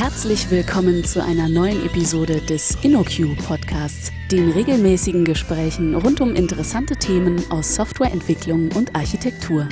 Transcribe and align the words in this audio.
Herzlich 0.00 0.48
willkommen 0.52 1.02
zu 1.02 1.20
einer 1.24 1.48
neuen 1.48 1.84
Episode 1.84 2.40
des 2.40 2.76
InnoQ 2.84 3.36
Podcasts, 3.44 4.12
den 4.30 4.48
regelmäßigen 4.48 5.24
Gesprächen 5.24 5.96
rund 5.96 6.20
um 6.20 6.36
interessante 6.36 6.94
Themen 6.94 7.42
aus 7.50 7.74
Softwareentwicklung 7.74 8.70
und 8.76 8.94
Architektur. 8.94 9.68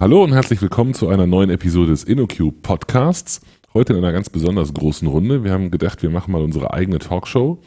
Hallo 0.00 0.24
und 0.24 0.32
herzlich 0.32 0.60
willkommen 0.60 0.92
zu 0.92 1.06
einer 1.06 1.28
neuen 1.28 1.50
Episode 1.50 1.92
des 1.92 2.02
InnoQ 2.02 2.60
Podcasts. 2.62 3.40
Heute 3.72 3.92
in 3.92 4.00
einer 4.00 4.12
ganz 4.12 4.28
besonders 4.28 4.74
großen 4.74 5.06
Runde. 5.06 5.44
Wir 5.44 5.52
haben 5.52 5.70
gedacht, 5.70 6.02
wir 6.02 6.10
machen 6.10 6.32
mal 6.32 6.42
unsere 6.42 6.74
eigene 6.74 6.98
Talkshow, 6.98 7.60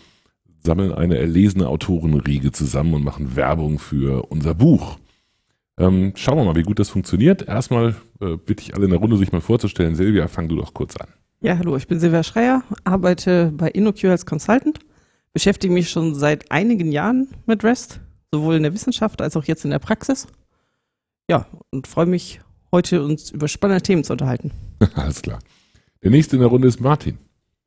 sammeln 0.62 0.92
eine 0.92 1.18
erlesene 1.18 1.70
Autorenriege 1.70 2.52
zusammen 2.52 2.96
und 2.96 3.06
machen 3.06 3.38
Werbung 3.38 3.80
für 3.80 4.24
unser 4.30 4.54
Buch. 4.54 4.98
Ähm, 5.78 6.14
schauen 6.16 6.38
wir 6.38 6.44
mal, 6.44 6.56
wie 6.56 6.64
gut 6.64 6.80
das 6.80 6.90
funktioniert. 6.90 7.48
Erstmal 7.48 7.96
äh, 8.24 8.38
bitte 8.38 8.64
ich 8.64 8.76
alle 8.76 8.86
in 8.86 8.92
der 8.92 9.00
Runde, 9.00 9.18
sich 9.18 9.32
mal 9.32 9.42
vorzustellen. 9.42 9.95
Silvia, 9.95 10.27
fang 10.27 10.48
du 10.48 10.55
doch 10.55 10.73
kurz 10.73 10.95
an. 10.98 11.08
Ja, 11.41 11.58
hallo, 11.58 11.76
ich 11.76 11.88
bin 11.88 12.00
Silvia 12.00 12.23
Schreier, 12.23 12.63
arbeite 12.86 13.52
bei 13.55 13.70
InnoQ 13.70 14.05
als 14.05 14.26
Consultant, 14.26 14.80
beschäftige 15.34 15.73
mich 15.73 15.90
schon 15.90 16.16
seit 16.16 16.49
einigen 16.52 16.91
Jahren 16.91 17.27
mit 17.46 17.63
REST, 17.66 17.99
sowohl 18.32 18.55
in 18.55 18.63
der 18.63 18.73
Wissenschaft 18.73 19.22
als 19.22 19.36
auch 19.36 19.44
jetzt 19.44 19.66
in 19.66 19.72
der 19.72 19.80
Praxis. 19.80 20.27
Ja, 21.30 21.48
und 21.70 21.88
freue 21.88 22.05
mich, 22.05 22.40
heute 22.72 23.04
uns 23.04 23.30
über 23.32 23.49
spannende 23.49 23.82
Themen 23.82 24.05
zu 24.05 24.13
unterhalten. 24.13 24.52
Alles 24.96 25.21
klar. 25.21 25.40
Der 26.02 26.12
nächste 26.12 26.38
in 26.38 26.41
der 26.41 26.49
Runde 26.49 26.68
ist 26.68 26.80
Martin. 26.80 27.18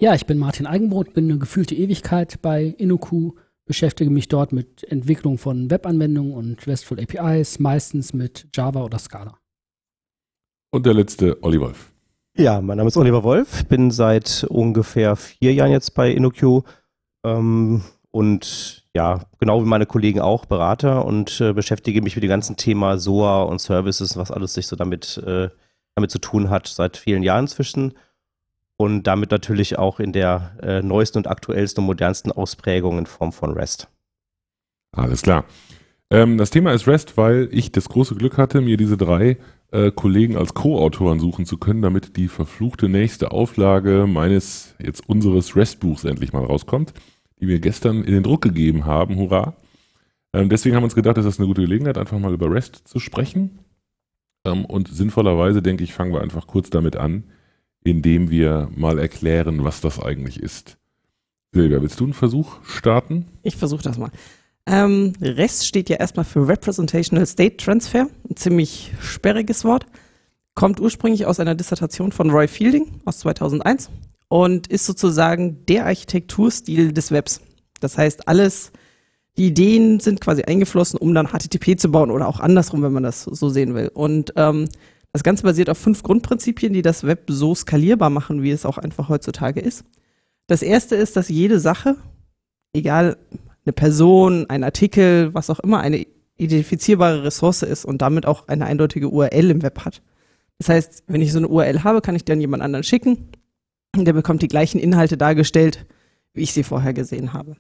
Ja, 0.01 0.15
ich 0.15 0.27
bin 0.27 0.39
Martin 0.39 0.67
Eigenbrot, 0.67 1.15
bin 1.15 1.31
eine 1.31 1.39
gefühlte 1.39 1.75
Ewigkeit 1.75 2.41
bei 2.41 2.75
InnoQ, 2.79 3.35
beschäftige 3.67 4.11
mich 4.11 4.29
dort 4.29 4.53
mit 4.53 4.85
Entwicklung 4.91 5.39
von 5.39 5.71
Webanwendungen 5.71 6.33
und 6.33 6.67
RESTful 6.67 7.01
APIs, 7.01 7.59
meistens 7.59 8.13
mit 8.15 8.47
Java 8.55 8.85
oder 8.85 8.99
Scala. 8.99 9.39
Und 10.71 10.87
der 10.87 10.95
letzte, 10.95 11.43
Olli 11.43 11.61
Wolf. 11.61 11.93
Ja, 12.39 12.61
mein 12.61 12.77
Name 12.77 12.89
ist 12.89 12.99
Oliver 12.99 13.23
Wolf, 13.23 13.65
bin 13.67 13.91
seit 13.91 14.45
ungefähr 14.51 15.17
vier 15.17 15.55
Jahren 15.55 15.71
jetzt 15.71 15.95
bei 15.95 16.11
InnoQ 16.11 16.65
ähm, 17.25 17.83
und 18.11 18.85
ja, 18.95 19.23
genau 19.39 19.63
wie 19.63 19.69
meine 19.69 19.87
Kollegen 19.87 20.21
auch 20.21 20.45
Berater 20.45 21.07
und 21.07 21.41
äh, 21.41 21.55
beschäftige 21.55 22.03
mich 22.03 22.15
mit 22.15 22.23
dem 22.23 22.29
ganzen 22.29 22.59
Thema 22.59 22.99
SOA 22.99 23.45
und 23.45 23.63
Services, 23.63 24.19
was 24.19 24.31
alles 24.31 24.53
sich 24.53 24.67
so 24.67 24.77
damit, 24.77 25.17
äh, 25.27 25.49
damit 25.95 26.11
zu 26.11 26.19
tun 26.19 26.51
hat, 26.51 26.67
seit 26.67 26.99
vielen 26.99 27.23
Jahren 27.23 27.45
inzwischen 27.45 27.95
und 28.77 29.05
damit 29.05 29.31
natürlich 29.31 29.79
auch 29.79 29.99
in 29.99 30.13
der 30.13 30.59
äh, 30.63 30.83
neuesten 30.83 31.19
und 31.19 31.29
aktuellsten 31.29 31.83
und 31.83 31.87
modernsten 31.87 32.33
Ausprägung 32.33 32.99
in 32.99 33.07
Form 33.07 33.33
von 33.33 33.53
REST. 33.53 33.89
Alles 34.93 35.23
klar. 35.23 35.45
Ähm, 36.11 36.37
das 36.37 36.51
Thema 36.51 36.73
ist 36.73 36.87
REST, 36.87 37.17
weil 37.17 37.49
ich 37.51 37.73
das 37.73 37.89
große 37.89 38.15
Glück 38.15 38.37
hatte, 38.37 38.61
mir 38.61 38.77
diese 38.77 38.97
drei 38.97 39.39
äh, 39.73 39.91
Kollegen 39.91 40.37
als 40.37 40.55
Co-Autoren 40.55 41.21
suchen 41.21 41.47
zu 41.47 41.59
können, 41.59 41.83
damit 41.83 42.17
die 42.17 42.29
verfluchte 42.29 42.89
nächste 42.89 43.31
Auflage 43.33 44.07
meines, 44.07 44.75
jetzt 44.83 45.09
unseres 45.09 45.57
REST-Buchs 45.57 46.05
endlich 46.05 46.33
mal 46.33 46.45
rauskommt, 46.45 46.95
die 47.41 47.49
wir 47.49 47.61
gestern 47.61 48.05
in 48.05 48.13
den 48.13 48.23
Druck 48.23 48.43
gegeben 48.43 48.85
haben. 48.85 49.17
Hurra! 49.17 49.57
Ähm, 50.33 50.49
deswegen 50.49 50.77
haben 50.77 50.83
wir 50.83 50.87
uns 50.87 50.95
gedacht, 50.95 51.17
das 51.17 51.27
ist 51.27 51.39
eine 51.39 51.49
gute 51.49 51.63
Gelegenheit, 51.63 51.99
einfach 51.99 52.19
mal 52.19 52.35
über 52.35 52.51
REST 52.51 52.89
zu 52.89 52.99
sprechen. 52.99 53.59
Ähm, 54.45 54.65
und 54.65 54.89
sinnvollerweise, 54.89 55.63
denke 55.63 55.85
ich, 55.85 55.93
fangen 55.93 56.13
wir 56.13 56.21
einfach 56.21 56.47
kurz 56.47 56.71
damit 56.71 56.97
an, 56.97 57.25
indem 57.83 58.31
wir 58.31 58.69
mal 58.75 58.99
erklären, 58.99 59.65
was 59.65 59.81
das 59.81 60.01
eigentlich 60.01 60.41
ist. 60.43 60.79
Silvia, 61.53 61.81
willst 61.81 62.01
du 62.01 62.05
einen 62.05 62.13
Versuch 62.13 62.63
starten? 62.65 63.27
Ich 63.43 63.57
versuche 63.57 63.83
das 63.83 63.99
mal. 63.99 64.11
Ähm, 64.67 65.13
REST 65.21 65.67
steht 65.67 65.89
ja 65.89 65.97
erstmal 65.97 66.25
für 66.25 66.47
Representational 66.47 67.27
State 67.27 67.57
Transfer, 67.59 68.09
ein 68.29 68.37
ziemlich 68.37 68.93
sperriges 69.01 69.65
Wort. 69.65 69.87
Kommt 70.55 70.81
ursprünglich 70.81 71.27
aus 71.27 71.39
einer 71.39 71.55
Dissertation 71.55 72.11
von 72.11 72.31
Roy 72.31 72.49
Fielding 72.49 73.01
aus 73.05 73.19
2001 73.21 73.91
und 74.29 74.67
ist 74.67 74.87
sozusagen 74.87 75.65
der 75.67 75.87
Architekturstil 75.87 76.93
des 76.93 77.13
Webs. 77.13 77.41
Das 77.81 77.97
heißt, 77.97 78.27
alles, 78.27 78.73
die 79.37 79.49
Ideen 79.49 80.01
sind 80.01 80.21
quasi 80.21 80.43
eingeflossen, 80.43 80.99
um 80.99 81.15
dann 81.15 81.29
HTTP 81.29 81.79
zu 81.79 81.91
bauen 81.91 82.11
oder 82.11 82.27
auch 82.27 82.41
andersrum, 82.41 82.83
wenn 82.83 82.93
man 82.93 83.05
das 83.05 83.23
so 83.23 83.49
sehen 83.49 83.75
will. 83.75 83.91
Und 83.95 84.33
ähm, 84.37 84.69
das 85.13 85.23
Ganze 85.23 85.45
basiert 85.45 85.71
auf 85.71 85.79
fünf 85.79 86.03
Grundprinzipien, 86.03 86.73
die 86.73 86.83
das 86.83 87.05
Web 87.05 87.25
so 87.29 87.55
skalierbar 87.55 88.11
machen, 88.11 88.43
wie 88.43 88.51
es 88.51 88.67
auch 88.67 88.79
einfach 88.79 89.09
heutzutage 89.09 89.61
ist. 89.61 89.85
Das 90.49 90.63
erste 90.63 90.97
ist, 90.97 91.17
dass 91.17 91.29
jede 91.29 91.61
Sache, 91.61 91.97
egal 92.73 93.17
eine 93.67 93.73
Person, 93.73 94.47
ein 94.49 94.65
Artikel, 94.65 95.35
was 95.35 95.51
auch 95.51 95.61
immer, 95.61 95.81
eine 95.81 96.07
identifizierbare 96.37 97.25
Ressource 97.25 97.63
ist 97.63 97.85
und 97.85 98.01
damit 98.03 98.27
auch 98.27 98.49
eine 98.49 98.67
eindeutige 98.67 99.09
URL 99.09 99.51
im 99.51 99.63
Web 99.63 99.85
hat. 99.85 100.03
Das 100.59 100.69
heißt, 100.69 101.05
wenn 101.07 101.21
ich 101.21 101.33
so 101.33 101.39
eine 101.39 101.49
URL 101.49 101.85
habe, 101.85 102.01
kann 102.01 102.15
ich 102.15 102.25
dann 102.25 102.41
jemand 102.41 102.63
anderen 102.63 102.85
schicken 102.85 103.29
und 103.97 104.05
der 104.05 104.13
bekommt 104.13 104.43
die 104.43 104.49
gleichen 104.49 104.79
Inhalte 104.79 105.17
dargestellt, 105.17 105.87
wie 106.35 106.43
ich 106.43 106.53
sie 106.53 106.63
vorher 106.63 106.93
gesehen 106.93 107.33
habe. 107.33 107.57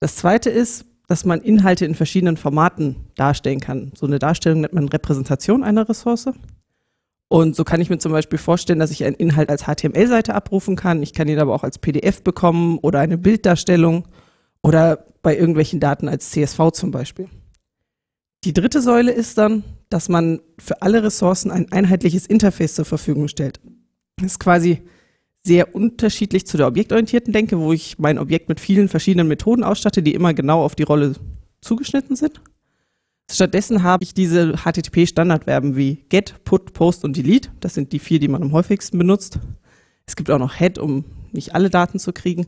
Das 0.00 0.16
zweite 0.16 0.50
ist, 0.50 0.86
dass 1.06 1.24
man 1.24 1.40
Inhalte 1.40 1.84
in 1.84 1.94
verschiedenen 1.94 2.36
Formaten 2.36 2.96
darstellen 3.16 3.60
kann. 3.60 3.92
So 3.94 4.06
eine 4.06 4.18
Darstellung 4.18 4.62
nennt 4.62 4.74
man 4.74 4.88
Repräsentation 4.88 5.62
einer 5.62 5.88
Ressource. 5.88 6.30
Und 7.28 7.56
so 7.56 7.64
kann 7.64 7.80
ich 7.80 7.90
mir 7.90 7.98
zum 7.98 8.12
Beispiel 8.12 8.38
vorstellen, 8.38 8.78
dass 8.78 8.90
ich 8.90 9.04
einen 9.04 9.16
Inhalt 9.16 9.50
als 9.50 9.64
HTML-Seite 9.64 10.34
abrufen 10.34 10.76
kann. 10.76 11.02
Ich 11.02 11.12
kann 11.12 11.28
ihn 11.28 11.38
aber 11.38 11.54
auch 11.54 11.62
als 11.62 11.78
PDF 11.78 12.22
bekommen 12.22 12.78
oder 12.78 13.00
eine 13.00 13.18
Bilddarstellung 13.18 14.04
oder 14.62 15.06
bei 15.22 15.36
irgendwelchen 15.36 15.80
Daten 15.80 16.08
als 16.08 16.30
CSV 16.30 16.70
zum 16.72 16.90
Beispiel. 16.90 17.28
Die 18.44 18.52
dritte 18.52 18.80
Säule 18.80 19.12
ist 19.12 19.38
dann, 19.38 19.64
dass 19.88 20.08
man 20.08 20.40
für 20.58 20.82
alle 20.82 21.02
Ressourcen 21.02 21.50
ein 21.50 21.72
einheitliches 21.72 22.26
Interface 22.26 22.74
zur 22.74 22.84
Verfügung 22.84 23.28
stellt. 23.28 23.60
Das 24.16 24.32
ist 24.32 24.38
quasi 24.38 24.82
sehr 25.44 25.74
unterschiedlich 25.74 26.46
zu 26.46 26.56
der 26.56 26.66
objektorientierten 26.66 27.32
Denke, 27.32 27.58
wo 27.58 27.72
ich 27.72 27.98
mein 27.98 28.18
Objekt 28.18 28.48
mit 28.48 28.60
vielen 28.60 28.88
verschiedenen 28.88 29.28
Methoden 29.28 29.64
ausstatte, 29.64 30.02
die 30.02 30.14
immer 30.14 30.34
genau 30.34 30.62
auf 30.62 30.74
die 30.74 30.82
Rolle 30.82 31.14
zugeschnitten 31.60 32.16
sind. 32.16 32.40
Stattdessen 33.30 33.82
habe 33.82 34.04
ich 34.04 34.14
diese 34.14 34.54
HTTP-Standardverben 34.56 35.76
wie 35.76 36.04
get, 36.08 36.44
put, 36.44 36.72
post 36.72 37.04
und 37.04 37.16
delete. 37.16 37.50
Das 37.60 37.74
sind 37.74 37.92
die 37.92 37.98
vier, 37.98 38.20
die 38.20 38.28
man 38.28 38.42
am 38.42 38.52
häufigsten 38.52 38.98
benutzt. 38.98 39.38
Es 40.06 40.16
gibt 40.16 40.30
auch 40.30 40.38
noch 40.38 40.58
head, 40.58 40.78
um 40.78 41.04
nicht 41.32 41.54
alle 41.54 41.68
Daten 41.68 41.98
zu 41.98 42.12
kriegen. 42.12 42.46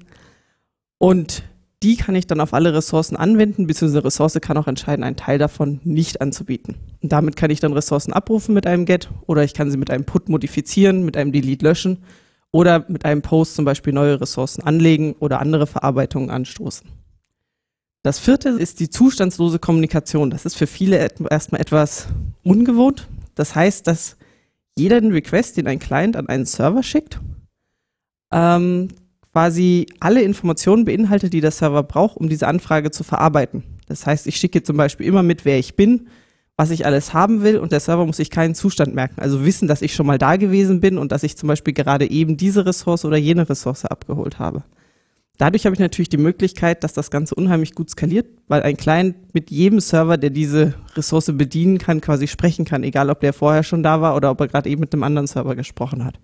Und 0.99 1.43
die 1.83 1.97
kann 1.97 2.15
ich 2.15 2.27
dann 2.27 2.41
auf 2.41 2.53
alle 2.53 2.75
Ressourcen 2.75 3.17
anwenden, 3.17 3.67
beziehungsweise 3.67 4.05
Ressource 4.05 4.39
kann 4.41 4.57
auch 4.57 4.67
entscheiden, 4.67 5.03
einen 5.03 5.17
Teil 5.17 5.39
davon 5.39 5.81
nicht 5.85 6.21
anzubieten. 6.21 6.77
Und 7.03 7.11
damit 7.11 7.37
kann 7.37 7.51
ich 7.51 7.61
dann 7.61 7.73
Ressourcen 7.73 8.13
abrufen 8.13 8.55
mit 8.55 8.67
einem 8.67 8.85
Get 8.85 9.09
oder 9.27 9.45
ich 9.45 9.55
kann 9.55 9.71
sie 9.71 9.79
mit 9.79 9.91
einem 9.91 10.05
Put 10.05 10.29
modifizieren, 10.29 11.05
mit 11.05 11.17
einem 11.17 11.33
Delete 11.33 11.65
löschen 11.65 11.99
oder 12.51 12.85
mit 12.89 13.05
einem 13.05 13.23
Post 13.23 13.55
zum 13.55 13.65
Beispiel 13.65 13.95
neue 13.95 14.21
Ressourcen 14.21 14.63
anlegen 14.63 15.15
oder 15.21 15.41
andere 15.41 15.67
Verarbeitungen 15.67 16.31
anstoßen. 16.31 16.87
Das 18.03 18.19
vierte 18.19 18.51
ist 18.51 18.81
die 18.81 18.91
zustandslose 18.91 19.59
Kommunikation. 19.59 20.31
Das 20.31 20.45
ist 20.45 20.57
für 20.57 20.67
viele 20.67 20.97
erstmal 21.31 21.61
etwas 21.61 22.09
ungewohnt. 22.43 23.09
Das 23.35 23.55
heißt, 23.55 23.87
dass 23.87 24.17
jeder 24.77 25.01
den 25.01 25.13
Request, 25.13 25.57
den 25.57 25.67
ein 25.67 25.79
Client 25.79 26.17
an 26.17 26.27
einen 26.27 26.47
Server 26.47 26.83
schickt, 26.83 27.21
ähm, 28.33 28.89
quasi 29.33 29.87
alle 30.01 30.23
Informationen 30.23 30.85
beinhaltet, 30.85 31.33
die 31.33 31.41
der 31.41 31.51
Server 31.51 31.83
braucht, 31.83 32.17
um 32.17 32.29
diese 32.29 32.49
Anfrage 32.49 32.91
zu 32.91 33.05
verarbeiten. 33.05 33.63
Das 33.87 34.07
heißt, 34.07 34.27
ich 34.27 34.37
schicke 34.37 34.63
zum 34.63 34.77
Beispiel 34.77 35.07
immer 35.07 35.23
mit, 35.23 35.45
wer 35.45 35.59
ich 35.59 35.77
bin, 35.77 36.09
was 36.57 36.71
ich 36.71 36.85
alles 36.85 37.15
haben 37.15 37.43
will 37.43 37.57
und 37.59 37.73
der 37.73 37.81
Server 37.81 38.05
muss 38.05 38.19
sich 38.19 38.31
keinen 38.31 38.55
Zustand 38.55 38.95
merken. 38.95 39.21
Also 39.21 39.45
wissen, 39.45 39.67
dass 39.67 39.83
ich 39.83 39.95
schon 39.95 40.07
mal 40.07 40.19
da 40.19 40.37
gewesen 40.37 40.81
bin 40.81 40.99
und 40.99 41.11
dass 41.11 41.23
ich 41.23 41.37
zum 41.37 41.47
Beispiel 41.47 41.73
gerade 41.73 42.11
eben 42.11 42.37
diese 42.37 42.67
Ressource 42.67 43.05
oder 43.05 43.17
jene 43.17 43.49
Ressource 43.49 43.85
abgeholt 43.85 44.39
habe. 44.39 44.63
Dadurch 45.39 45.65
habe 45.65 45.75
ich 45.75 45.81
natürlich 45.81 46.11
die 46.11 46.19
Möglichkeit, 46.19 46.85
dass 46.85 46.93
das 46.93 47.11
Ganze 47.11 47.35
unheimlich 47.35 47.75
gut 47.75 47.89
skaliert, 47.89 48.27
weil 48.47 48.63
ein 48.63 48.77
Client 48.77 49.33
mit 49.33 49.51
jedem 49.51 49.81
Server, 49.81 50.19
der 50.19 50.29
diese 50.29 50.75
Ressource 50.95 51.33
bedienen 51.35 51.79
kann, 51.79 52.03
quasi 52.03 52.27
sprechen 52.27 52.67
kann, 52.67 52.85
egal 52.85 53.09
ob 53.09 53.21
der 53.21 53.33
vorher 53.33 53.63
schon 53.63 53.83
da 53.83 54.03
war 54.03 54.15
oder 54.15 54.31
ob 54.31 54.41
er 54.41 54.49
gerade 54.49 54.69
eben 54.69 54.83
mit 54.83 54.93
einem 54.93 55.03
anderen 55.03 55.27
Server 55.27 55.57
gesprochen 55.57 56.05
hat. 56.05 56.21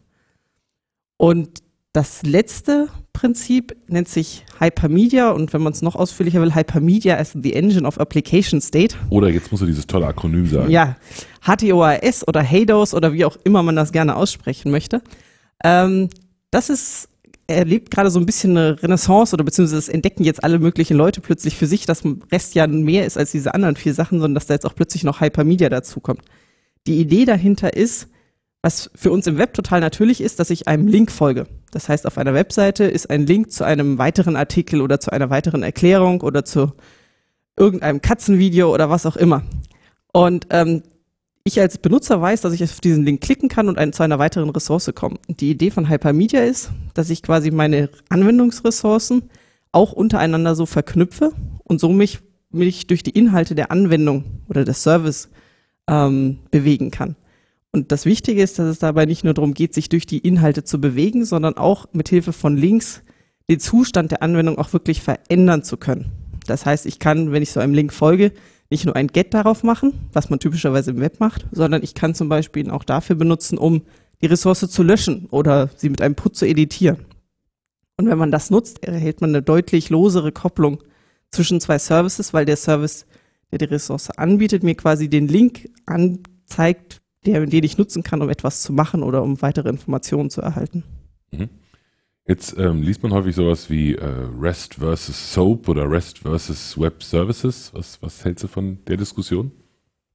Und 1.16 1.62
das 1.96 2.22
letzte 2.24 2.88
Prinzip 3.14 3.74
nennt 3.88 4.06
sich 4.06 4.44
Hypermedia 4.60 5.30
und 5.30 5.54
wenn 5.54 5.62
man 5.62 5.72
es 5.72 5.80
noch 5.80 5.96
ausführlicher 5.96 6.42
will, 6.42 6.54
Hypermedia 6.54 7.16
as 7.16 7.32
the 7.32 7.54
Engine 7.54 7.88
of 7.88 7.98
Application 7.98 8.60
State. 8.60 8.94
Oder 9.08 9.30
jetzt 9.30 9.50
musst 9.50 9.62
du 9.62 9.66
dieses 9.66 9.86
tolle 9.86 10.06
Akronym 10.06 10.46
sagen. 10.46 10.70
Ja, 10.70 10.96
HTOAS 11.40 12.28
oder 12.28 12.46
HADOS 12.46 12.92
oder 12.92 13.14
wie 13.14 13.24
auch 13.24 13.38
immer 13.44 13.62
man 13.62 13.76
das 13.76 13.92
gerne 13.92 14.14
aussprechen 14.14 14.70
möchte. 14.70 15.00
Ähm, 15.64 16.10
das 16.50 16.68
ist 16.68 17.08
erlebt 17.46 17.90
gerade 17.90 18.10
so 18.10 18.20
ein 18.20 18.26
bisschen 18.26 18.58
eine 18.58 18.82
Renaissance 18.82 19.32
oder 19.32 19.44
beziehungsweise 19.44 19.78
es 19.78 19.88
entdecken 19.88 20.24
jetzt 20.24 20.44
alle 20.44 20.58
möglichen 20.58 20.98
Leute 20.98 21.22
plötzlich 21.22 21.56
für 21.56 21.66
sich, 21.66 21.86
dass 21.86 22.02
Rest 22.30 22.54
ja 22.54 22.66
mehr 22.66 23.06
ist 23.06 23.16
als 23.16 23.30
diese 23.30 23.54
anderen 23.54 23.76
vier 23.76 23.94
Sachen, 23.94 24.18
sondern 24.18 24.34
dass 24.34 24.46
da 24.46 24.52
jetzt 24.52 24.66
auch 24.66 24.74
plötzlich 24.74 25.02
noch 25.02 25.22
Hypermedia 25.22 25.70
dazukommt. 25.70 26.20
Die 26.86 27.00
Idee 27.00 27.24
dahinter 27.24 27.74
ist, 27.74 28.08
was 28.66 28.90
für 28.96 29.12
uns 29.12 29.28
im 29.28 29.38
Web 29.38 29.54
total 29.54 29.78
natürlich 29.78 30.20
ist, 30.20 30.40
dass 30.40 30.50
ich 30.50 30.66
einem 30.66 30.88
Link 30.88 31.12
folge. 31.12 31.46
Das 31.70 31.88
heißt, 31.88 32.04
auf 32.04 32.18
einer 32.18 32.34
Webseite 32.34 32.82
ist 32.82 33.08
ein 33.10 33.24
Link 33.24 33.52
zu 33.52 33.62
einem 33.62 33.96
weiteren 33.96 34.34
Artikel 34.34 34.80
oder 34.80 34.98
zu 34.98 35.12
einer 35.12 35.30
weiteren 35.30 35.62
Erklärung 35.62 36.20
oder 36.20 36.44
zu 36.44 36.72
irgendeinem 37.56 38.02
Katzenvideo 38.02 38.74
oder 38.74 38.90
was 38.90 39.06
auch 39.06 39.14
immer. 39.14 39.44
Und 40.12 40.48
ähm, 40.50 40.82
ich 41.44 41.60
als 41.60 41.78
Benutzer 41.78 42.20
weiß, 42.20 42.40
dass 42.40 42.54
ich 42.54 42.64
auf 42.64 42.80
diesen 42.80 43.04
Link 43.04 43.20
klicken 43.20 43.48
kann 43.48 43.68
und 43.68 43.78
ein, 43.78 43.92
zu 43.92 44.02
einer 44.02 44.18
weiteren 44.18 44.50
Ressource 44.50 44.90
komme. 44.96 45.18
Die 45.28 45.52
Idee 45.52 45.70
von 45.70 45.88
Hypermedia 45.88 46.42
ist, 46.42 46.72
dass 46.92 47.08
ich 47.08 47.22
quasi 47.22 47.52
meine 47.52 47.88
Anwendungsressourcen 48.08 49.30
auch 49.70 49.92
untereinander 49.92 50.56
so 50.56 50.66
verknüpfe 50.66 51.30
und 51.62 51.78
so 51.78 51.90
mich, 51.90 52.18
mich 52.50 52.88
durch 52.88 53.04
die 53.04 53.16
Inhalte 53.16 53.54
der 53.54 53.70
Anwendung 53.70 54.24
oder 54.48 54.64
des 54.64 54.82
Service 54.82 55.28
ähm, 55.88 56.40
bewegen 56.50 56.90
kann. 56.90 57.14
Und 57.76 57.92
das 57.92 58.06
Wichtige 58.06 58.42
ist, 58.42 58.58
dass 58.58 58.68
es 58.68 58.78
dabei 58.78 59.04
nicht 59.04 59.22
nur 59.22 59.34
darum 59.34 59.52
geht, 59.52 59.74
sich 59.74 59.90
durch 59.90 60.06
die 60.06 60.16
Inhalte 60.16 60.64
zu 60.64 60.80
bewegen, 60.80 61.26
sondern 61.26 61.58
auch 61.58 61.86
mit 61.92 62.08
Hilfe 62.08 62.32
von 62.32 62.56
Links 62.56 63.02
den 63.50 63.60
Zustand 63.60 64.12
der 64.12 64.22
Anwendung 64.22 64.56
auch 64.56 64.72
wirklich 64.72 65.02
verändern 65.02 65.62
zu 65.62 65.76
können. 65.76 66.10
Das 66.46 66.64
heißt, 66.64 66.86
ich 66.86 66.98
kann, 66.98 67.32
wenn 67.32 67.42
ich 67.42 67.52
so 67.52 67.60
einem 67.60 67.74
Link 67.74 67.92
folge, 67.92 68.32
nicht 68.70 68.86
nur 68.86 68.96
ein 68.96 69.08
Get 69.08 69.34
darauf 69.34 69.62
machen, 69.62 69.92
was 70.14 70.30
man 70.30 70.40
typischerweise 70.40 70.92
im 70.92 71.00
Web 71.00 71.20
macht, 71.20 71.46
sondern 71.52 71.82
ich 71.82 71.92
kann 71.92 72.14
zum 72.14 72.30
Beispiel 72.30 72.64
ihn 72.64 72.70
auch 72.70 72.82
dafür 72.82 73.14
benutzen, 73.14 73.58
um 73.58 73.82
die 74.22 74.26
Ressource 74.26 74.60
zu 74.70 74.82
löschen 74.82 75.26
oder 75.26 75.68
sie 75.76 75.90
mit 75.90 76.00
einem 76.00 76.14
Put 76.14 76.34
zu 76.34 76.46
editieren. 76.46 77.04
Und 77.98 78.08
wenn 78.08 78.16
man 78.16 78.30
das 78.30 78.48
nutzt, 78.48 78.82
erhält 78.84 79.20
man 79.20 79.30
eine 79.30 79.42
deutlich 79.42 79.90
losere 79.90 80.32
Kopplung 80.32 80.82
zwischen 81.30 81.60
zwei 81.60 81.78
Services, 81.78 82.32
weil 82.32 82.46
der 82.46 82.56
Service, 82.56 83.04
der 83.50 83.58
die 83.58 83.66
Ressource 83.66 84.08
anbietet, 84.08 84.62
mir 84.62 84.76
quasi 84.76 85.10
den 85.10 85.28
Link 85.28 85.68
anzeigt, 85.84 87.02
der, 87.26 87.44
den 87.46 87.64
ich 87.64 87.78
nutzen 87.78 88.02
kann, 88.02 88.22
um 88.22 88.30
etwas 88.30 88.62
zu 88.62 88.72
machen 88.72 89.02
oder 89.02 89.22
um 89.22 89.42
weitere 89.42 89.68
Informationen 89.68 90.30
zu 90.30 90.40
erhalten. 90.40 90.84
Mhm. 91.30 91.48
Jetzt 92.28 92.56
ähm, 92.58 92.82
liest 92.82 93.02
man 93.04 93.12
häufig 93.12 93.36
sowas 93.36 93.70
wie 93.70 93.94
äh, 93.94 94.04
REST 94.40 94.76
versus 94.76 95.32
SOAP 95.32 95.68
oder 95.68 95.88
REST 95.88 96.18
versus 96.20 96.76
Web 96.76 97.02
Services. 97.02 97.70
Was, 97.72 98.02
was 98.02 98.24
hältst 98.24 98.42
du 98.42 98.48
von 98.48 98.78
der 98.86 98.96
Diskussion? 98.96 99.52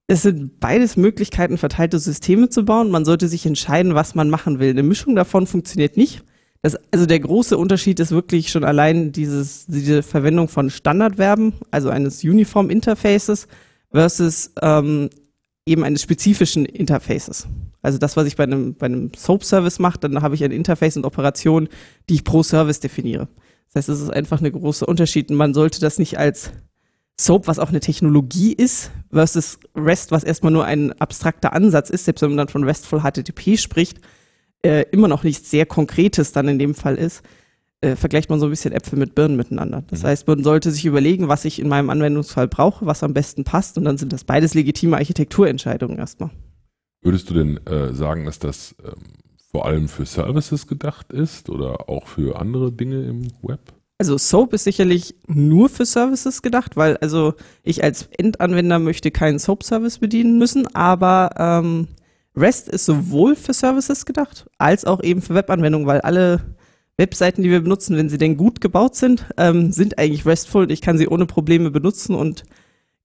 Es 0.07 0.23
sind 0.23 0.59
beides 0.59 0.97
Möglichkeiten, 0.97 1.57
verteilte 1.57 1.97
Systeme 1.99 2.49
zu 2.49 2.65
bauen. 2.65 2.91
Man 2.91 3.05
sollte 3.05 3.29
sich 3.29 3.45
entscheiden, 3.45 3.95
was 3.95 4.13
man 4.13 4.29
machen 4.29 4.59
will. 4.59 4.71
Eine 4.71 4.83
Mischung 4.83 5.15
davon 5.15 5.47
funktioniert 5.47 5.95
nicht. 5.95 6.23
Das, 6.61 6.77
also 6.91 7.05
der 7.05 7.21
große 7.21 7.57
Unterschied 7.57 7.97
ist 8.01 8.11
wirklich 8.11 8.51
schon 8.51 8.65
allein 8.65 9.13
dieses, 9.13 9.65
diese 9.67 10.03
Verwendung 10.03 10.49
von 10.49 10.69
Standardverben, 10.69 11.53
also 11.71 11.89
eines 11.89 12.25
Uniform 12.25 12.69
Interfaces 12.69 13.47
versus 13.89 14.51
ähm, 14.61 15.09
eben 15.65 15.83
eines 15.83 16.01
spezifischen 16.01 16.65
Interfaces. 16.65 17.47
Also 17.81 17.97
das, 17.97 18.17
was 18.17 18.27
ich 18.27 18.35
bei 18.35 18.43
einem, 18.43 18.75
bei 18.75 18.87
einem 18.87 19.11
Soap-Service 19.15 19.79
mache, 19.79 19.99
dann 19.99 20.21
habe 20.21 20.35
ich 20.35 20.43
ein 20.43 20.51
Interface 20.51 20.97
und 20.97 21.05
Operationen, 21.05 21.69
die 22.09 22.15
ich 22.15 22.23
pro 22.23 22.43
Service 22.43 22.79
definiere. 22.79 23.27
Das 23.73 23.83
heißt, 23.83 23.89
es 23.89 24.01
ist 24.01 24.09
einfach 24.09 24.41
ein 24.41 24.51
großer 24.51 24.87
Unterschied. 24.87 25.29
Und 25.29 25.37
man 25.37 25.53
sollte 25.53 25.79
das 25.79 25.97
nicht 25.97 26.17
als 26.17 26.51
Soap, 27.19 27.47
was 27.47 27.59
auch 27.59 27.69
eine 27.69 27.79
Technologie 27.79 28.53
ist, 28.53 28.91
versus 29.11 29.59
REST, 29.75 30.11
was 30.11 30.23
erstmal 30.23 30.51
nur 30.51 30.65
ein 30.65 30.93
abstrakter 30.99 31.53
Ansatz 31.53 31.89
ist, 31.89 32.05
selbst 32.05 32.21
wenn 32.21 32.31
man 32.31 32.37
dann 32.37 32.47
von 32.47 32.63
RESTful 32.63 33.01
HTTP 33.01 33.57
spricht, 33.57 33.99
äh, 34.63 34.85
immer 34.91 35.07
noch 35.07 35.23
nichts 35.23 35.49
sehr 35.49 35.65
Konkretes 35.65 36.31
dann 36.31 36.47
in 36.47 36.59
dem 36.59 36.75
Fall 36.75 36.95
ist, 36.95 37.21
äh, 37.81 37.95
vergleicht 37.95 38.29
man 38.29 38.39
so 38.39 38.45
ein 38.45 38.51
bisschen 38.51 38.73
Äpfel 38.73 38.97
mit 38.97 39.15
Birnen 39.15 39.35
miteinander. 39.35 39.83
Das 39.87 40.03
mhm. 40.03 40.07
heißt, 40.07 40.27
man 40.27 40.43
sollte 40.43 40.71
sich 40.71 40.85
überlegen, 40.85 41.27
was 41.27 41.45
ich 41.45 41.59
in 41.59 41.67
meinem 41.67 41.89
Anwendungsfall 41.89 42.47
brauche, 42.47 42.85
was 42.85 43.03
am 43.03 43.13
besten 43.13 43.43
passt 43.43 43.77
und 43.77 43.85
dann 43.85 43.97
sind 43.97 44.13
das 44.13 44.23
beides 44.23 44.53
legitime 44.53 44.97
Architekturentscheidungen 44.97 45.97
erstmal. 45.97 46.29
Würdest 47.01 47.29
du 47.29 47.33
denn 47.33 47.57
äh, 47.65 47.93
sagen, 47.93 48.25
dass 48.25 48.37
das 48.37 48.75
ähm, 48.83 48.93
vor 49.51 49.65
allem 49.65 49.87
für 49.87 50.05
Services 50.05 50.67
gedacht 50.67 51.11
ist 51.11 51.49
oder 51.49 51.89
auch 51.89 52.07
für 52.07 52.39
andere 52.39 52.71
Dinge 52.71 53.03
im 53.03 53.27
Web? 53.41 53.59
Also 53.97 54.17
Soap 54.17 54.53
ist 54.53 54.63
sicherlich 54.63 55.15
nur 55.27 55.69
für 55.69 55.85
Services 55.85 56.41
gedacht, 56.41 56.77
weil 56.77 56.97
also 56.97 57.35
ich 57.63 57.83
als 57.83 58.09
Endanwender 58.17 58.79
möchte 58.79 59.11
keinen 59.11 59.37
Soap-Service 59.37 59.99
bedienen 59.99 60.39
müssen, 60.39 60.67
aber 60.75 61.31
ähm, 61.37 61.87
REST 62.35 62.69
ist 62.69 62.85
sowohl 62.85 63.35
für 63.35 63.53
Services 63.53 64.05
gedacht 64.05 64.49
als 64.57 64.85
auch 64.85 65.03
eben 65.03 65.21
für 65.21 65.35
Webanwendungen, 65.35 65.87
weil 65.87 66.01
alle 66.01 66.41
Webseiten, 67.01 67.41
die 67.41 67.49
wir 67.49 67.61
benutzen, 67.61 67.97
wenn 67.97 68.09
sie 68.09 68.19
denn 68.19 68.37
gut 68.37 68.61
gebaut 68.61 68.95
sind, 68.95 69.25
ähm, 69.37 69.71
sind 69.71 69.97
eigentlich 69.97 70.25
RESTful 70.25 70.63
und 70.63 70.71
ich 70.71 70.81
kann 70.81 70.99
sie 70.99 71.07
ohne 71.07 71.25
Probleme 71.25 71.71
benutzen 71.71 72.13
und 72.15 72.43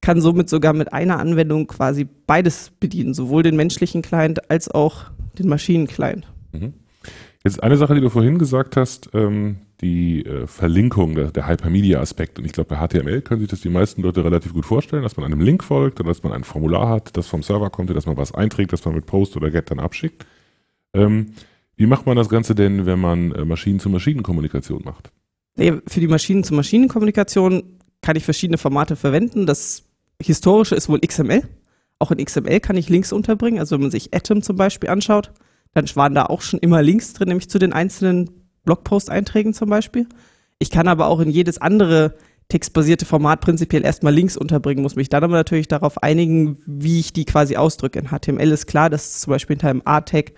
kann 0.03 0.21
somit 0.21 0.51
sogar 0.51 0.75
mit 0.75 0.93
einer 0.93 1.19
Anwendung 1.19 1.67
quasi 1.67 2.07
beides 2.27 2.71
bedienen, 2.79 3.15
sowohl 3.15 3.43
den 3.43 3.57
menschlichen 3.57 4.03
Client 4.03 4.51
als 4.51 4.71
auch 4.71 5.07
den 5.39 5.49
Maschinen-Client. 5.49 6.27
Mhm. 6.53 6.75
Jetzt 7.43 7.63
eine 7.63 7.77
Sache, 7.77 7.95
die 7.95 8.01
du 8.01 8.11
vorhin 8.11 8.39
gesagt 8.39 8.77
hast, 8.77 9.09
ähm, 9.15 9.59
die 9.81 10.27
äh, 10.27 10.47
Verlinkung, 10.47 11.15
der, 11.15 11.31
der 11.31 11.49
Hypermedia-Aspekt. 11.49 12.39
Und 12.39 12.45
ich 12.45 12.53
glaube, 12.53 12.75
bei 12.75 12.87
HTML 12.87 13.23
können 13.23 13.41
sich 13.41 13.49
das 13.49 13.61
die 13.61 13.69
meisten 13.69 14.03
Leute 14.03 14.25
relativ 14.25 14.53
gut 14.53 14.67
vorstellen, 14.67 15.03
dass 15.03 15.17
man 15.17 15.25
einem 15.25 15.41
Link 15.41 15.63
folgt 15.65 16.01
oder 16.01 16.11
dass 16.11 16.23
man 16.23 16.33
ein 16.33 16.45
Formular 16.45 16.89
hat, 16.89 17.17
das 17.17 17.29
vom 17.29 17.43
Server 17.43 17.71
kommt, 17.71 17.91
dass 17.91 18.07
man 18.07 18.17
was 18.17 18.35
einträgt, 18.35 18.73
das 18.73 18.85
man 18.85 18.95
mit 18.95 19.07
Post 19.07 19.37
oder 19.37 19.51
Get 19.51 19.71
dann 19.71 19.81
abschickt. 19.81 20.27
Ähm, 20.93 21.29
wie 21.76 21.87
macht 21.87 22.06
man 22.06 22.17
das 22.17 22.28
Ganze 22.28 22.55
denn, 22.55 22.87
wenn 22.87 22.99
man 22.99 23.32
äh, 23.32 23.44
Maschinen-zu-Maschinen-Kommunikation 23.44 24.82
macht? 24.84 25.12
Für 25.56 26.00
die 26.00 26.08
Maschinen-zu-Maschinen-Kommunikation 26.08 27.62
kann 28.02 28.17
ich 28.17 28.25
verschiedene 28.25 28.58
Formate 28.58 28.96
verwenden. 28.96 29.46
Das 29.46 29.84
historische 30.20 30.75
ist 30.75 30.88
wohl 30.88 31.00
XML. 31.00 31.43
Auch 31.99 32.11
in 32.11 32.23
XML 32.23 32.61
kann 32.61 32.76
ich 32.76 32.88
Links 32.88 33.12
unterbringen. 33.12 33.58
Also 33.58 33.76
wenn 33.76 33.82
man 33.82 33.90
sich 33.90 34.14
Atom 34.14 34.43
zum 34.43 34.56
Beispiel 34.56 34.90
anschaut, 34.90 35.32
dann 35.73 35.87
waren 35.94 36.14
da 36.14 36.26
auch 36.26 36.43
schon 36.43 36.61
immer 36.61 36.82
Links 36.82 37.12
drin, 37.14 37.28
nämlich 37.28 37.49
zu 37.49 37.58
den 37.58 37.73
einzelnen 37.73 38.31
Blogpost-Einträgen 38.64 39.55
zum 39.55 39.70
Beispiel. 39.70 40.06
Ich 40.58 40.70
kann 40.70 40.88
aber 40.88 41.06
auch 41.06 41.20
in 41.20 41.31
jedes 41.31 41.58
andere 41.58 42.17
textbasierte 42.49 43.06
Format 43.06 43.40
prinzipiell 43.40 43.84
erstmal 43.84 44.14
Links 44.14 44.37
unterbringen, 44.37 44.82
muss 44.82 44.94
mich 44.94 45.08
dann 45.08 45.25
aber 45.25 45.34
natürlich 45.34 45.69
darauf 45.69 46.02
einigen, 46.02 46.58
wie 46.64 47.00
ich 47.00 47.12
die 47.12 47.25
quasi 47.25 47.56
ausdrücke. 47.56 47.99
In 47.99 48.08
HTML 48.08 48.52
ist 48.52 48.67
klar, 48.67 48.88
dass 48.88 49.20
zum 49.20 49.32
Beispiel 49.32 49.56
hinter 49.56 49.70
einem 49.70 49.82
A-Tag 49.84 50.32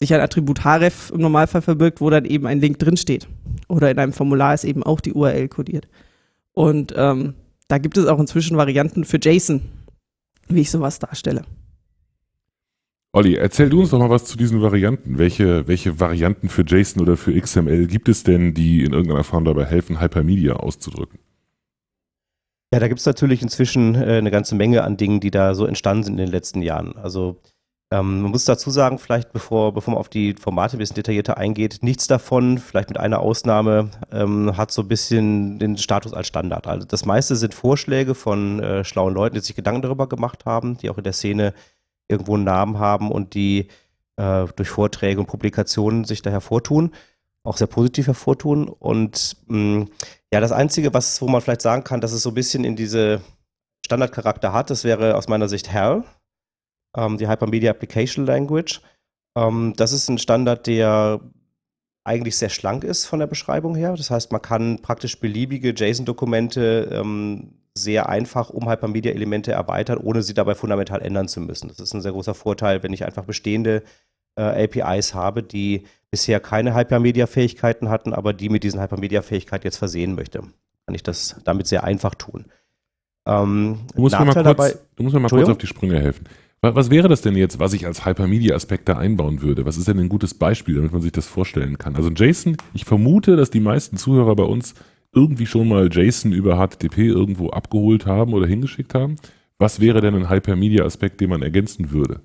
sich 0.00 0.14
ein 0.14 0.20
Attribut 0.20 0.64
href 0.64 1.10
im 1.10 1.20
Normalfall 1.20 1.62
verbirgt, 1.62 2.00
wo 2.00 2.08
dann 2.10 2.24
eben 2.24 2.46
ein 2.46 2.60
Link 2.60 2.78
drinsteht. 2.78 3.28
Oder 3.68 3.90
in 3.90 3.98
einem 3.98 4.12
Formular 4.12 4.54
ist 4.54 4.64
eben 4.64 4.82
auch 4.82 5.00
die 5.00 5.12
URL 5.12 5.48
kodiert. 5.48 5.88
Und 6.52 6.94
ähm, 6.96 7.34
da 7.68 7.78
gibt 7.78 7.96
es 7.98 8.06
auch 8.06 8.18
inzwischen 8.18 8.56
Varianten 8.56 9.04
für 9.04 9.18
JSON, 9.22 9.62
wie 10.48 10.62
ich 10.62 10.70
sowas 10.70 10.98
darstelle. 10.98 11.44
Olli, 13.12 13.34
erzähl 13.34 13.68
du 13.68 13.80
uns 13.80 13.90
doch 13.90 13.98
mal 13.98 14.08
was 14.08 14.24
zu 14.24 14.38
diesen 14.38 14.62
Varianten. 14.62 15.18
Welche, 15.18 15.66
welche 15.68 16.00
Varianten 16.00 16.48
für 16.48 16.62
JSON 16.62 17.02
oder 17.02 17.16
für 17.16 17.38
XML 17.38 17.86
gibt 17.86 18.08
es 18.08 18.22
denn, 18.22 18.54
die 18.54 18.84
in 18.84 18.92
irgendeiner 18.92 19.24
Form 19.24 19.44
dabei 19.44 19.64
helfen, 19.64 20.00
Hypermedia 20.00 20.54
auszudrücken? 20.54 21.18
Ja, 22.72 22.78
da 22.78 22.86
gibt 22.86 23.00
es 23.00 23.06
natürlich 23.06 23.42
inzwischen 23.42 23.96
äh, 23.96 24.18
eine 24.18 24.30
ganze 24.30 24.54
Menge 24.54 24.84
an 24.84 24.96
Dingen, 24.96 25.18
die 25.18 25.32
da 25.32 25.54
so 25.54 25.66
entstanden 25.66 26.04
sind 26.04 26.12
in 26.14 26.26
den 26.26 26.30
letzten 26.30 26.62
Jahren. 26.62 26.96
Also 26.96 27.40
ähm, 27.92 28.22
man 28.22 28.30
muss 28.30 28.44
dazu 28.44 28.70
sagen, 28.70 28.98
vielleicht 28.98 29.32
bevor, 29.32 29.74
bevor 29.74 29.94
man 29.94 30.00
auf 30.00 30.08
die 30.08 30.34
Formate 30.34 30.76
ein 30.76 30.78
bisschen 30.78 30.94
detaillierter 30.94 31.36
eingeht, 31.36 31.80
nichts 31.82 32.06
davon, 32.06 32.58
vielleicht 32.58 32.88
mit 32.88 32.98
einer 32.98 33.18
Ausnahme, 33.18 33.90
ähm, 34.12 34.56
hat 34.56 34.70
so 34.70 34.82
ein 34.82 34.88
bisschen 34.88 35.58
den 35.58 35.76
Status 35.76 36.14
als 36.14 36.28
Standard. 36.28 36.68
Also 36.68 36.86
das 36.86 37.04
meiste 37.04 37.34
sind 37.34 37.52
Vorschläge 37.52 38.14
von 38.14 38.62
äh, 38.62 38.84
schlauen 38.84 39.14
Leuten, 39.14 39.34
die 39.34 39.40
sich 39.40 39.56
Gedanken 39.56 39.82
darüber 39.82 40.08
gemacht 40.08 40.44
haben, 40.46 40.78
die 40.78 40.88
auch 40.88 40.98
in 40.98 41.04
der 41.04 41.12
Szene 41.12 41.52
irgendwo 42.06 42.34
einen 42.34 42.44
Namen 42.44 42.78
haben 42.78 43.10
und 43.10 43.34
die 43.34 43.66
äh, 44.16 44.46
durch 44.54 44.68
Vorträge 44.68 45.18
und 45.18 45.26
Publikationen 45.26 46.04
sich 46.04 46.22
da 46.22 46.30
hervortun, 46.30 46.92
auch 47.42 47.56
sehr 47.56 47.66
positiv 47.66 48.06
hervortun. 48.06 48.68
Und 48.68 49.36
mh, 49.48 49.86
ja, 50.32 50.40
das 50.40 50.52
Einzige, 50.52 50.94
was, 50.94 51.20
wo 51.22 51.26
man 51.26 51.40
vielleicht 51.40 51.62
sagen 51.62 51.82
kann, 51.82 52.00
dass 52.00 52.12
es 52.12 52.22
so 52.22 52.30
ein 52.30 52.34
bisschen 52.34 52.62
in 52.62 52.76
diese 52.76 53.20
Standardcharakter 53.84 54.52
hat, 54.52 54.70
das 54.70 54.84
wäre 54.84 55.16
aus 55.16 55.26
meiner 55.26 55.48
Sicht 55.48 55.72
HAL 55.72 56.04
ähm, 56.96 57.18
die 57.18 57.28
Hypermedia 57.28 57.70
Application 57.70 58.26
Language. 58.26 58.80
Ähm, 59.36 59.74
das 59.76 59.92
ist 59.92 60.08
ein 60.08 60.18
Standard, 60.18 60.66
der 60.66 61.20
eigentlich 62.04 62.36
sehr 62.36 62.48
schlank 62.48 62.84
ist 62.84 63.06
von 63.06 63.18
der 63.18 63.26
Beschreibung 63.26 63.74
her. 63.74 63.94
Das 63.96 64.10
heißt, 64.10 64.32
man 64.32 64.42
kann 64.42 64.80
praktisch 64.80 65.20
beliebige 65.20 65.70
JSON-Dokumente 65.70 66.88
ähm, 66.92 67.54
sehr 67.74 68.08
einfach 68.08 68.50
um 68.50 68.68
Hypermedia-Elemente 68.68 69.52
erweitern, 69.52 69.98
ohne 69.98 70.22
sie 70.22 70.34
dabei 70.34 70.54
fundamental 70.54 71.02
ändern 71.02 71.28
zu 71.28 71.40
müssen. 71.40 71.68
Das 71.68 71.78
ist 71.78 71.94
ein 71.94 72.00
sehr 72.00 72.12
großer 72.12 72.34
Vorteil, 72.34 72.82
wenn 72.82 72.92
ich 72.92 73.04
einfach 73.04 73.24
bestehende 73.24 73.82
äh, 74.36 74.64
APIs 74.64 75.14
habe, 75.14 75.42
die 75.42 75.84
bisher 76.10 76.40
keine 76.40 76.74
Hypermedia-Fähigkeiten 76.74 77.88
hatten, 77.88 78.12
aber 78.12 78.32
die 78.32 78.48
mit 78.48 78.64
diesen 78.64 78.80
Hypermedia-Fähigkeiten 78.80 79.66
jetzt 79.66 79.76
versehen 79.76 80.14
möchte. 80.14 80.40
Kann 80.40 80.94
ich 80.94 81.02
das 81.02 81.36
damit 81.44 81.68
sehr 81.68 81.84
einfach 81.84 82.14
tun. 82.14 82.46
Ähm, 83.30 83.78
du, 83.94 84.02
musst 84.02 84.18
mir 84.18 84.24
mal 84.24 84.32
kurz, 84.32 84.44
dabei, 84.44 84.74
du 84.96 85.02
musst 85.04 85.14
mir 85.14 85.20
mal 85.20 85.28
kurz 85.28 85.48
auf 85.48 85.58
die 85.58 85.68
Sprünge 85.68 86.00
helfen. 86.00 86.24
Was 86.62 86.90
wäre 86.90 87.08
das 87.08 87.22
denn 87.22 87.36
jetzt, 87.36 87.58
was 87.58 87.72
ich 87.72 87.86
als 87.86 88.04
Hypermedia-Aspekt 88.04 88.88
da 88.88 88.98
einbauen 88.98 89.40
würde? 89.40 89.64
Was 89.64 89.78
ist 89.78 89.88
denn 89.88 89.98
ein 89.98 90.10
gutes 90.10 90.34
Beispiel, 90.34 90.74
damit 90.74 90.92
man 90.92 91.00
sich 91.00 91.12
das 91.12 91.26
vorstellen 91.26 91.78
kann? 91.78 91.96
Also 91.96 92.10
JSON, 92.10 92.56
ich 92.74 92.84
vermute, 92.84 93.36
dass 93.36 93.48
die 93.48 93.60
meisten 93.60 93.96
Zuhörer 93.96 94.36
bei 94.36 94.42
uns 94.42 94.74
irgendwie 95.14 95.46
schon 95.46 95.68
mal 95.68 95.88
JSON 95.90 96.32
über 96.32 96.56
HTTP 96.56 96.98
irgendwo 96.98 97.48
abgeholt 97.48 98.04
haben 98.04 98.34
oder 98.34 98.46
hingeschickt 98.46 98.94
haben. 98.94 99.16
Was 99.58 99.80
wäre 99.80 100.00
denn 100.02 100.14
ein 100.14 100.28
Hypermedia-Aspekt, 100.28 101.20
den 101.20 101.30
man 101.30 101.42
ergänzen 101.42 101.92
würde? 101.92 102.20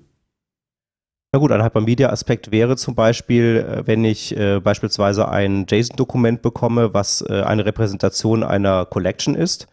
Na 1.32 1.38
gut, 1.38 1.52
ein 1.52 1.62
Hypermedia-Aspekt 1.62 2.50
wäre 2.50 2.76
zum 2.76 2.94
Beispiel, 2.94 3.64
äh, 3.66 3.86
wenn 3.86 4.04
ich 4.04 4.36
äh, 4.36 4.60
beispielsweise 4.60 5.28
ein 5.28 5.66
JSON-Dokument 5.68 6.42
bekomme, 6.42 6.92
was 6.92 7.22
äh, 7.22 7.42
eine 7.42 7.64
Repräsentation 7.64 8.42
einer 8.42 8.84
Collection 8.84 9.34
ist 9.34 9.66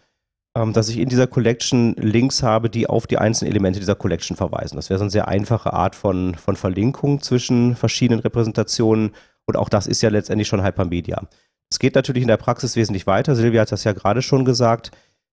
dass 0.54 0.90
ich 0.90 1.00
in 1.00 1.10
dieser 1.10 1.26
Collection 1.26 1.96
Links 1.96 2.44
habe, 2.44 2.70
die 2.70 2.88
auf 2.88 3.08
die 3.08 3.18
einzelnen 3.18 3.52
Elemente 3.52 3.80
dieser 3.80 3.96
Collection 3.96 4.38
verweisen. 4.38 4.76
Das 4.76 4.90
wäre 4.92 5.00
so 5.00 5.04
eine 5.04 5.10
sehr 5.10 5.28
einfache 5.28 5.74
Art 5.74 5.96
von, 5.96 6.36
von 6.36 6.56
Verlinkung 6.56 7.22
zwischen 7.22 7.76
verschiedenen 7.76 8.20
Repräsentationen 8.20 9.14
und 9.46 9.58
auch 9.58 9.70
das 9.70 9.88
ist 9.88 10.02
ja 10.02 10.10
letztendlich 10.10 10.48
schon 10.48 10.64
Hypermedia. 10.64 11.24
Es 11.72 11.80
geht 11.80 11.96
natürlich 11.96 12.22
in 12.22 12.28
der 12.28 12.38
Praxis 12.38 12.76
wesentlich 12.76 13.08
weiter. 13.08 13.36
Silvia 13.36 13.62
hat 13.62 13.72
das 13.72 13.84
ja 13.84 13.94
gerade 13.94 14.22
schon 14.22 14.46
gesagt, 14.46 14.92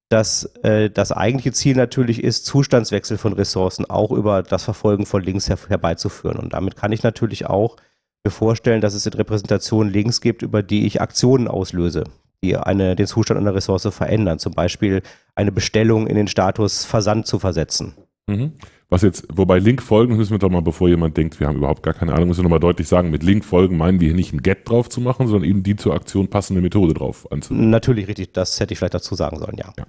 dass 0.09 0.45
äh, 0.63 0.89
das 0.89 1.11
eigentliche 1.11 1.53
Ziel 1.53 1.75
natürlich 1.77 2.23
ist, 2.23 2.45
Zustandswechsel 2.45 3.17
von 3.17 3.33
Ressourcen 3.33 3.89
auch 3.89 4.11
über 4.11 4.43
das 4.43 4.63
Verfolgen 4.63 5.05
von 5.05 5.23
Links 5.23 5.49
her 5.49 5.57
herbeizuführen. 5.67 6.37
Und 6.37 6.53
damit 6.53 6.75
kann 6.75 6.91
ich 6.91 7.03
natürlich 7.03 7.45
auch 7.45 7.77
mir 8.25 8.31
vorstellen, 8.31 8.81
dass 8.81 8.93
es 8.93 9.05
in 9.05 9.13
Repräsentationen 9.13 9.93
Links 9.93 10.19
gibt, 10.19 10.41
über 10.41 10.63
die 10.63 10.85
ich 10.85 10.99
Aktionen 10.99 11.47
auslöse, 11.47 12.03
die 12.43 12.57
eine, 12.57 12.95
den 12.95 13.07
Zustand 13.07 13.39
einer 13.39 13.53
Ressource 13.53 13.87
verändern. 13.91 14.39
Zum 14.39 14.53
Beispiel 14.53 15.01
eine 15.35 15.51
Bestellung 15.51 16.07
in 16.07 16.15
den 16.15 16.27
Status 16.27 16.85
Versand 16.85 17.27
zu 17.27 17.39
versetzen. 17.39 17.93
Mhm. 18.27 18.53
Was 18.89 19.03
jetzt, 19.03 19.25
wobei 19.31 19.59
Link 19.59 19.81
folgen, 19.81 20.17
müssen 20.17 20.31
wir 20.31 20.39
doch 20.39 20.49
mal, 20.49 20.61
bevor 20.61 20.89
jemand 20.89 21.15
denkt, 21.15 21.39
wir 21.39 21.47
haben 21.47 21.55
überhaupt 21.55 21.81
gar 21.81 21.93
keine 21.93 22.13
Ahnung, 22.13 22.27
müssen 22.27 22.39
wir 22.39 22.43
nochmal 22.43 22.59
deutlich 22.59 22.89
sagen, 22.89 23.09
mit 23.09 23.23
Link 23.23 23.45
folgen 23.45 23.77
meinen 23.77 24.01
wir 24.01 24.07
hier 24.07 24.15
nicht 24.15 24.33
ein 24.33 24.41
Get 24.41 24.67
drauf 24.67 24.89
zu 24.89 24.99
machen, 24.99 25.27
sondern 25.27 25.49
eben 25.49 25.63
die 25.63 25.77
zur 25.77 25.93
Aktion 25.93 26.27
passende 26.27 26.61
Methode 26.61 26.93
drauf 26.93 27.31
anzunehmen. 27.31 27.69
Natürlich 27.69 28.09
richtig, 28.09 28.33
das 28.33 28.59
hätte 28.59 28.73
ich 28.73 28.79
vielleicht 28.79 28.93
dazu 28.93 29.15
sagen 29.15 29.39
sollen, 29.39 29.55
ja. 29.57 29.71
ja. 29.77 29.85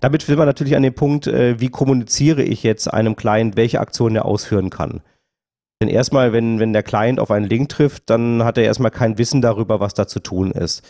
Damit 0.00 0.22
sind 0.22 0.38
wir 0.38 0.44
natürlich 0.44 0.74
an 0.74 0.82
dem 0.82 0.94
Punkt, 0.94 1.28
äh, 1.28 1.60
wie 1.60 1.68
kommuniziere 1.68 2.42
ich 2.42 2.64
jetzt 2.64 2.92
einem 2.92 3.14
Client, 3.14 3.56
welche 3.56 3.80
Aktion 3.80 4.16
er 4.16 4.24
ausführen 4.24 4.70
kann. 4.70 5.02
Denn 5.80 5.88
erstmal, 5.88 6.32
wenn, 6.32 6.58
wenn 6.58 6.72
der 6.72 6.82
Client 6.82 7.20
auf 7.20 7.30
einen 7.30 7.46
Link 7.46 7.68
trifft, 7.68 8.10
dann 8.10 8.42
hat 8.42 8.58
er 8.58 8.64
erstmal 8.64 8.90
kein 8.90 9.18
Wissen 9.18 9.40
darüber, 9.40 9.78
was 9.78 9.94
da 9.94 10.06
zu 10.08 10.20
tun 10.20 10.50
ist. 10.50 10.82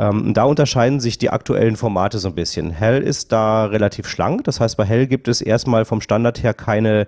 Ähm, 0.00 0.32
da 0.32 0.44
unterscheiden 0.44 1.00
sich 1.00 1.18
die 1.18 1.30
aktuellen 1.30 1.76
Formate 1.76 2.18
so 2.18 2.28
ein 2.28 2.34
bisschen. 2.34 2.70
Hell 2.70 3.02
ist 3.02 3.32
da 3.32 3.66
relativ 3.66 4.08
schlank. 4.08 4.44
Das 4.44 4.60
heißt, 4.60 4.76
bei 4.76 4.84
Hell 4.84 5.06
gibt 5.06 5.26
es 5.26 5.40
erstmal 5.40 5.84
vom 5.84 6.00
Standard 6.00 6.42
her 6.42 6.54
keine 6.54 7.06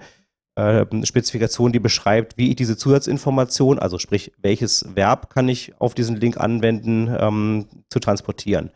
äh, 0.56 0.84
Spezifikation, 1.04 1.72
die 1.72 1.78
beschreibt, 1.78 2.36
wie 2.36 2.50
ich 2.50 2.56
diese 2.56 2.76
Zusatzinformation, 2.76 3.78
also 3.78 3.98
sprich, 3.98 4.32
welches 4.38 4.84
Verb 4.96 5.32
kann 5.32 5.48
ich 5.48 5.72
auf 5.80 5.94
diesen 5.94 6.16
Link 6.16 6.36
anwenden, 6.36 7.14
ähm, 7.18 7.66
zu 7.88 8.00
transportieren. 8.00 8.70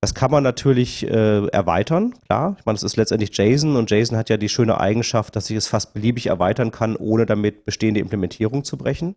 Das 0.00 0.14
kann 0.14 0.30
man 0.30 0.42
natürlich 0.42 1.06
äh, 1.08 1.46
erweitern, 1.46 2.14
klar. 2.26 2.56
Ich 2.58 2.66
meine, 2.66 2.74
das 2.74 2.82
ist 2.82 2.96
letztendlich 2.96 3.34
JSON 3.38 3.76
und 3.76 3.90
JSON 3.90 4.18
hat 4.18 4.28
ja 4.28 4.36
die 4.36 4.50
schöne 4.50 4.78
Eigenschaft, 4.78 5.34
dass 5.34 5.48
ich 5.48 5.56
es 5.56 5.66
fast 5.66 5.94
beliebig 5.94 6.26
erweitern 6.26 6.72
kann, 6.72 6.96
ohne 6.96 7.24
damit 7.24 7.64
bestehende 7.64 8.00
Implementierung 8.00 8.64
zu 8.64 8.76
brechen. 8.76 9.14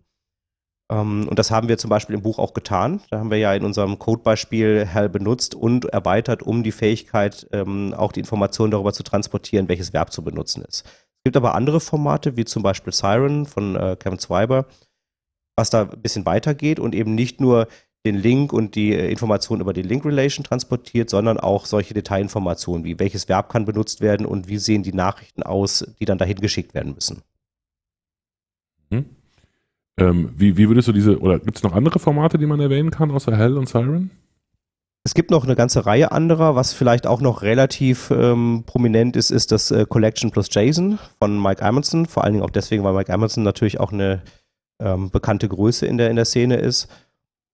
Ähm, 0.90 1.28
und 1.28 1.38
das 1.40 1.52
haben 1.52 1.68
wir 1.68 1.78
zum 1.78 1.90
Beispiel 1.90 2.16
im 2.16 2.22
Buch 2.22 2.40
auch 2.40 2.54
getan. 2.54 3.02
Da 3.10 3.20
haben 3.20 3.32
wir 3.32 3.38
ja 3.38 3.54
in 3.54 3.66
unserem 3.66 4.00
Codebeispiel 4.00 4.86
Hell 4.86 5.10
benutzt 5.10 5.56
und 5.56 5.86
erweitert, 5.86 6.44
um 6.44 6.64
die 6.64 6.72
Fähigkeit, 6.72 7.48
ähm, 7.52 7.94
auch 7.96 8.12
die 8.12 8.22
Informationen 8.22 8.72
darüber 8.72 8.94
zu 8.94 9.04
transportieren, 9.04 9.68
welches 9.68 9.94
Verb 9.94 10.12
zu 10.12 10.24
benutzen 10.24 10.64
ist. 10.64 10.86
Es 10.86 11.24
gibt 11.24 11.38
aber 11.38 11.56
andere 11.56 11.80
Formate, 11.80 12.38
wie 12.38 12.46
zum 12.46 12.64
Beispiel 12.64 12.94
Siren 12.94 13.46
von 13.46 13.76
äh, 13.76 13.98
Kevin 14.00 14.20
Zwiber, 14.20 14.66
was 15.58 15.70
da 15.70 15.84
ein 15.84 16.02
bisschen 16.02 16.26
weitergeht 16.26 16.80
und 16.80 16.96
eben 16.96 17.16
nicht 17.16 17.42
nur 17.42 17.68
den 18.06 18.16
Link 18.16 18.54
und 18.54 18.76
die 18.76 18.94
äh, 18.94 19.12
Informationen 19.12 19.62
über 19.62 19.74
die 19.74 19.82
Link-Relation 19.82 20.46
transportiert, 20.46 21.10
sondern 21.10 21.38
auch 21.38 21.66
solche 21.66 21.94
Detailinformationen 21.94 22.86
wie 22.86 23.00
welches 23.00 23.28
Verb 23.28 23.50
kann 23.50 23.66
benutzt 23.66 24.00
werden 24.00 24.26
und 24.26 24.48
wie 24.48 24.58
sehen 24.58 24.84
die 24.84 24.94
Nachrichten 24.94 25.44
aus, 25.44 25.86
die 26.00 26.06
dann 26.06 26.18
dahin 26.18 26.38
geschickt 26.38 26.74
werden 26.74 26.94
müssen. 26.94 27.22
Hm. 28.90 29.17
Ähm, 30.00 30.30
wie, 30.36 30.58
wie 30.58 30.68
würdest 30.68 30.88
du 30.88 30.92
diese, 30.92 31.20
oder 31.20 31.40
gibt 31.40 31.58
es 31.58 31.64
noch 31.64 31.74
andere 31.74 32.00
Formate, 32.00 32.38
die 32.38 32.46
man 32.46 32.60
erwähnen 32.60 32.92
kann, 32.92 33.12
außer 33.12 33.36
Hell 33.36 33.58
und 33.58 33.68
Siren? 33.68 34.12
Es 35.04 35.14
gibt 35.14 35.32
noch 35.32 35.46
eine 35.46 35.56
ganze 35.56 35.86
Reihe 35.86 36.12
anderer, 36.12 36.56
was 36.56 36.74
vielleicht 36.74 37.08
auch 37.08 37.22
noch 37.22 37.42
relativ 37.42 38.12
ähm, 38.12 38.64
prominent 38.66 39.16
ist, 39.16 39.32
ist 39.32 39.52
das 39.52 39.72
äh, 39.72 39.86
Collection 39.88 40.32
plus 40.32 40.50
JSON 40.52 41.00
von 41.18 41.42
Mike 41.42 41.64
Amundsen. 41.64 42.06
Vor 42.06 42.24
allen 42.24 42.34
Dingen 42.34 42.46
auch 42.46 42.50
deswegen, 42.50 42.84
weil 42.84 42.94
Mike 42.94 43.14
Amundsen 43.14 43.44
natürlich 43.44 43.80
auch 43.80 43.94
eine 43.94 44.22
ähm, 44.82 45.10
bekannte 45.10 45.48
Größe 45.48 45.86
in 45.86 45.98
der, 45.98 46.10
in 46.10 46.18
der 46.18 46.26
Szene 46.26 46.58
ist. 46.58 46.90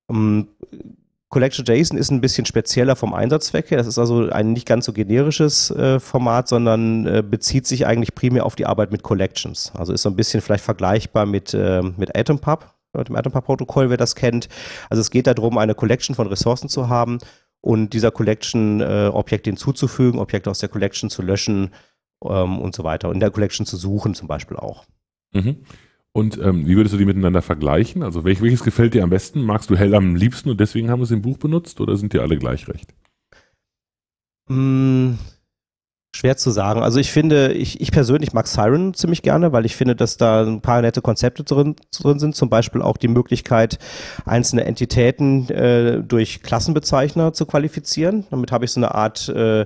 Um, 0.08 0.48
ähm, 0.72 0.98
Collection 1.34 1.66
JSON 1.66 1.98
ist 1.98 2.12
ein 2.12 2.22
bisschen 2.22 2.46
spezieller 2.46 2.96
vom 2.96 3.16
Einsatzzweck 3.16 3.72
her. 3.72 3.80
Das 3.80 3.88
ist 3.88 3.98
also 3.98 4.30
ein 4.30 4.54
nicht 4.54 4.68
ganz 4.68 4.86
so 4.86 4.94
generisches 4.94 5.72
äh, 5.72 6.00
Format, 6.00 6.48
sondern 6.48 7.08
äh, 7.08 7.24
bezieht 7.28 7.66
sich 7.66 7.88
eigentlich 7.88 8.14
primär 8.14 8.46
auf 8.46 8.56
die 8.56 8.68
Arbeit 8.68 8.92
mit 8.92 9.02
Collections. 9.02 9.72
Also 9.76 9.94
ist 9.94 10.04
so 10.04 10.10
ein 10.10 10.16
bisschen 10.16 10.42
vielleicht 10.42 10.64
vergleichbar 10.64 11.26
mit, 11.26 11.56
äh, 11.56 11.82
mit 11.82 12.16
AtomPub, 12.16 12.72
mit 12.96 13.08
dem 13.08 13.16
AtomPub-Protokoll, 13.16 13.90
wer 13.90 13.98
das 13.98 14.14
kennt. 14.14 14.48
Also 14.92 15.02
es 15.02 15.10
geht 15.10 15.26
darum, 15.26 15.58
eine 15.58 15.74
Collection 15.74 16.16
von 16.16 16.28
Ressourcen 16.28 16.70
zu 16.70 16.88
haben 16.88 17.18
und 17.62 17.94
dieser 17.94 18.12
Collection 18.12 18.82
äh, 18.82 19.10
Objekte 19.12 19.50
hinzuzufügen, 19.50 20.20
Objekte 20.20 20.52
aus 20.52 20.60
der 20.60 20.70
Collection 20.70 21.10
zu 21.10 21.24
löschen 21.24 21.72
ähm, 22.24 22.60
und 22.60 22.76
so 22.76 22.84
weiter. 22.84 23.10
Und 23.10 23.16
in 23.16 23.22
der 23.22 23.32
Collection 23.32 23.66
zu 23.66 23.76
suchen 23.76 24.14
zum 24.14 24.28
Beispiel 24.28 24.58
auch. 24.58 24.86
Mhm. 25.34 25.66
Und 26.16 26.38
ähm, 26.38 26.68
wie 26.68 26.76
würdest 26.78 26.94
du 26.94 27.00
die 27.00 27.06
miteinander 27.06 27.42
vergleichen? 27.42 28.04
Also 28.04 28.24
welch, 28.24 28.42
welches 28.42 28.64
gefällt 28.64 28.94
dir 28.94 29.04
am 29.04 29.10
besten? 29.10 29.42
Magst 29.42 29.72
du 29.72 29.76
Hell 29.76 29.96
am 29.96 30.16
liebsten 30.16 30.50
und 30.52 30.60
deswegen 30.60 30.92
haben 30.92 31.00
wir 31.00 31.06
es 31.06 31.12
im 31.12 31.24
Buch 31.24 31.38
benutzt 31.38 31.82
oder 31.82 31.98
sind 31.98 32.14
dir 32.14 32.22
alle 32.22 32.38
gleich 32.38 32.68
recht? 32.68 32.94
Mm, 34.48 35.14
schwer 36.16 36.38
zu 36.38 36.52
sagen. 36.52 36.84
Also 36.84 37.00
ich 37.00 37.12
finde, 37.12 37.54
ich, 37.54 37.82
ich 37.82 37.92
persönlich 37.92 38.32
mag 38.32 38.48
Siren 38.48 38.94
ziemlich 38.94 39.24
gerne, 39.24 39.52
weil 39.54 39.66
ich 39.66 39.76
finde, 39.76 39.96
dass 39.96 40.18
da 40.18 40.44
ein 40.46 40.62
paar 40.62 40.84
nette 40.84 41.02
Konzepte 41.02 41.44
drin, 41.44 41.76
drin 41.92 42.20
sind. 42.20 42.36
Zum 42.36 42.50
Beispiel 42.50 42.84
auch 42.84 42.98
die 42.98 43.08
Möglichkeit, 43.08 43.80
einzelne 44.26 44.66
Entitäten 44.66 45.50
äh, 45.50 46.04
durch 46.04 46.44
Klassenbezeichner 46.44 47.34
zu 47.34 47.48
qualifizieren. 47.48 48.26
Damit 48.30 48.52
habe 48.52 48.66
ich 48.66 48.72
so 48.72 48.80
eine 48.80 48.94
Art 48.94 49.30
äh, 49.30 49.66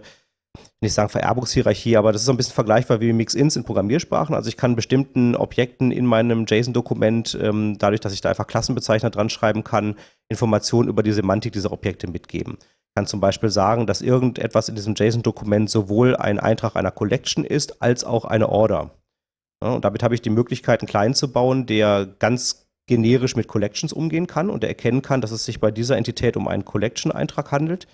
nicht 0.82 0.94
sagen 0.94 1.10
Vererbungshierarchie, 1.10 1.98
aber 1.98 2.12
das 2.12 2.22
ist 2.22 2.28
so 2.28 2.34
ein 2.34 2.38
bisschen 2.38 2.54
vergleichbar 2.54 3.02
wie 3.02 3.12
Mix-Ins 3.12 3.56
in 3.56 3.64
Programmiersprachen. 3.64 4.36
Also 4.36 4.50
ich 4.50 4.58
kann 4.58 4.76
bestimmten 4.76 5.36
Objekten 5.36 5.92
in 5.92 6.06
meinem 6.06 6.46
JSON-Dokument, 6.46 7.38
ähm, 7.42 7.78
dadurch, 7.80 8.00
dass 8.02 8.14
ich 8.14 8.22
da 8.22 8.30
einfach 8.30 8.46
Klassenbezeichner 8.46 9.10
dran 9.10 9.30
schreiben 9.30 9.64
kann, 9.64 9.96
Informationen 10.30 10.88
über 10.88 11.02
die 11.02 11.14
Semantik 11.14 11.54
dieser 11.54 11.72
Objekte 11.72 12.08
mitgeben. 12.08 12.58
Ich 12.62 12.96
kann 12.96 13.08
zum 13.08 13.20
Beispiel 13.20 13.50
sagen, 13.50 13.88
dass 13.88 14.02
irgendetwas 14.02 14.70
in 14.70 14.76
diesem 14.76 14.94
JSON-Dokument 14.94 15.70
sowohl 15.70 16.16
ein 16.16 16.40
Eintrag 16.40 16.76
einer 16.76 16.92
Collection 16.92 17.44
ist, 17.44 17.82
als 17.82 18.04
auch 18.04 18.26
eine 18.26 18.50
Order. 18.50 18.92
Ja, 19.64 19.72
und 19.72 19.86
damit 19.86 20.04
habe 20.04 20.14
ich 20.14 20.22
die 20.22 20.30
Möglichkeit, 20.30 20.82
einen 20.82 20.88
Client 20.88 21.18
zu 21.18 21.32
bauen, 21.32 21.66
der 21.66 22.06
ganz 22.20 22.68
generisch 22.86 23.36
mit 23.36 23.48
Collections 23.48 23.94
umgehen 23.94 24.28
kann 24.28 24.52
und 24.52 24.64
erkennen 24.64 25.02
kann, 25.02 25.22
dass 25.22 25.32
es 25.32 25.44
sich 25.44 25.60
bei 25.60 25.72
dieser 25.72 25.98
Entität 25.98 26.38
um 26.38 26.48
einen 26.48 26.66
Collection-Eintrag 26.66 27.52
handelt 27.52 27.88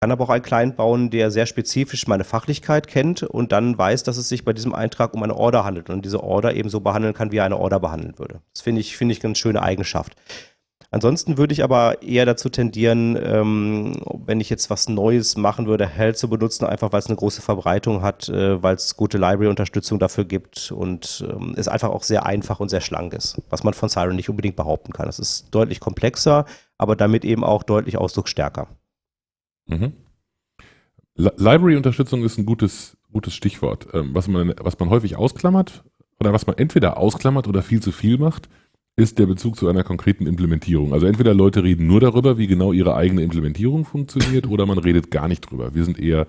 kann 0.00 0.12
aber 0.12 0.24
auch 0.24 0.30
einen 0.30 0.42
Client 0.42 0.76
bauen, 0.76 1.10
der 1.10 1.30
sehr 1.30 1.44
spezifisch 1.44 2.06
meine 2.06 2.24
Fachlichkeit 2.24 2.86
kennt 2.86 3.22
und 3.22 3.52
dann 3.52 3.76
weiß, 3.76 4.02
dass 4.02 4.16
es 4.16 4.30
sich 4.30 4.46
bei 4.46 4.54
diesem 4.54 4.74
Eintrag 4.74 5.12
um 5.12 5.22
eine 5.22 5.36
Order 5.36 5.64
handelt 5.64 5.90
und 5.90 6.06
diese 6.06 6.22
Order 6.24 6.54
eben 6.54 6.70
so 6.70 6.80
behandeln 6.80 7.12
kann, 7.12 7.32
wie 7.32 7.36
er 7.36 7.44
eine 7.44 7.58
Order 7.58 7.80
behandeln 7.80 8.18
würde. 8.18 8.40
Das 8.54 8.62
finde 8.62 8.80
ich, 8.80 8.96
finde 8.96 9.12
ich 9.12 9.22
eine 9.22 9.34
schöne 9.34 9.62
Eigenschaft. 9.62 10.16
Ansonsten 10.90 11.36
würde 11.36 11.52
ich 11.52 11.62
aber 11.62 12.02
eher 12.02 12.24
dazu 12.24 12.48
tendieren, 12.48 13.16
ähm, 13.22 14.00
wenn 14.24 14.40
ich 14.40 14.48
jetzt 14.48 14.70
was 14.70 14.88
Neues 14.88 15.36
machen 15.36 15.66
würde, 15.66 15.86
Hell 15.86 16.16
zu 16.16 16.28
benutzen, 16.30 16.64
einfach 16.64 16.92
weil 16.92 16.98
es 16.98 17.06
eine 17.06 17.16
große 17.16 17.42
Verbreitung 17.42 18.00
hat, 18.02 18.28
äh, 18.30 18.60
weil 18.60 18.76
es 18.76 18.96
gute 18.96 19.18
Library-Unterstützung 19.18 19.98
dafür 19.98 20.24
gibt 20.24 20.72
und 20.72 21.24
ähm, 21.30 21.54
es 21.56 21.68
einfach 21.68 21.90
auch 21.90 22.02
sehr 22.02 22.24
einfach 22.24 22.58
und 22.58 22.70
sehr 22.70 22.80
schlank 22.80 23.12
ist, 23.12 23.40
was 23.50 23.62
man 23.64 23.74
von 23.74 23.90
Siren 23.90 24.16
nicht 24.16 24.30
unbedingt 24.30 24.56
behaupten 24.56 24.92
kann. 24.92 25.08
Es 25.08 25.18
ist 25.18 25.54
deutlich 25.54 25.78
komplexer, 25.78 26.46
aber 26.78 26.96
damit 26.96 27.24
eben 27.24 27.44
auch 27.44 27.62
deutlich 27.62 27.98
ausdrucksstärker. 27.98 28.66
Mhm. 29.70 29.92
Library-Unterstützung 31.16 32.24
ist 32.24 32.38
ein 32.38 32.46
gutes, 32.46 32.96
gutes 33.12 33.34
Stichwort. 33.34 33.88
Ähm, 33.92 34.10
was, 34.12 34.28
man, 34.28 34.54
was 34.60 34.78
man 34.78 34.90
häufig 34.90 35.16
ausklammert 35.16 35.84
oder 36.18 36.32
was 36.32 36.46
man 36.46 36.56
entweder 36.56 36.96
ausklammert 36.96 37.48
oder 37.48 37.62
viel 37.62 37.80
zu 37.80 37.92
viel 37.92 38.18
macht, 38.18 38.48
ist 38.96 39.18
der 39.18 39.26
Bezug 39.26 39.56
zu 39.56 39.68
einer 39.68 39.84
konkreten 39.84 40.26
Implementierung. 40.26 40.92
Also 40.92 41.06
entweder 41.06 41.34
Leute 41.34 41.62
reden 41.62 41.86
nur 41.86 42.00
darüber, 42.00 42.38
wie 42.38 42.46
genau 42.46 42.72
ihre 42.72 42.94
eigene 42.94 43.22
Implementierung 43.22 43.84
funktioniert, 43.84 44.46
oder 44.46 44.66
man 44.66 44.78
redet 44.78 45.10
gar 45.10 45.28
nicht 45.28 45.40
drüber. 45.40 45.74
Wir 45.74 45.84
sind 45.84 45.98
eher 45.98 46.26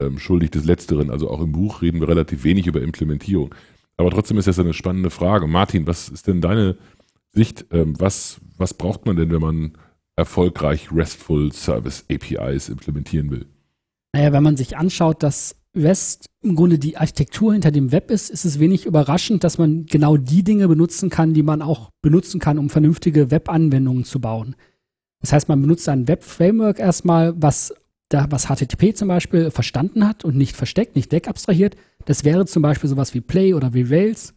ähm, 0.00 0.18
schuldig 0.18 0.50
des 0.50 0.64
Letzteren. 0.64 1.10
Also 1.10 1.30
auch 1.30 1.40
im 1.40 1.52
Buch 1.52 1.82
reden 1.82 2.00
wir 2.00 2.08
relativ 2.08 2.44
wenig 2.44 2.66
über 2.66 2.82
Implementierung. 2.82 3.54
Aber 3.96 4.10
trotzdem 4.10 4.38
ist 4.38 4.48
das 4.48 4.58
eine 4.58 4.74
spannende 4.74 5.10
Frage. 5.10 5.46
Martin, 5.46 5.86
was 5.86 6.08
ist 6.08 6.26
denn 6.26 6.40
deine 6.40 6.76
Sicht? 7.30 7.66
Ähm, 7.70 7.94
was, 7.98 8.40
was 8.56 8.74
braucht 8.74 9.06
man 9.06 9.16
denn, 9.16 9.30
wenn 9.30 9.40
man 9.40 9.72
erfolgreich 10.16 10.92
RESTful 10.92 11.52
Service 11.52 12.04
APIs 12.10 12.68
implementieren 12.68 13.30
will? 13.30 13.46
Naja, 14.14 14.32
wenn 14.32 14.42
man 14.42 14.56
sich 14.56 14.76
anschaut, 14.76 15.22
dass 15.22 15.56
REST 15.74 16.26
im 16.42 16.54
Grunde 16.54 16.78
die 16.78 16.98
Architektur 16.98 17.52
hinter 17.52 17.70
dem 17.70 17.92
Web 17.92 18.10
ist, 18.10 18.28
ist 18.28 18.44
es 18.44 18.58
wenig 18.58 18.84
überraschend, 18.84 19.42
dass 19.42 19.56
man 19.56 19.86
genau 19.86 20.16
die 20.16 20.44
Dinge 20.44 20.68
benutzen 20.68 21.08
kann, 21.08 21.32
die 21.32 21.42
man 21.42 21.62
auch 21.62 21.90
benutzen 22.02 22.40
kann, 22.40 22.58
um 22.58 22.68
vernünftige 22.68 23.30
Web-Anwendungen 23.30 24.04
zu 24.04 24.20
bauen. 24.20 24.54
Das 25.20 25.32
heißt, 25.32 25.48
man 25.48 25.62
benutzt 25.62 25.88
ein 25.88 26.08
Web-Framework 26.08 26.78
erstmal, 26.78 27.40
was, 27.40 27.74
da, 28.08 28.26
was 28.28 28.48
HTTP 28.48 28.94
zum 28.94 29.08
Beispiel 29.08 29.50
verstanden 29.50 30.06
hat 30.06 30.24
und 30.24 30.36
nicht 30.36 30.56
versteckt, 30.56 30.94
nicht 30.94 31.10
deckabstrahiert. 31.10 31.76
Das 32.04 32.24
wäre 32.24 32.44
zum 32.44 32.60
Beispiel 32.60 32.90
sowas 32.90 33.14
wie 33.14 33.20
Play 33.20 33.54
oder 33.54 33.72
wie 33.72 33.82
Rails. 33.82 34.34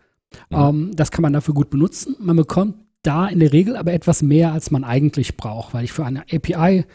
Mhm. 0.50 0.58
Ähm, 0.58 0.92
das 0.96 1.12
kann 1.12 1.24
man 1.24 1.34
dafür 1.34 1.54
gut 1.54 1.70
benutzen. 1.70 2.16
Man 2.20 2.38
bekommt 2.38 2.76
da 3.06 3.28
in 3.28 3.40
der 3.40 3.54
Regel 3.54 3.76
aber 3.76 3.94
etwas 3.94 4.22
mehr, 4.22 4.52
als 4.52 4.72
man 4.72 4.84
eigentlich 4.84 5.38
braucht, 5.38 5.74
weil 5.74 5.84
ich 5.84 5.92
für 5.92 6.06
eine 6.06 6.22
API 6.32 6.86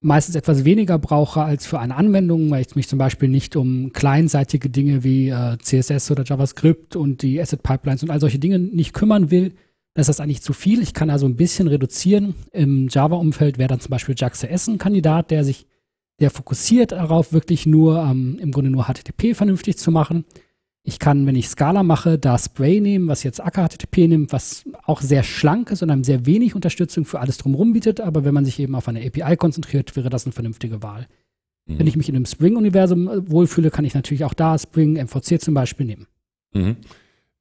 meistens 0.00 0.36
etwas 0.36 0.64
weniger 0.64 0.98
brauche 0.98 1.42
als 1.42 1.66
für 1.66 1.80
eine 1.80 1.96
Anwendung, 1.96 2.50
weil 2.50 2.62
ich 2.62 2.76
mich 2.76 2.88
zum 2.88 2.98
Beispiel 2.98 3.28
nicht 3.28 3.56
um 3.56 3.92
kleinseitige 3.92 4.70
Dinge 4.70 5.02
wie 5.02 5.28
äh, 5.28 5.58
CSS 5.58 6.10
oder 6.10 6.24
JavaScript 6.24 6.94
und 6.94 7.22
die 7.22 7.40
Asset 7.40 7.62
Pipelines 7.62 8.02
und 8.02 8.10
all 8.10 8.20
solche 8.20 8.38
Dinge 8.38 8.58
nicht 8.58 8.92
kümmern 8.92 9.30
will, 9.30 9.52
dann 9.94 10.02
ist 10.02 10.08
das 10.08 10.20
eigentlich 10.20 10.42
zu 10.42 10.52
viel. 10.52 10.80
Ich 10.80 10.94
kann 10.94 11.10
also 11.10 11.26
ein 11.26 11.36
bisschen 11.36 11.66
reduzieren. 11.66 12.34
Im 12.52 12.88
Java-Umfeld 12.88 13.58
wäre 13.58 13.68
dann 13.68 13.80
zum 13.80 13.90
Beispiel 13.90 14.14
JAX.cs 14.16 14.68
ein 14.68 14.78
Kandidat, 14.78 15.32
der 15.32 15.42
sich, 15.42 15.66
der 16.20 16.30
fokussiert 16.30 16.92
darauf, 16.92 17.32
wirklich 17.32 17.66
nur, 17.66 17.98
ähm, 17.98 18.38
im 18.40 18.52
Grunde 18.52 18.70
nur 18.70 18.84
HTTP 18.84 19.34
vernünftig 19.34 19.78
zu 19.78 19.90
machen. 19.90 20.24
Ich 20.88 20.98
kann, 20.98 21.26
wenn 21.26 21.36
ich 21.36 21.50
Scala 21.50 21.82
mache, 21.82 22.18
da 22.18 22.38
Spray 22.38 22.80
nehmen, 22.80 23.08
was 23.08 23.22
jetzt 23.22 23.44
Akka 23.44 23.68
HTTP 23.68 24.08
nimmt, 24.08 24.32
was 24.32 24.64
auch 24.84 25.02
sehr 25.02 25.22
schlank 25.22 25.70
ist 25.70 25.82
und 25.82 25.90
einem 25.90 26.02
sehr 26.02 26.24
wenig 26.24 26.54
Unterstützung 26.54 27.04
für 27.04 27.20
alles 27.20 27.36
drumherum 27.36 27.74
bietet. 27.74 28.00
Aber 28.00 28.24
wenn 28.24 28.32
man 28.32 28.46
sich 28.46 28.58
eben 28.58 28.74
auf 28.74 28.88
eine 28.88 29.04
API 29.04 29.36
konzentriert, 29.36 29.96
wäre 29.96 30.08
das 30.08 30.24
eine 30.24 30.32
vernünftige 30.32 30.82
Wahl. 30.82 31.06
Mhm. 31.66 31.78
Wenn 31.78 31.86
ich 31.88 31.96
mich 31.96 32.08
in 32.08 32.16
einem 32.16 32.24
Spring-Universum 32.24 33.06
äh, 33.06 33.30
wohlfühle, 33.30 33.70
kann 33.70 33.84
ich 33.84 33.92
natürlich 33.92 34.24
auch 34.24 34.32
da 34.32 34.56
Spring 34.56 34.94
MVC 34.94 35.42
zum 35.42 35.52
Beispiel 35.52 35.84
nehmen. 35.84 36.06
Mhm. 36.54 36.76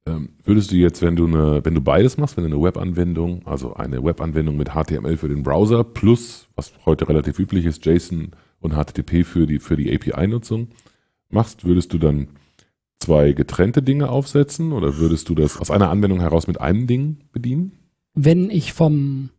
Ähm, 0.08 0.30
würdest 0.44 0.74
du 0.74 0.75
jetzt, 0.75 1.01
wenn 1.01 1.16
du 1.16 1.27
eine, 1.27 1.63
wenn 1.63 1.74
du 1.74 1.80
beides 1.80 2.18
machst, 2.18 2.36
wenn 2.36 2.44
du 2.44 2.54
eine 2.54 2.62
Webanwendung, 2.62 3.48
also 3.48 3.75
eine 3.75 4.04
Webanwendung 4.04 4.58
mit 4.58 4.72
HTML 4.72 5.16
für 5.16 5.30
den 5.30 5.44
Browser 5.44 5.86
plus, 5.86 6.50
was 6.58 6.74
heute 6.86 7.08
relativ 7.08 7.39
üblich 7.39 7.63
ist, 7.63 7.86
JSON 7.86 8.32
und 8.60 8.74
HTTP 8.74 9.24
für 9.24 9.48
die, 9.48 9.60
für 9.60 9.77
die 9.77 9.96
API-Nutzung 9.96 10.68
machst, 11.30 11.63
würdest 11.63 11.94
du 11.94 11.98
dann 11.98 12.27
zwei 13.00 13.34
getrennte 13.34 13.82
Dinge 13.82 14.10
aufsetzen 14.10 14.72
oder 14.72 14.98
würdest 14.98 15.30
du 15.30 15.36
das 15.36 15.58
aus 15.58 15.72
einer 15.72 15.89
Anwendung 15.89 16.20
heraus 16.20 16.48
mit 16.48 16.60
einem 16.60 16.88
Ding 16.88 17.18
bedienen? 17.32 17.74
Wenn 18.13 18.50
ich 18.50 18.74
vom, 18.74 19.30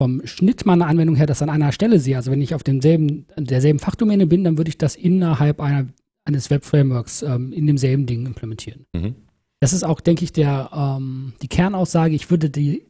vom 0.00 0.26
Schnitt 0.26 0.66
meiner 0.66 0.86
Anwendung 0.86 1.16
her 1.16 1.26
das 1.26 1.42
an 1.42 1.50
einer 1.50 1.72
Stelle 1.72 1.98
sehe, 1.98 2.16
also 2.16 2.30
wenn 2.30 2.42
ich 2.42 2.54
auf 2.54 2.62
demselben, 2.62 3.26
derselben 3.36 3.78
Fachdomäne 3.78 4.26
bin, 4.26 4.44
dann 4.44 4.56
würde 4.56 4.68
ich 4.68 4.78
das 4.78 4.96
innerhalb 4.96 5.60
einer, 5.60 5.86
eines 6.24 6.50
Web-Frameworks 6.50 7.22
ähm, 7.22 7.52
in 7.52 7.66
demselben 7.66 8.06
Ding 8.06 8.26
implementieren. 8.26 8.86
Mhm. 8.94 9.16
Das 9.60 9.72
ist 9.72 9.84
auch, 9.84 10.00
denke 10.00 10.24
ich, 10.24 10.32
der, 10.32 10.70
ähm, 10.74 11.32
die 11.42 11.48
Kernaussage. 11.48 12.14
Ich 12.14 12.30
würde 12.30 12.50
die, 12.50 12.86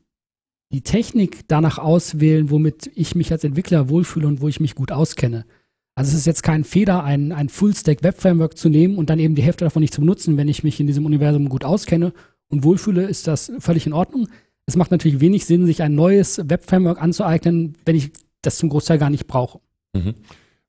die 0.73 0.83
Technik 0.83 1.47
danach 1.49 1.79
auswählen, 1.79 2.51
womit 2.51 2.91
ich 2.95 3.15
mich 3.15 3.31
als 3.33 3.45
Entwickler 3.45 3.89
wohlfühle 3.89 4.27
und 4.27 4.41
wo 4.41 4.49
ich 4.49 4.61
mich 4.61 4.75
gut 4.75 4.93
auskenne. 4.93 5.47
Also 5.97 6.11
es 6.11 6.19
ist 6.19 6.27
jetzt 6.27 6.43
kein 6.43 6.65
Fehler, 6.65 7.05
ein, 7.05 7.31
ein 7.33 7.49
Full-Stack-Web-Framework 7.49 8.59
zu 8.59 8.69
nehmen 8.69 8.97
und 8.97 9.11
dann 9.11 9.21
eben 9.21 9.37
die 9.37 9.43
Hälfte 9.43 9.65
davon 9.65 9.81
nicht 9.81 9.95
zu 9.95 10.01
benutzen. 10.01 10.37
Wenn 10.37 10.49
ich 10.49 10.65
mich 10.65 10.81
in 10.81 10.89
diesem 10.89 11.07
Universum 11.07 11.49
gut 11.49 11.65
auskenne 11.65 12.13
und 12.49 12.65
wohlfühle, 12.65 13.05
ist 13.05 13.29
das 13.29 13.53
völlig 13.61 13.87
in 13.87 13.93
Ordnung. 13.93 14.29
Es 14.67 14.77
macht 14.77 14.91
natürlich 14.91 15.21
wenig 15.21 15.47
Sinn, 15.47 15.67
sich 15.67 15.83
ein 15.83 15.95
neues 15.95 16.39
Web-Framework 16.49 17.01
anzueignen, 17.01 17.77
wenn 17.85 17.95
ich 17.95 18.11
das 18.43 18.59
zum 18.59 18.71
Großteil 18.71 18.99
gar 18.99 19.11
nicht 19.11 19.27
brauche. 19.27 19.61
Mhm. 19.95 20.15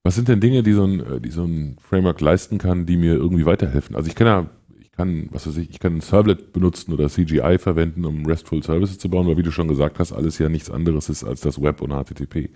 Was 0.04 0.14
sind 0.14 0.28
denn 0.28 0.40
Dinge, 0.40 0.62
die 0.62 0.74
so, 0.74 0.84
ein, 0.84 1.22
die 1.24 1.32
so 1.32 1.44
ein 1.44 1.78
Framework 1.82 2.22
leisten 2.22 2.60
kann, 2.60 2.86
die 2.86 2.96
mir 2.96 3.16
irgendwie 3.16 3.48
weiterhelfen? 3.48 3.96
Also 3.96 4.08
ich 4.08 4.16
kann 4.16 4.28
ja, 4.28 4.50
ich 4.80 4.92
kann, 4.92 5.30
was 5.32 5.48
weiß 5.48 5.58
ich, 5.58 5.72
ich 5.72 5.80
kann 5.80 5.96
ein 5.96 6.02
Servlet 6.02 6.54
benutzen 6.54 6.94
oder 6.94 7.10
CGI 7.10 7.58
verwenden, 7.58 8.06
um 8.06 8.24
RESTful 8.28 8.62
Services 8.62 9.00
zu 9.00 9.10
bauen, 9.10 9.26
weil 9.26 9.38
wie 9.38 9.44
du 9.44 9.52
schon 9.52 9.68
gesagt 9.68 9.98
hast, 9.98 10.14
alles 10.14 10.38
ja 10.38 10.50
nichts 10.50 10.70
anderes 10.70 11.10
ist 11.10 11.24
als 11.24 11.42
das 11.42 11.60
Web 11.60 11.82
und 11.82 11.90
HTTP. 11.90 12.52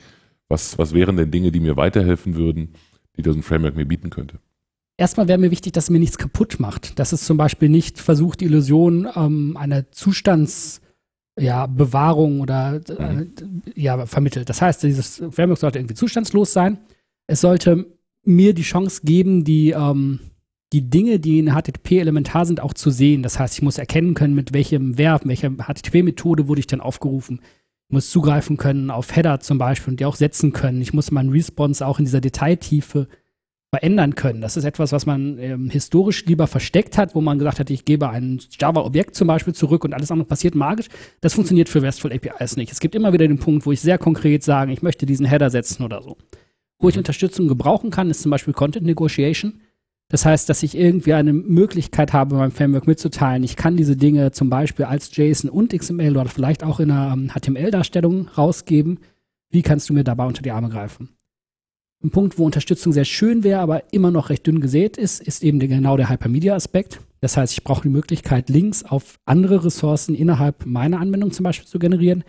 Was, 0.49 0.77
was 0.79 0.93
wären 0.93 1.15
denn 1.15 1.31
Dinge, 1.31 1.51
die 1.51 1.59
mir 1.59 1.77
weiterhelfen 1.77 2.35
würden, 2.35 2.69
die 3.15 3.21
das 3.21 3.37
Framework 3.37 3.75
mir 3.75 3.85
bieten 3.85 4.09
könnte? 4.09 4.39
Erstmal 4.97 5.27
wäre 5.29 5.37
mir 5.37 5.51
wichtig, 5.51 5.73
dass 5.73 5.83
es 5.85 5.89
mir 5.91 5.99
nichts 5.99 6.17
kaputt 6.17 6.59
macht. 6.59 6.99
Dass 6.99 7.13
es 7.13 7.23
zum 7.23 7.37
Beispiel 7.37 7.69
nicht 7.69 7.99
versucht, 7.99 8.41
die 8.41 8.45
Illusion 8.45 9.07
ähm, 9.15 9.55
einer 9.55 9.91
Zustandsbewahrung 9.91 12.37
ja, 12.37 12.41
oder 12.41 12.81
äh, 12.89 13.27
ja, 13.75 14.05
vermittelt. 14.07 14.49
Das 14.49 14.61
heißt, 14.61 14.83
dieses 14.83 15.23
Framework 15.29 15.59
sollte 15.59 15.79
irgendwie 15.79 15.95
zustandslos 15.95 16.51
sein. 16.51 16.79
Es 17.27 17.39
sollte 17.41 17.85
mir 18.25 18.53
die 18.53 18.63
Chance 18.63 19.01
geben, 19.03 19.45
die, 19.45 19.69
ähm, 19.69 20.19
die 20.73 20.89
Dinge, 20.89 21.19
die 21.19 21.39
in 21.39 21.53
HTTP 21.53 21.99
elementar 21.99 22.45
sind, 22.45 22.59
auch 22.59 22.73
zu 22.73 22.89
sehen. 22.89 23.23
Das 23.23 23.39
heißt, 23.39 23.53
ich 23.53 23.61
muss 23.61 23.77
erkennen 23.77 24.15
können, 24.15 24.35
mit 24.35 24.51
welchem 24.51 24.97
Verb, 24.97 25.21
welcher 25.25 25.51
HTTP-Methode 25.51 26.47
wurde 26.47 26.59
ich 26.59 26.67
denn 26.67 26.81
aufgerufen 26.81 27.39
muss 27.89 28.09
zugreifen 28.09 28.57
können 28.57 28.91
auf 28.91 29.15
Header 29.15 29.39
zum 29.39 29.57
Beispiel 29.57 29.91
und 29.91 29.99
die 29.99 30.05
auch 30.05 30.15
setzen 30.15 30.53
können. 30.53 30.81
Ich 30.81 30.93
muss 30.93 31.11
meinen 31.11 31.31
Response 31.31 31.85
auch 31.85 31.99
in 31.99 32.05
dieser 32.05 32.21
Detailtiefe 32.21 33.07
verändern 33.71 34.15
können. 34.15 34.41
Das 34.41 34.57
ist 34.57 34.63
etwas, 34.63 34.91
was 34.91 35.05
man 35.05 35.37
ähm, 35.37 35.69
historisch 35.69 36.25
lieber 36.25 36.47
versteckt 36.47 36.97
hat, 36.97 37.13
wo 37.13 37.21
man 37.21 37.37
gesagt 37.37 37.59
hat, 37.59 37.69
ich 37.69 37.85
gebe 37.85 38.09
ein 38.09 38.39
Java-Objekt 38.59 39.15
zum 39.15 39.27
Beispiel 39.27 39.53
zurück 39.53 39.83
und 39.85 39.93
alles 39.93 40.11
andere 40.11 40.27
passiert 40.27 40.55
magisch. 40.55 40.87
Das 41.21 41.35
funktioniert 41.35 41.69
für 41.69 41.81
RESTful 41.81 42.11
APIs 42.11 42.57
nicht. 42.57 42.71
Es 42.71 42.79
gibt 42.79 42.95
immer 42.95 43.13
wieder 43.13 43.27
den 43.27 43.37
Punkt, 43.37 43.65
wo 43.65 43.71
ich 43.71 43.81
sehr 43.81 43.99
konkret 43.99 44.43
sage, 44.43 44.71
ich 44.71 44.81
möchte 44.81 45.05
diesen 45.05 45.27
Header 45.27 45.51
setzen 45.51 45.83
oder 45.83 46.01
so. 46.01 46.17
Wo 46.79 46.89
ich 46.89 46.95
mhm. 46.95 46.99
Unterstützung 46.99 47.47
gebrauchen 47.47 47.91
kann, 47.91 48.09
ist 48.09 48.21
zum 48.21 48.31
Beispiel 48.31 48.53
Content 48.53 48.85
Negotiation. 48.85 49.61
Das 50.09 50.25
heißt, 50.25 50.49
dass 50.49 50.63
ich 50.63 50.75
irgendwie 50.75 51.13
eine 51.13 51.33
Möglichkeit 51.33 52.13
habe, 52.13 52.35
meinem 52.35 52.51
Framework 52.51 52.87
mitzuteilen, 52.87 53.43
ich 53.43 53.55
kann 53.55 53.77
diese 53.77 53.95
Dinge 53.95 54.31
zum 54.31 54.49
Beispiel 54.49 54.85
als 54.85 55.15
JSON 55.15 55.51
und 55.51 55.71
XML 55.71 56.17
oder 56.17 56.25
vielleicht 56.25 56.63
auch 56.63 56.79
in 56.79 56.89
einer 56.89 57.33
HTML-Darstellung 57.33 58.27
rausgeben. 58.29 58.99
Wie 59.51 59.61
kannst 59.61 59.87
du 59.87 59.93
mir 59.93 60.03
dabei 60.03 60.25
unter 60.25 60.41
die 60.41 60.51
Arme 60.51 60.69
greifen? 60.69 61.09
Ein 62.03 62.09
Punkt, 62.09 62.39
wo 62.39 62.45
Unterstützung 62.45 62.91
sehr 62.91 63.05
schön 63.05 63.43
wäre, 63.43 63.59
aber 63.59 63.93
immer 63.93 64.09
noch 64.09 64.29
recht 64.29 64.47
dünn 64.47 64.61
gesät 64.61 64.97
ist, 64.97 65.21
ist 65.21 65.43
eben 65.43 65.59
genau 65.59 65.95
der 65.95 66.09
Hypermedia-Aspekt. 66.09 67.01
Das 67.19 67.37
heißt, 67.37 67.53
ich 67.53 67.63
brauche 67.63 67.83
die 67.83 67.89
Möglichkeit, 67.89 68.49
Links 68.49 68.83
auf 68.83 69.19
andere 69.25 69.65
Ressourcen 69.65 70.15
innerhalb 70.15 70.65
meiner 70.65 70.99
Anwendung 70.99 71.31
zum 71.31 71.43
Beispiel 71.43 71.67
zu 71.67 71.77
generieren, 71.77 72.23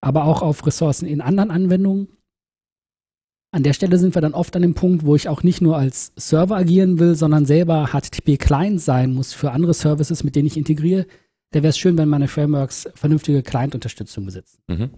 aber 0.00 0.24
auch 0.24 0.42
auf 0.42 0.64
Ressourcen 0.66 1.06
in 1.06 1.20
anderen 1.20 1.50
Anwendungen 1.50 2.08
an 3.52 3.62
der 3.62 3.72
Stelle 3.72 3.98
sind 3.98 4.14
wir 4.14 4.22
dann 4.22 4.34
oft 4.34 4.54
an 4.56 4.62
dem 4.62 4.74
Punkt, 4.74 5.06
wo 5.06 5.14
ich 5.14 5.28
auch 5.28 5.42
nicht 5.42 5.60
nur 5.60 5.76
als 5.78 6.12
Server 6.16 6.56
agieren 6.56 6.98
will, 6.98 7.14
sondern 7.14 7.46
selber 7.46 7.90
HTTP-Client 7.92 8.80
sein 8.80 9.14
muss 9.14 9.32
für 9.32 9.52
andere 9.52 9.74
Services, 9.74 10.24
mit 10.24 10.36
denen 10.36 10.46
ich 10.46 10.56
integriere. 10.56 11.06
Da 11.52 11.62
wäre 11.62 11.70
es 11.70 11.78
schön, 11.78 11.96
wenn 11.96 12.08
meine 12.08 12.28
Frameworks 12.28 12.88
vernünftige 12.94 13.42
Client-Unterstützung 13.42 14.26
besitzen. 14.26 14.58
Mhm. 14.68 14.90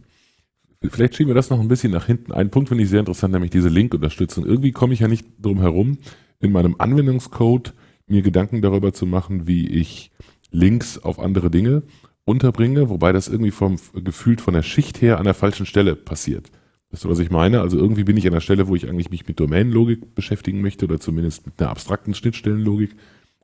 Vielleicht 0.90 1.16
schieben 1.16 1.30
wir 1.30 1.34
das 1.34 1.50
noch 1.50 1.60
ein 1.60 1.68
bisschen 1.68 1.92
nach 1.92 2.06
hinten. 2.06 2.32
Ein 2.32 2.50
Punkt 2.50 2.68
finde 2.68 2.84
ich 2.84 2.90
sehr 2.90 3.00
interessant, 3.00 3.32
nämlich 3.32 3.50
diese 3.50 3.68
Link-Unterstützung. 3.68 4.46
Irgendwie 4.46 4.72
komme 4.72 4.94
ich 4.94 5.00
ja 5.00 5.08
nicht 5.08 5.26
drum 5.40 5.60
herum, 5.60 5.98
in 6.40 6.52
meinem 6.52 6.76
Anwendungscode 6.78 7.74
mir 8.06 8.22
Gedanken 8.22 8.62
darüber 8.62 8.92
zu 8.92 9.04
machen, 9.04 9.46
wie 9.46 9.68
ich 9.68 10.12
Links 10.50 10.98
auf 10.98 11.18
andere 11.18 11.50
Dinge 11.50 11.82
unterbringe, 12.24 12.88
wobei 12.88 13.12
das 13.12 13.28
irgendwie 13.28 13.50
vom 13.50 13.76
gefühlt 13.92 14.40
von 14.40 14.54
der 14.54 14.62
Schicht 14.62 15.02
her 15.02 15.18
an 15.18 15.24
der 15.24 15.34
falschen 15.34 15.66
Stelle 15.66 15.96
passiert. 15.96 16.50
Weißt 16.90 17.04
du, 17.04 17.10
was 17.10 17.18
ich 17.18 17.30
meine? 17.30 17.60
Also 17.60 17.76
irgendwie 17.76 18.04
bin 18.04 18.16
ich 18.16 18.26
an 18.26 18.32
der 18.32 18.40
Stelle, 18.40 18.66
wo 18.68 18.74
ich 18.74 18.88
eigentlich 18.88 19.10
mich 19.10 19.26
mit 19.28 19.38
Domänenlogik 19.38 20.14
beschäftigen 20.14 20.62
möchte 20.62 20.86
oder 20.86 20.98
zumindest 20.98 21.44
mit 21.44 21.60
einer 21.60 21.70
abstrakten 21.70 22.14
Schnittstellenlogik. 22.14 22.96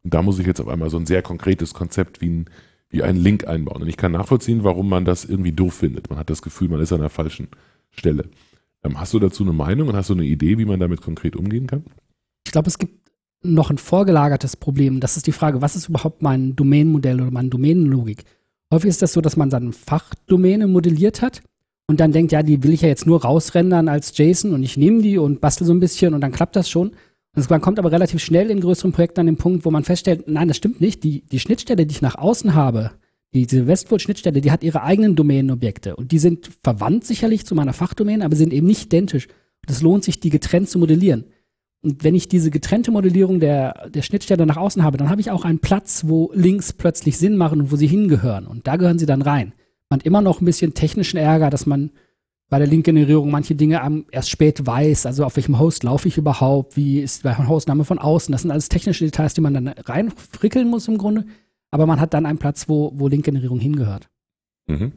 Und 0.02 0.14
da 0.14 0.22
muss 0.22 0.38
ich 0.38 0.46
jetzt 0.46 0.60
auf 0.60 0.68
einmal 0.68 0.90
so 0.90 0.96
ein 0.96 1.06
sehr 1.06 1.22
konkretes 1.22 1.74
Konzept 1.74 2.20
wie 2.22 2.28
ein, 2.28 2.50
wie 2.88 3.02
einen 3.02 3.18
Link 3.18 3.46
einbauen. 3.46 3.82
Und 3.82 3.88
ich 3.88 3.98
kann 3.98 4.12
nachvollziehen, 4.12 4.64
warum 4.64 4.88
man 4.88 5.04
das 5.04 5.26
irgendwie 5.26 5.52
doof 5.52 5.74
findet. 5.74 6.08
Man 6.08 6.18
hat 6.18 6.30
das 6.30 6.40
Gefühl, 6.40 6.68
man 6.68 6.80
ist 6.80 6.92
an 6.92 7.00
der 7.00 7.10
falschen 7.10 7.48
Stelle. 7.90 8.28
Ähm, 8.82 8.98
hast 8.98 9.12
du 9.12 9.18
dazu 9.18 9.42
eine 9.42 9.52
Meinung 9.52 9.88
und 9.88 9.96
hast 9.96 10.08
du 10.08 10.14
eine 10.14 10.24
Idee, 10.24 10.56
wie 10.56 10.64
man 10.64 10.80
damit 10.80 11.02
konkret 11.02 11.36
umgehen 11.36 11.66
kann? 11.66 11.84
Ich 12.46 12.52
glaube, 12.52 12.68
es 12.68 12.78
gibt 12.78 13.10
noch 13.42 13.68
ein 13.68 13.78
vorgelagertes 13.78 14.56
Problem. 14.56 15.00
Das 15.00 15.18
ist 15.18 15.26
die 15.26 15.32
Frage, 15.32 15.60
was 15.60 15.76
ist 15.76 15.90
überhaupt 15.90 16.22
mein 16.22 16.56
Domänenmodell 16.56 17.20
oder 17.20 17.30
meine 17.30 17.50
Domänenlogik? 17.50 18.24
Häufig 18.72 18.88
ist 18.88 19.02
das 19.02 19.12
so, 19.12 19.20
dass 19.20 19.36
man 19.36 19.50
seine 19.50 19.72
Fachdomäne 19.72 20.66
modelliert 20.66 21.20
hat 21.20 21.42
und 21.86 22.00
dann 22.00 22.12
denkt, 22.12 22.32
ja, 22.32 22.42
die 22.42 22.62
will 22.62 22.72
ich 22.72 22.82
ja 22.82 22.88
jetzt 22.88 23.06
nur 23.06 23.22
rausrendern 23.22 23.88
als 23.88 24.16
JSON 24.16 24.54
und 24.54 24.62
ich 24.62 24.76
nehme 24.76 25.02
die 25.02 25.18
und 25.18 25.40
bastel 25.40 25.66
so 25.66 25.74
ein 25.74 25.80
bisschen 25.80 26.14
und 26.14 26.20
dann 26.20 26.32
klappt 26.32 26.56
das 26.56 26.70
schon. 26.70 26.92
Und 27.36 27.50
man 27.50 27.60
kommt 27.60 27.78
aber 27.78 27.92
relativ 27.92 28.22
schnell 28.22 28.50
in 28.50 28.60
größeren 28.60 28.92
Projekten 28.92 29.20
an 29.20 29.26
den 29.26 29.36
Punkt, 29.36 29.64
wo 29.64 29.70
man 29.70 29.84
feststellt, 29.84 30.28
nein, 30.28 30.48
das 30.48 30.56
stimmt 30.56 30.80
nicht. 30.80 31.02
Die, 31.02 31.22
die 31.22 31.40
Schnittstelle, 31.40 31.84
die 31.84 31.92
ich 31.92 32.00
nach 32.00 32.14
außen 32.14 32.54
habe, 32.54 32.92
diese 33.34 33.66
Westwood-Schnittstelle, 33.66 34.40
die 34.40 34.52
hat 34.52 34.62
ihre 34.62 34.82
eigenen 34.82 35.16
Domänenobjekte 35.16 35.96
und 35.96 36.12
die 36.12 36.20
sind 36.20 36.50
verwandt 36.62 37.04
sicherlich 37.04 37.44
zu 37.44 37.54
meiner 37.54 37.72
Fachdomäne, 37.72 38.24
aber 38.24 38.36
sind 38.36 38.52
eben 38.52 38.66
nicht 38.66 38.86
identisch. 38.86 39.26
Es 39.66 39.82
lohnt 39.82 40.04
sich, 40.04 40.20
die 40.20 40.30
getrennt 40.30 40.68
zu 40.68 40.78
modellieren. 40.78 41.24
Und 41.82 42.04
wenn 42.04 42.14
ich 42.14 42.28
diese 42.28 42.50
getrennte 42.50 42.92
Modellierung 42.92 43.40
der, 43.40 43.90
der 43.90 44.02
Schnittstelle 44.02 44.46
nach 44.46 44.56
außen 44.56 44.82
habe, 44.82 44.96
dann 44.96 45.10
habe 45.10 45.20
ich 45.20 45.30
auch 45.30 45.44
einen 45.44 45.58
Platz, 45.58 46.04
wo 46.06 46.30
Links 46.32 46.72
plötzlich 46.72 47.18
Sinn 47.18 47.36
machen 47.36 47.60
und 47.60 47.72
wo 47.72 47.76
sie 47.76 47.88
hingehören. 47.88 48.46
Und 48.46 48.66
da 48.66 48.76
gehören 48.76 48.98
sie 48.98 49.06
dann 49.06 49.20
rein 49.20 49.52
man 49.90 50.00
immer 50.00 50.20
noch 50.20 50.40
ein 50.40 50.44
bisschen 50.44 50.74
technischen 50.74 51.16
Ärger, 51.16 51.50
dass 51.50 51.66
man 51.66 51.90
bei 52.50 52.58
der 52.58 52.68
Link-Generierung 52.68 53.30
manche 53.30 53.54
Dinge 53.54 54.04
erst 54.10 54.30
spät 54.30 54.66
weiß, 54.66 55.06
also 55.06 55.24
auf 55.24 55.36
welchem 55.36 55.58
Host 55.58 55.82
laufe 55.82 56.08
ich 56.08 56.18
überhaupt, 56.18 56.76
wie 56.76 57.00
ist 57.00 57.24
der 57.24 57.48
Hostname 57.48 57.84
von 57.84 57.98
außen. 57.98 58.32
Das 58.32 58.42
sind 58.42 58.50
alles 58.50 58.68
technische 58.68 59.04
Details, 59.04 59.34
die 59.34 59.40
man 59.40 59.54
dann 59.54 59.68
reinfrickeln 59.68 60.68
muss 60.68 60.88
im 60.88 60.98
Grunde. 60.98 61.24
Aber 61.70 61.86
man 61.86 62.00
hat 62.00 62.14
dann 62.14 62.26
einen 62.26 62.38
Platz, 62.38 62.68
wo, 62.68 62.92
wo 62.94 63.08
Link-Generierung 63.08 63.58
hingehört. 63.58 64.08
Mhm. 64.66 64.92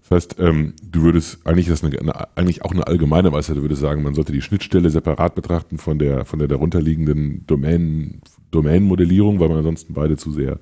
Das 0.00 0.10
heißt, 0.10 0.36
ähm, 0.38 0.74
du 0.82 1.02
würdest, 1.02 1.46
eigentlich 1.46 1.68
das 1.68 1.84
eine, 1.84 1.98
eine, 1.98 2.36
eigentlich 2.36 2.64
auch 2.64 2.72
eine 2.72 2.86
allgemeine 2.86 3.32
Weisheit, 3.32 3.56
du 3.56 3.62
würdest 3.62 3.80
sagen, 3.80 4.02
man 4.02 4.14
sollte 4.14 4.32
die 4.32 4.42
Schnittstelle 4.42 4.90
separat 4.90 5.34
betrachten 5.34 5.78
von 5.78 5.98
der, 5.98 6.24
von 6.24 6.38
der 6.38 6.48
darunterliegenden 6.48 7.46
Domain, 7.46 8.20
Domain-Modellierung, 8.50 9.38
weil 9.38 9.48
man 9.48 9.58
ansonsten 9.58 9.94
beide 9.94 10.16
zu 10.16 10.32
sehr 10.32 10.58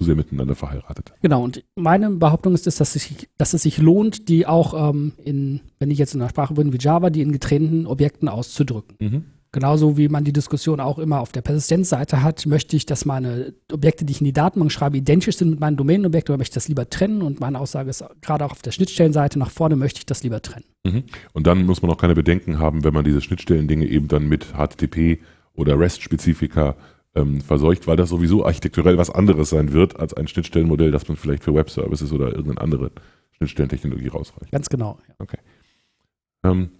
zu 0.00 0.06
sehr 0.06 0.16
miteinander 0.16 0.54
verheiratet. 0.54 1.12
Genau, 1.20 1.44
und 1.44 1.62
meine 1.76 2.08
Behauptung 2.10 2.54
ist, 2.54 2.66
dass, 2.66 2.92
sich, 2.92 3.28
dass 3.36 3.52
es 3.52 3.62
sich 3.62 3.78
lohnt, 3.78 4.28
die 4.30 4.46
auch 4.46 4.90
ähm, 4.90 5.12
in, 5.22 5.60
wenn 5.78 5.90
ich 5.90 5.98
jetzt 5.98 6.14
in 6.14 6.22
einer 6.22 6.30
Sprache 6.30 6.54
bin 6.54 6.72
wie 6.72 6.78
Java, 6.78 7.10
die 7.10 7.20
in 7.20 7.32
getrennten 7.32 7.86
Objekten 7.86 8.28
auszudrücken. 8.28 8.96
Mhm. 8.98 9.24
Genauso 9.52 9.98
wie 9.98 10.08
man 10.08 10.24
die 10.24 10.32
Diskussion 10.32 10.78
auch 10.80 10.98
immer 10.98 11.20
auf 11.20 11.32
der 11.32 11.42
Persistenzseite 11.42 12.22
hat, 12.22 12.46
möchte 12.46 12.76
ich, 12.76 12.86
dass 12.86 13.04
meine 13.04 13.52
Objekte, 13.70 14.04
die 14.04 14.12
ich 14.12 14.20
in 14.20 14.24
die 14.24 14.32
Datenbank 14.32 14.70
schreibe, 14.70 14.96
identisch 14.96 15.36
sind 15.36 15.50
mit 15.50 15.60
meinen 15.60 15.76
Domänenobjekten 15.76 16.32
oder 16.32 16.38
möchte 16.38 16.52
ich 16.52 16.54
das 16.54 16.68
lieber 16.68 16.88
trennen? 16.88 17.20
Und 17.20 17.40
meine 17.40 17.58
Aussage 17.58 17.90
ist, 17.90 18.04
gerade 18.22 18.44
auch 18.44 18.52
auf 18.52 18.62
der 18.62 18.70
Schnittstellenseite 18.70 19.38
nach 19.38 19.50
vorne 19.50 19.74
möchte 19.76 19.98
ich 19.98 20.06
das 20.06 20.22
lieber 20.22 20.40
trennen. 20.40 20.66
Mhm. 20.84 21.02
Und 21.32 21.46
dann 21.46 21.66
muss 21.66 21.82
man 21.82 21.90
auch 21.90 21.98
keine 21.98 22.14
Bedenken 22.14 22.58
haben, 22.58 22.84
wenn 22.84 22.94
man 22.94 23.04
diese 23.04 23.20
Schnittstellendinge 23.20 23.86
eben 23.86 24.06
dann 24.08 24.28
mit 24.28 24.54
HTTP 24.56 25.18
oder 25.52 25.78
REST-Spezifika 25.78 26.76
ähm, 27.14 27.40
verseucht, 27.40 27.86
weil 27.86 27.96
das 27.96 28.08
sowieso 28.08 28.44
architekturell 28.44 28.98
was 28.98 29.10
anderes 29.10 29.50
sein 29.50 29.72
wird 29.72 29.98
als 29.98 30.14
ein 30.14 30.28
Schnittstellenmodell, 30.28 30.90
das 30.90 31.08
man 31.08 31.16
vielleicht 31.16 31.44
für 31.44 31.54
Web-Services 31.54 32.12
oder 32.12 32.28
irgendeine 32.28 32.60
andere 32.60 32.90
Schnittstellentechnologie 33.32 34.08
rausreicht. 34.08 34.52
Ganz 34.52 34.68
genau. 34.68 34.98
Ja. 35.08 35.14
Okay. 35.18 35.38
Ähm, 36.44 36.70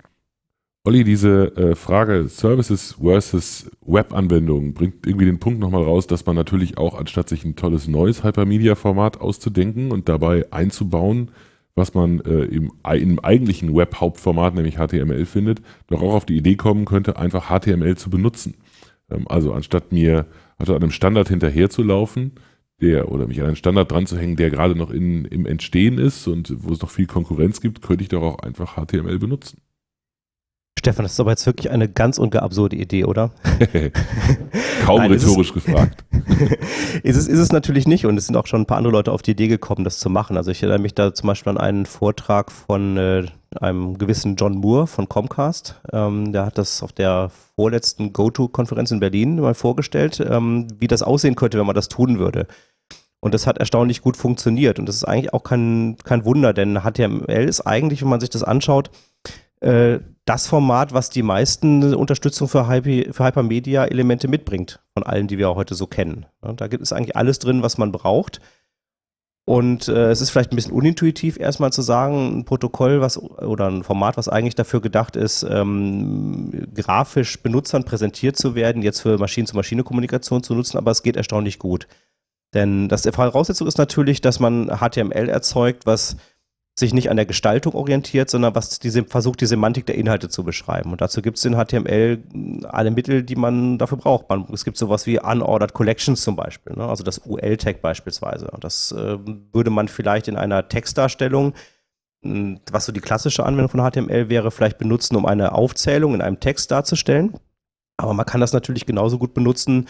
Olli, 0.82 1.04
diese 1.04 1.54
äh, 1.56 1.74
Frage 1.74 2.28
Services 2.28 2.96
versus 2.98 3.70
Web-Anwendungen 3.82 4.72
bringt 4.72 5.06
irgendwie 5.06 5.26
den 5.26 5.38
Punkt 5.38 5.60
nochmal 5.60 5.82
raus, 5.82 6.06
dass 6.06 6.24
man 6.24 6.36
natürlich 6.36 6.78
auch, 6.78 6.98
anstatt 6.98 7.28
sich 7.28 7.44
ein 7.44 7.54
tolles 7.54 7.86
neues 7.86 8.24
Hypermedia-Format 8.24 9.20
auszudenken 9.20 9.92
und 9.92 10.08
dabei 10.08 10.50
einzubauen, 10.52 11.32
was 11.74 11.92
man 11.92 12.20
äh, 12.20 12.44
im, 12.44 12.72
im 12.82 13.18
eigentlichen 13.20 13.74
Web-Hauptformat, 13.74 14.54
nämlich 14.54 14.76
HTML, 14.76 15.26
findet, 15.26 15.60
doch 15.88 16.00
auch 16.00 16.14
auf 16.14 16.24
die 16.24 16.36
Idee 16.36 16.56
kommen 16.56 16.86
könnte, 16.86 17.18
einfach 17.18 17.50
HTML 17.50 17.96
zu 17.96 18.08
benutzen. 18.08 18.54
Ähm, 19.10 19.26
also 19.28 19.52
anstatt 19.52 19.92
mir 19.92 20.26
also 20.58 20.74
einem 20.74 20.90
Standard 20.90 21.28
hinterherzulaufen, 21.28 22.32
der 22.80 23.10
oder 23.10 23.26
mich 23.26 23.40
an 23.40 23.46
einen 23.46 23.56
Standard 23.56 23.90
dran 23.90 24.06
zu 24.06 24.18
hängen, 24.18 24.36
der 24.36 24.50
gerade 24.50 24.74
noch 24.74 24.90
in, 24.90 25.24
im 25.26 25.46
Entstehen 25.46 25.98
ist 25.98 26.26
und 26.26 26.52
wo 26.62 26.72
es 26.72 26.80
noch 26.80 26.90
viel 26.90 27.06
Konkurrenz 27.06 27.60
gibt, 27.60 27.82
könnte 27.82 28.02
ich 28.02 28.08
doch 28.08 28.22
auch 28.22 28.38
einfach 28.40 28.76
HTML 28.76 29.18
benutzen. 29.18 29.60
Stefan, 30.78 31.02
das 31.02 31.12
ist 31.12 31.20
aber 31.20 31.32
jetzt 31.32 31.44
wirklich 31.44 31.70
eine 31.70 31.90
ganz 31.90 32.18
absurde 32.18 32.76
Idee, 32.76 33.04
oder? 33.04 33.32
Kaum 34.82 35.00
Nein, 35.00 35.12
rhetorisch 35.12 35.48
ist 35.48 35.54
gefragt. 35.54 36.06
ist, 37.02 37.16
es, 37.16 37.28
ist 37.28 37.38
es 37.38 37.52
natürlich 37.52 37.86
nicht 37.86 38.06
und 38.06 38.16
es 38.16 38.26
sind 38.26 38.36
auch 38.36 38.46
schon 38.46 38.62
ein 38.62 38.66
paar 38.66 38.78
andere 38.78 38.94
Leute 38.94 39.12
auf 39.12 39.20
die 39.20 39.32
Idee 39.32 39.48
gekommen, 39.48 39.84
das 39.84 39.98
zu 39.98 40.08
machen. 40.08 40.38
Also 40.38 40.50
ich 40.50 40.62
erinnere 40.62 40.80
mich 40.80 40.94
da 40.94 41.12
zum 41.12 41.26
Beispiel 41.26 41.50
an 41.50 41.58
einen 41.58 41.84
Vortrag 41.84 42.50
von 42.50 42.96
äh, 42.96 43.26
einem 43.60 43.98
gewissen 43.98 44.36
John 44.36 44.56
Moore 44.56 44.86
von 44.86 45.08
Comcast. 45.08 45.80
Ähm, 45.92 46.32
der 46.32 46.46
hat 46.46 46.58
das 46.58 46.82
auf 46.82 46.92
der 46.92 47.30
vorletzten 47.56 48.12
GoTo-Konferenz 48.12 48.90
in 48.90 49.00
Berlin 49.00 49.40
mal 49.40 49.54
vorgestellt, 49.54 50.20
ähm, 50.20 50.68
wie 50.78 50.86
das 50.86 51.02
aussehen 51.02 51.34
könnte, 51.34 51.58
wenn 51.58 51.66
man 51.66 51.74
das 51.74 51.88
tun 51.88 52.18
würde. 52.18 52.46
Und 53.20 53.34
das 53.34 53.46
hat 53.46 53.58
erstaunlich 53.58 54.02
gut 54.02 54.16
funktioniert. 54.16 54.78
Und 54.78 54.86
das 54.86 54.96
ist 54.96 55.04
eigentlich 55.04 55.34
auch 55.34 55.42
kein, 55.42 55.96
kein 56.04 56.24
Wunder, 56.24 56.52
denn 56.52 56.82
HTML 56.82 57.44
ist 57.48 57.62
eigentlich, 57.62 58.02
wenn 58.02 58.08
man 58.08 58.20
sich 58.20 58.30
das 58.30 58.42
anschaut, 58.42 58.90
äh, 59.60 59.98
das 60.24 60.46
Format, 60.46 60.94
was 60.94 61.10
die 61.10 61.22
meisten 61.22 61.94
Unterstützung 61.94 62.48
für, 62.48 62.68
Hyper, 62.68 63.12
für 63.12 63.24
Hypermedia-Elemente 63.24 64.28
mitbringt, 64.28 64.80
von 64.94 65.02
allen, 65.02 65.26
die 65.26 65.38
wir 65.38 65.54
heute 65.54 65.74
so 65.74 65.86
kennen. 65.86 66.26
Ja, 66.44 66.52
da 66.52 66.68
gibt 66.68 66.82
es 66.82 66.92
eigentlich 66.92 67.16
alles 67.16 67.40
drin, 67.40 67.62
was 67.62 67.78
man 67.78 67.92
braucht. 67.92 68.40
Und 69.50 69.88
äh, 69.88 70.12
es 70.12 70.20
ist 70.20 70.30
vielleicht 70.30 70.52
ein 70.52 70.54
bisschen 70.54 70.70
unintuitiv, 70.70 71.36
erstmal 71.36 71.72
zu 71.72 71.82
sagen, 71.82 72.38
ein 72.38 72.44
Protokoll, 72.44 73.00
was 73.00 73.20
oder 73.20 73.66
ein 73.66 73.82
Format, 73.82 74.16
was 74.16 74.28
eigentlich 74.28 74.54
dafür 74.54 74.80
gedacht 74.80 75.16
ist, 75.16 75.42
ähm, 75.42 76.68
grafisch 76.72 77.42
Benutzern 77.42 77.82
präsentiert 77.82 78.36
zu 78.36 78.54
werden, 78.54 78.80
jetzt 78.80 79.00
für 79.00 79.18
Maschinen-zu-Maschine-Kommunikation 79.18 80.44
zu 80.44 80.54
nutzen, 80.54 80.78
aber 80.78 80.92
es 80.92 81.02
geht 81.02 81.16
erstaunlich 81.16 81.58
gut. 81.58 81.88
Denn 82.54 82.88
das 82.88 83.02
der 83.02 83.12
Voraussetzung 83.12 83.66
ist 83.66 83.76
natürlich, 83.76 84.20
dass 84.20 84.38
man 84.38 84.68
HTML 84.68 85.28
erzeugt, 85.28 85.84
was 85.84 86.16
sich 86.78 86.94
nicht 86.94 87.10
an 87.10 87.16
der 87.16 87.26
Gestaltung 87.26 87.74
orientiert, 87.74 88.30
sondern 88.30 88.54
was 88.54 88.78
diese, 88.78 89.04
versucht, 89.04 89.40
die 89.40 89.46
Semantik 89.46 89.86
der 89.86 89.96
Inhalte 89.96 90.28
zu 90.28 90.44
beschreiben. 90.44 90.92
Und 90.92 91.00
dazu 91.00 91.22
gibt 91.22 91.36
es 91.36 91.44
in 91.44 91.54
HTML 91.54 92.22
alle 92.68 92.90
Mittel, 92.90 93.22
die 93.22 93.36
man 93.36 93.78
dafür 93.78 93.98
braucht. 93.98 94.28
Man, 94.28 94.46
es 94.52 94.64
gibt 94.64 94.76
sowas 94.76 95.06
wie 95.06 95.20
Unordered 95.20 95.74
Collections 95.74 96.22
zum 96.22 96.36
Beispiel, 96.36 96.74
ne? 96.74 96.88
also 96.88 97.04
das 97.04 97.20
UL-Tag 97.24 97.82
beispielsweise. 97.82 98.50
Und 98.50 98.64
das 98.64 98.92
äh, 98.92 99.18
würde 99.52 99.70
man 99.70 99.88
vielleicht 99.88 100.28
in 100.28 100.36
einer 100.36 100.68
Textdarstellung, 100.68 101.54
hm, 102.22 102.60
was 102.70 102.86
so 102.86 102.92
die 102.92 103.00
klassische 103.00 103.44
Anwendung 103.44 103.68
von 103.68 103.90
HTML 103.90 104.28
wäre, 104.28 104.50
vielleicht 104.50 104.78
benutzen, 104.78 105.16
um 105.16 105.26
eine 105.26 105.52
Aufzählung 105.52 106.14
in 106.14 106.22
einem 106.22 106.40
Text 106.40 106.70
darzustellen. 106.70 107.34
Aber 107.98 108.14
man 108.14 108.26
kann 108.26 108.40
das 108.40 108.54
natürlich 108.54 108.86
genauso 108.86 109.18
gut 109.18 109.34
benutzen, 109.34 109.86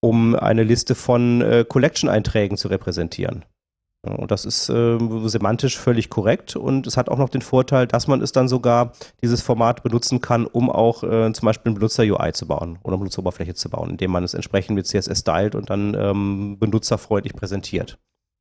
um 0.00 0.34
eine 0.34 0.62
Liste 0.62 0.94
von 0.94 1.40
äh, 1.40 1.64
Collection-Einträgen 1.66 2.56
zu 2.56 2.68
repräsentieren. 2.68 3.44
Und 4.16 4.30
das 4.30 4.44
ist 4.44 4.68
äh, 4.68 4.98
semantisch 5.24 5.78
völlig 5.78 6.10
korrekt 6.10 6.56
und 6.56 6.86
es 6.86 6.96
hat 6.96 7.08
auch 7.08 7.18
noch 7.18 7.28
den 7.28 7.42
Vorteil, 7.42 7.86
dass 7.86 8.06
man 8.06 8.20
es 8.20 8.32
dann 8.32 8.48
sogar 8.48 8.92
dieses 9.22 9.42
Format 9.42 9.82
benutzen 9.82 10.20
kann, 10.20 10.46
um 10.46 10.70
auch 10.70 11.02
äh, 11.02 11.32
zum 11.32 11.46
Beispiel 11.46 11.72
ein 11.72 11.74
Benutzer-UI 11.74 12.32
zu 12.32 12.46
bauen 12.46 12.78
oder 12.82 12.94
eine 12.94 12.98
Benutzeroberfläche 12.98 13.54
zu 13.54 13.70
bauen, 13.70 13.90
indem 13.90 14.10
man 14.10 14.24
es 14.24 14.34
entsprechend 14.34 14.74
mit 14.74 14.86
CSS 14.86 15.20
stylt 15.20 15.54
und 15.54 15.70
dann 15.70 15.94
ähm, 15.94 16.56
benutzerfreundlich 16.58 17.34
präsentiert. 17.34 17.98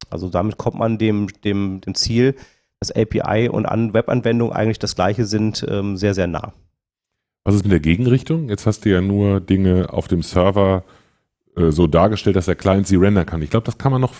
Also 0.09 0.29
damit 0.29 0.57
kommt 0.57 0.77
man 0.77 0.97
dem, 0.97 1.27
dem, 1.43 1.81
dem 1.81 1.95
Ziel, 1.95 2.35
dass 2.79 2.91
API 2.91 3.49
und 3.49 3.65
An 3.65 3.93
Webanwendung 3.93 4.51
eigentlich 4.53 4.79
das 4.79 4.95
gleiche 4.95 5.25
sind, 5.25 5.65
ähm, 5.69 5.97
sehr, 5.97 6.13
sehr 6.13 6.27
nah. 6.27 6.53
Was 7.43 7.55
ist 7.55 7.63
mit 7.63 7.71
der 7.71 7.79
Gegenrichtung? 7.79 8.49
Jetzt 8.49 8.65
hast 8.65 8.85
du 8.85 8.89
ja 8.89 9.01
nur 9.01 9.39
Dinge 9.39 9.91
auf 9.91 10.07
dem 10.07 10.21
Server 10.21 10.83
äh, 10.85 11.06
so 11.71 11.87
dargestellt, 11.87 12.35
dass 12.35 12.45
der 12.45 12.55
Client 12.55 12.87
sie 12.87 12.97
rendern 12.97 13.25
kann. 13.25 13.41
Ich 13.41 13.49
glaube, 13.49 13.65
das 13.65 13.77
kann 13.77 13.91
man 13.91 14.01
noch 14.01 14.13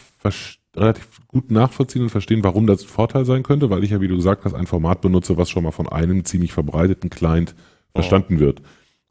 relativ 0.75 1.07
gut 1.27 1.51
nachvollziehen 1.51 2.03
und 2.03 2.09
verstehen, 2.09 2.43
warum 2.43 2.67
das 2.67 2.83
ein 2.83 2.87
Vorteil 2.87 3.25
sein 3.25 3.43
könnte, 3.43 3.69
weil 3.69 3.83
ich 3.83 3.91
ja, 3.91 4.01
wie 4.01 4.07
du 4.07 4.15
gesagt 4.15 4.45
hast, 4.45 4.53
ein 4.53 4.67
Format 4.67 5.01
benutze, 5.01 5.37
was 5.37 5.49
schon 5.49 5.63
mal 5.63 5.71
von 5.71 5.87
einem 5.87 6.25
ziemlich 6.25 6.53
verbreiteten 6.53 7.09
Client 7.09 7.55
oh. 7.93 7.99
verstanden 7.99 8.39
wird. 8.39 8.61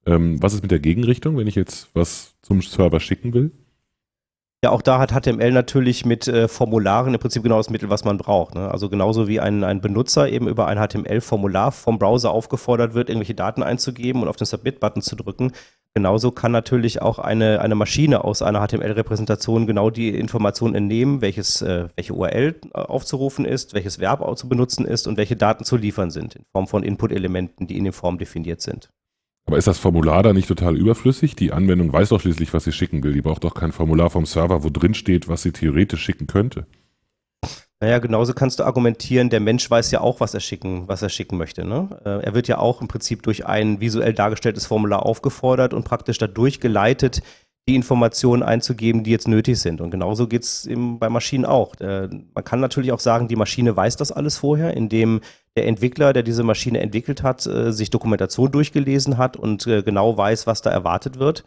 Ähm, 0.06 0.40
was 0.42 0.54
ist 0.54 0.62
mit 0.62 0.70
der 0.70 0.78
Gegenrichtung, 0.78 1.36
wenn 1.36 1.46
ich 1.46 1.56
jetzt 1.56 1.88
was 1.94 2.34
zum 2.42 2.62
Server 2.62 3.00
schicken 3.00 3.34
will? 3.34 3.52
Ja, 4.66 4.72
auch 4.72 4.82
da 4.82 4.98
hat 4.98 5.12
HTML 5.12 5.52
natürlich 5.52 6.04
mit 6.04 6.26
äh, 6.26 6.48
Formularen 6.48 7.14
im 7.14 7.20
Prinzip 7.20 7.44
genau 7.44 7.58
das 7.58 7.70
Mittel, 7.70 7.88
was 7.88 8.02
man 8.02 8.18
braucht. 8.18 8.56
Ne? 8.56 8.68
Also 8.68 8.88
genauso 8.88 9.28
wie 9.28 9.38
ein, 9.38 9.62
ein 9.62 9.80
Benutzer 9.80 10.28
eben 10.28 10.48
über 10.48 10.66
ein 10.66 10.76
HTML-Formular 10.76 11.70
vom 11.70 12.00
Browser 12.00 12.32
aufgefordert 12.32 12.92
wird, 12.92 13.08
irgendwelche 13.08 13.36
Daten 13.36 13.62
einzugeben 13.62 14.22
und 14.22 14.28
auf 14.28 14.34
den 14.34 14.46
Submit-Button 14.46 15.02
zu 15.02 15.14
drücken, 15.14 15.52
Genauso 15.94 16.30
kann 16.30 16.52
natürlich 16.52 17.00
auch 17.00 17.18
eine, 17.18 17.62
eine 17.62 17.74
Maschine 17.74 18.22
aus 18.22 18.42
einer 18.42 18.60
HTML-Repräsentation 18.60 19.66
genau 19.66 19.88
die 19.88 20.10
Informationen 20.10 20.74
entnehmen, 20.74 21.22
welches, 21.22 21.62
äh, 21.62 21.88
welche 21.94 22.12
URL 22.12 22.54
äh, 22.64 22.78
aufzurufen 22.78 23.46
ist, 23.46 23.72
welches 23.72 23.98
Verb 23.98 24.22
zu 24.36 24.46
benutzen 24.46 24.84
ist 24.84 25.06
und 25.06 25.16
welche 25.16 25.36
Daten 25.36 25.64
zu 25.64 25.78
liefern 25.78 26.10
sind, 26.10 26.34
in 26.34 26.44
Form 26.52 26.66
von 26.66 26.82
Input-Elementen, 26.82 27.66
die 27.66 27.78
in 27.78 27.84
der 27.84 27.94
Form 27.94 28.18
definiert 28.18 28.60
sind. 28.60 28.90
Aber 29.46 29.58
ist 29.58 29.68
das 29.68 29.78
Formular 29.78 30.24
da 30.24 30.32
nicht 30.32 30.48
total 30.48 30.76
überflüssig? 30.76 31.36
Die 31.36 31.52
Anwendung 31.52 31.92
weiß 31.92 32.08
doch 32.08 32.20
schließlich, 32.20 32.52
was 32.52 32.64
sie 32.64 32.72
schicken 32.72 33.04
will. 33.04 33.12
Die 33.12 33.22
braucht 33.22 33.44
doch 33.44 33.54
kein 33.54 33.70
Formular 33.70 34.10
vom 34.10 34.26
Server, 34.26 34.64
wo 34.64 34.70
drin 34.70 34.94
steht, 34.94 35.28
was 35.28 35.42
sie 35.42 35.52
theoretisch 35.52 36.02
schicken 36.02 36.26
könnte. 36.26 36.66
Naja, 37.78 37.98
genauso 37.98 38.32
kannst 38.32 38.58
du 38.58 38.64
argumentieren, 38.64 39.28
der 39.28 39.40
Mensch 39.40 39.70
weiß 39.70 39.90
ja 39.90 40.00
auch, 40.00 40.18
was 40.18 40.32
er 40.32 40.40
schicken, 40.40 40.88
was 40.88 41.02
er 41.02 41.10
schicken 41.10 41.36
möchte. 41.36 41.64
Ne? 41.64 42.00
Äh, 42.04 42.24
er 42.24 42.34
wird 42.34 42.48
ja 42.48 42.58
auch 42.58 42.80
im 42.80 42.88
Prinzip 42.88 43.22
durch 43.22 43.46
ein 43.46 43.80
visuell 43.80 44.14
dargestelltes 44.14 44.66
Formular 44.66 45.04
aufgefordert 45.04 45.74
und 45.74 45.84
praktisch 45.84 46.16
dadurch 46.16 46.58
geleitet, 46.58 47.22
die 47.68 47.74
Informationen 47.74 48.42
einzugeben, 48.42 49.04
die 49.04 49.10
jetzt 49.10 49.28
nötig 49.28 49.60
sind. 49.60 49.80
Und 49.80 49.90
genauso 49.90 50.26
geht 50.26 50.44
es 50.44 50.68
bei 50.72 51.10
Maschinen 51.10 51.44
auch. 51.44 51.74
Äh, 51.78 52.08
man 52.34 52.44
kann 52.44 52.60
natürlich 52.60 52.92
auch 52.92 53.00
sagen, 53.00 53.28
die 53.28 53.36
Maschine 53.36 53.76
weiß 53.76 53.96
das 53.96 54.10
alles 54.10 54.38
vorher, 54.38 54.74
indem 54.74 55.20
der 55.56 55.66
Entwickler, 55.66 56.12
der 56.12 56.22
diese 56.22 56.42
Maschine 56.42 56.80
entwickelt 56.80 57.22
hat, 57.22 57.46
äh, 57.46 57.72
sich 57.72 57.90
Dokumentation 57.90 58.50
durchgelesen 58.50 59.18
hat 59.18 59.36
und 59.36 59.64
genau 59.64 60.16
weiß, 60.16 60.46
was 60.46 60.62
da 60.62 60.70
erwartet 60.70 61.18
wird. 61.18 61.44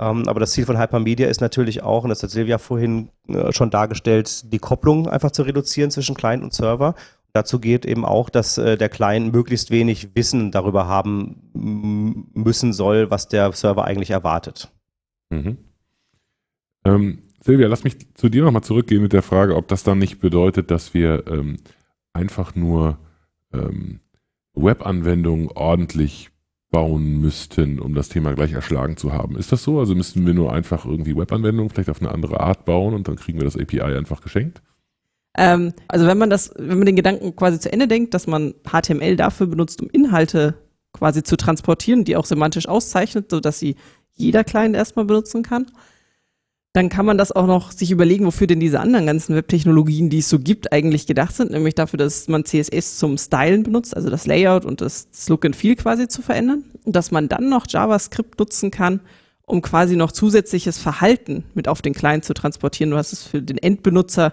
Ähm, 0.00 0.28
aber 0.28 0.40
das 0.40 0.52
Ziel 0.52 0.64
von 0.64 0.78
Hypermedia 0.78 1.28
ist 1.28 1.40
natürlich 1.40 1.82
auch, 1.82 2.04
und 2.04 2.10
das 2.10 2.22
hat 2.22 2.30
Silvia 2.30 2.58
vorhin 2.58 3.10
äh, 3.28 3.52
schon 3.52 3.70
dargestellt, 3.70 4.52
die 4.52 4.58
Kopplung 4.58 5.08
einfach 5.08 5.32
zu 5.32 5.42
reduzieren 5.42 5.90
zwischen 5.90 6.14
Client 6.14 6.42
und 6.42 6.54
Server. 6.54 6.94
Dazu 7.32 7.58
geht 7.58 7.84
eben 7.84 8.04
auch, 8.04 8.30
dass 8.30 8.58
äh, 8.58 8.76
der 8.76 8.88
Client 8.88 9.32
möglichst 9.32 9.70
wenig 9.70 10.14
Wissen 10.14 10.50
darüber 10.50 10.86
haben 10.86 11.50
müssen 11.52 12.72
soll, 12.72 13.10
was 13.10 13.28
der 13.28 13.52
Server 13.52 13.84
eigentlich 13.84 14.10
erwartet. 14.10 14.70
Mhm. 15.30 15.58
Ähm, 16.84 17.22
Silvia, 17.42 17.66
lass 17.66 17.84
mich 17.84 18.14
zu 18.14 18.28
dir 18.28 18.44
nochmal 18.44 18.62
zurückgehen 18.62 19.02
mit 19.02 19.12
der 19.12 19.22
Frage, 19.22 19.56
ob 19.56 19.68
das 19.68 19.82
dann 19.82 19.98
nicht 19.98 20.20
bedeutet, 20.20 20.70
dass 20.70 20.94
wir 20.94 21.26
ähm, 21.26 21.58
einfach 22.12 22.54
nur 22.54 22.98
ähm, 23.52 24.00
Webanwendungen 24.54 25.48
ordentlich 25.48 26.30
bauen 26.70 27.20
müssten, 27.20 27.78
um 27.78 27.94
das 27.94 28.08
Thema 28.08 28.34
gleich 28.34 28.52
erschlagen 28.52 28.96
zu 28.96 29.12
haben. 29.12 29.36
Ist 29.36 29.52
das 29.52 29.62
so? 29.62 29.78
Also 29.78 29.94
müssten 29.94 30.26
wir 30.26 30.34
nur 30.34 30.52
einfach 30.52 30.84
irgendwie 30.84 31.16
Webanwendungen 31.16 31.70
vielleicht 31.70 31.90
auf 31.90 32.00
eine 32.00 32.10
andere 32.10 32.40
Art 32.40 32.64
bauen 32.64 32.94
und 32.94 33.08
dann 33.08 33.16
kriegen 33.16 33.38
wir 33.38 33.44
das 33.44 33.56
API 33.56 33.80
einfach 33.80 34.20
geschenkt? 34.20 34.60
Ähm, 35.36 35.72
also 35.86 36.06
wenn 36.06 36.18
man 36.18 36.30
das, 36.30 36.52
wenn 36.56 36.78
man 36.78 36.86
den 36.86 36.96
Gedanken 36.96 37.36
quasi 37.36 37.58
zu 37.58 37.72
Ende 37.72 37.88
denkt, 37.88 38.12
dass 38.12 38.26
man 38.26 38.54
HTML 38.64 39.16
dafür 39.16 39.46
benutzt, 39.46 39.80
um 39.80 39.88
Inhalte 39.90 40.54
quasi 40.92 41.22
zu 41.22 41.36
transportieren, 41.36 42.04
die 42.04 42.16
auch 42.16 42.26
semantisch 42.26 42.68
auszeichnet, 42.68 43.30
sodass 43.30 43.58
sie 43.58 43.76
jeder 44.12 44.44
Client 44.44 44.74
erstmal 44.74 45.04
benutzen 45.04 45.42
kann, 45.42 45.66
dann 46.78 46.90
kann 46.90 47.06
man 47.06 47.18
das 47.18 47.32
auch 47.32 47.48
noch 47.48 47.72
sich 47.72 47.90
überlegen, 47.90 48.24
wofür 48.24 48.46
denn 48.46 48.60
diese 48.60 48.78
anderen 48.78 49.04
ganzen 49.04 49.34
Webtechnologien, 49.34 50.10
die 50.10 50.18
es 50.18 50.28
so 50.28 50.38
gibt, 50.38 50.72
eigentlich 50.72 51.08
gedacht 51.08 51.34
sind, 51.34 51.50
nämlich 51.50 51.74
dafür, 51.74 51.96
dass 51.96 52.28
man 52.28 52.44
CSS 52.44 52.98
zum 52.98 53.18
Stylen 53.18 53.64
benutzt, 53.64 53.96
also 53.96 54.08
das 54.10 54.28
Layout 54.28 54.64
und 54.64 54.80
das 54.80 55.08
Look 55.28 55.44
and 55.44 55.56
Feel 55.56 55.74
quasi 55.74 56.06
zu 56.06 56.22
verändern 56.22 56.62
und 56.84 56.94
dass 56.94 57.10
man 57.10 57.28
dann 57.28 57.48
noch 57.48 57.66
JavaScript 57.68 58.38
nutzen 58.38 58.70
kann, 58.70 59.00
um 59.44 59.60
quasi 59.60 59.96
noch 59.96 60.12
zusätzliches 60.12 60.78
Verhalten 60.78 61.42
mit 61.52 61.66
auf 61.66 61.82
den 61.82 61.94
Client 61.94 62.24
zu 62.24 62.32
transportieren, 62.32 62.92
was 62.92 63.12
es 63.12 63.24
für 63.24 63.42
den 63.42 63.58
Endbenutzer 63.58 64.32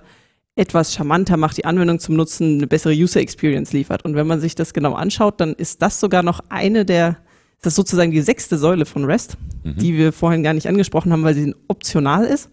etwas 0.55 0.93
charmanter 0.93 1.37
macht, 1.37 1.57
die 1.57 1.65
Anwendung 1.65 1.97
zum 1.97 2.15
Nutzen, 2.15 2.57
eine 2.57 2.67
bessere 2.67 2.93
User 2.93 3.21
Experience 3.21 3.73
liefert. 3.73 4.05
Und 4.05 4.13
wenn 4.13 4.27
man 4.27 4.39
sich 4.39 4.53
das 4.53 4.71
genau 4.71 4.93
anschaut, 4.93 5.41
dann 5.41 5.55
ist 5.55 5.81
das 5.81 5.99
sogar 5.99 6.21
noch 6.21 6.41
eine 6.49 6.85
der 6.85 7.17
das 7.61 7.73
ist 7.73 7.77
sozusagen 7.77 8.11
die 8.11 8.21
sechste 8.21 8.57
Säule 8.57 8.85
von 8.85 9.05
REST, 9.05 9.37
mhm. 9.63 9.77
die 9.77 9.97
wir 9.97 10.13
vorhin 10.13 10.43
gar 10.43 10.53
nicht 10.53 10.67
angesprochen 10.67 11.11
haben, 11.11 11.23
weil 11.23 11.35
sie 11.35 11.55
optional 11.67 12.25
ist. 12.25 12.49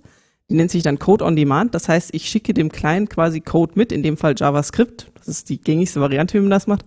Die 0.50 0.54
nennt 0.54 0.70
sich 0.70 0.82
dann 0.82 0.98
Code 0.98 1.24
on 1.24 1.36
Demand. 1.36 1.74
Das 1.74 1.88
heißt, 1.88 2.14
ich 2.14 2.28
schicke 2.28 2.54
dem 2.54 2.70
Client 2.70 3.10
quasi 3.10 3.40
Code 3.40 3.72
mit, 3.74 3.92
in 3.92 4.02
dem 4.02 4.16
Fall 4.16 4.34
JavaScript. 4.36 5.10
Das 5.14 5.28
ist 5.28 5.48
die 5.48 5.60
gängigste 5.60 6.00
Variante, 6.00 6.34
wie 6.34 6.40
man 6.40 6.50
das 6.50 6.66
macht, 6.66 6.84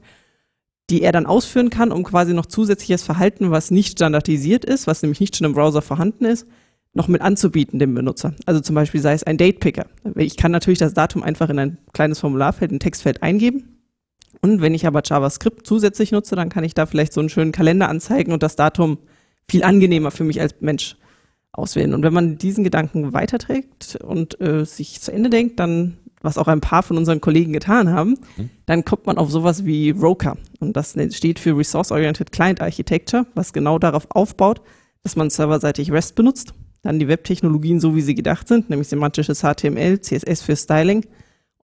die 0.89 1.01
er 1.01 1.11
dann 1.11 1.25
ausführen 1.25 1.69
kann, 1.69 1.91
um 1.91 2.03
quasi 2.03 2.33
noch 2.33 2.45
zusätzliches 2.45 3.03
Verhalten, 3.03 3.51
was 3.51 3.71
nicht 3.71 3.93
standardisiert 3.93 4.65
ist, 4.65 4.87
was 4.87 5.01
nämlich 5.01 5.19
nicht 5.19 5.35
schon 5.35 5.45
im 5.45 5.53
Browser 5.53 5.81
vorhanden 5.81 6.25
ist, 6.25 6.47
noch 6.93 7.07
mit 7.07 7.21
anzubieten 7.21 7.79
dem 7.79 7.93
Benutzer. 7.95 8.33
Also 8.45 8.61
zum 8.61 8.75
Beispiel 8.75 9.01
sei 9.01 9.13
es 9.13 9.23
ein 9.23 9.37
Date 9.37 9.59
Picker. 9.59 9.87
Ich 10.15 10.37
kann 10.37 10.51
natürlich 10.51 10.79
das 10.79 10.93
Datum 10.93 11.23
einfach 11.23 11.49
in 11.49 11.59
ein 11.59 11.77
kleines 11.93 12.19
Formularfeld, 12.19 12.71
ein 12.71 12.79
Textfeld 12.79 13.23
eingeben 13.23 13.74
und 14.41 14.61
wenn 14.61 14.73
ich 14.73 14.85
aber 14.85 15.01
JavaScript 15.03 15.65
zusätzlich 15.65 16.11
nutze, 16.11 16.35
dann 16.35 16.49
kann 16.49 16.63
ich 16.63 16.73
da 16.73 16.85
vielleicht 16.85 17.13
so 17.13 17.19
einen 17.19 17.29
schönen 17.29 17.51
Kalender 17.51 17.89
anzeigen 17.89 18.31
und 18.31 18.43
das 18.43 18.55
Datum 18.55 18.97
viel 19.47 19.63
angenehmer 19.63 20.11
für 20.11 20.23
mich 20.23 20.41
als 20.41 20.55
Mensch 20.59 20.97
auswählen. 21.51 21.93
Und 21.93 22.03
wenn 22.03 22.13
man 22.13 22.37
diesen 22.37 22.63
Gedanken 22.63 23.13
weiterträgt 23.13 23.97
und 24.03 24.39
äh, 24.41 24.65
sich 24.65 25.01
zu 25.01 25.11
Ende 25.11 25.29
denkt, 25.29 25.59
dann, 25.59 25.97
was 26.21 26.37
auch 26.37 26.47
ein 26.47 26.61
paar 26.61 26.83
von 26.83 26.97
unseren 26.97 27.21
Kollegen 27.21 27.53
getan 27.53 27.89
haben, 27.89 28.17
mhm. 28.37 28.49
dann 28.65 28.83
kommt 28.83 29.05
man 29.05 29.17
auf 29.17 29.31
sowas 29.31 29.65
wie 29.65 29.91
ROCA. 29.91 30.37
Und 30.59 30.75
das 30.75 30.95
steht 31.11 31.39
für 31.39 31.57
Resource-Oriented 31.57 32.31
Client 32.31 32.61
Architecture, 32.61 33.25
was 33.35 33.53
genau 33.53 33.79
darauf 33.79 34.07
aufbaut, 34.09 34.61
dass 35.03 35.15
man 35.15 35.29
serverseitig 35.29 35.91
REST 35.91 36.15
benutzt, 36.15 36.53
dann 36.81 36.99
die 36.99 37.07
Webtechnologien 37.07 37.79
so, 37.79 37.95
wie 37.95 38.01
sie 38.01 38.15
gedacht 38.15 38.47
sind, 38.47 38.69
nämlich 38.69 38.87
semantisches 38.87 39.41
HTML, 39.41 39.99
CSS 40.01 40.41
für 40.41 40.55
Styling, 40.55 41.05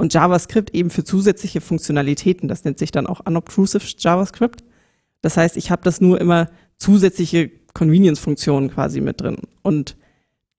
und 0.01 0.15
JavaScript 0.15 0.73
eben 0.73 0.89
für 0.89 1.03
zusätzliche 1.03 1.61
Funktionalitäten. 1.61 2.47
Das 2.47 2.63
nennt 2.63 2.79
sich 2.79 2.89
dann 2.89 3.05
auch 3.05 3.19
Unobtrusive 3.23 3.85
JavaScript. 3.99 4.63
Das 5.21 5.37
heißt, 5.37 5.57
ich 5.57 5.69
habe 5.69 5.83
das 5.83 6.01
nur 6.01 6.19
immer 6.19 6.49
zusätzliche 6.77 7.51
Convenience-Funktionen 7.75 8.71
quasi 8.71 8.99
mit 8.99 9.21
drin. 9.21 9.37
Und 9.61 9.95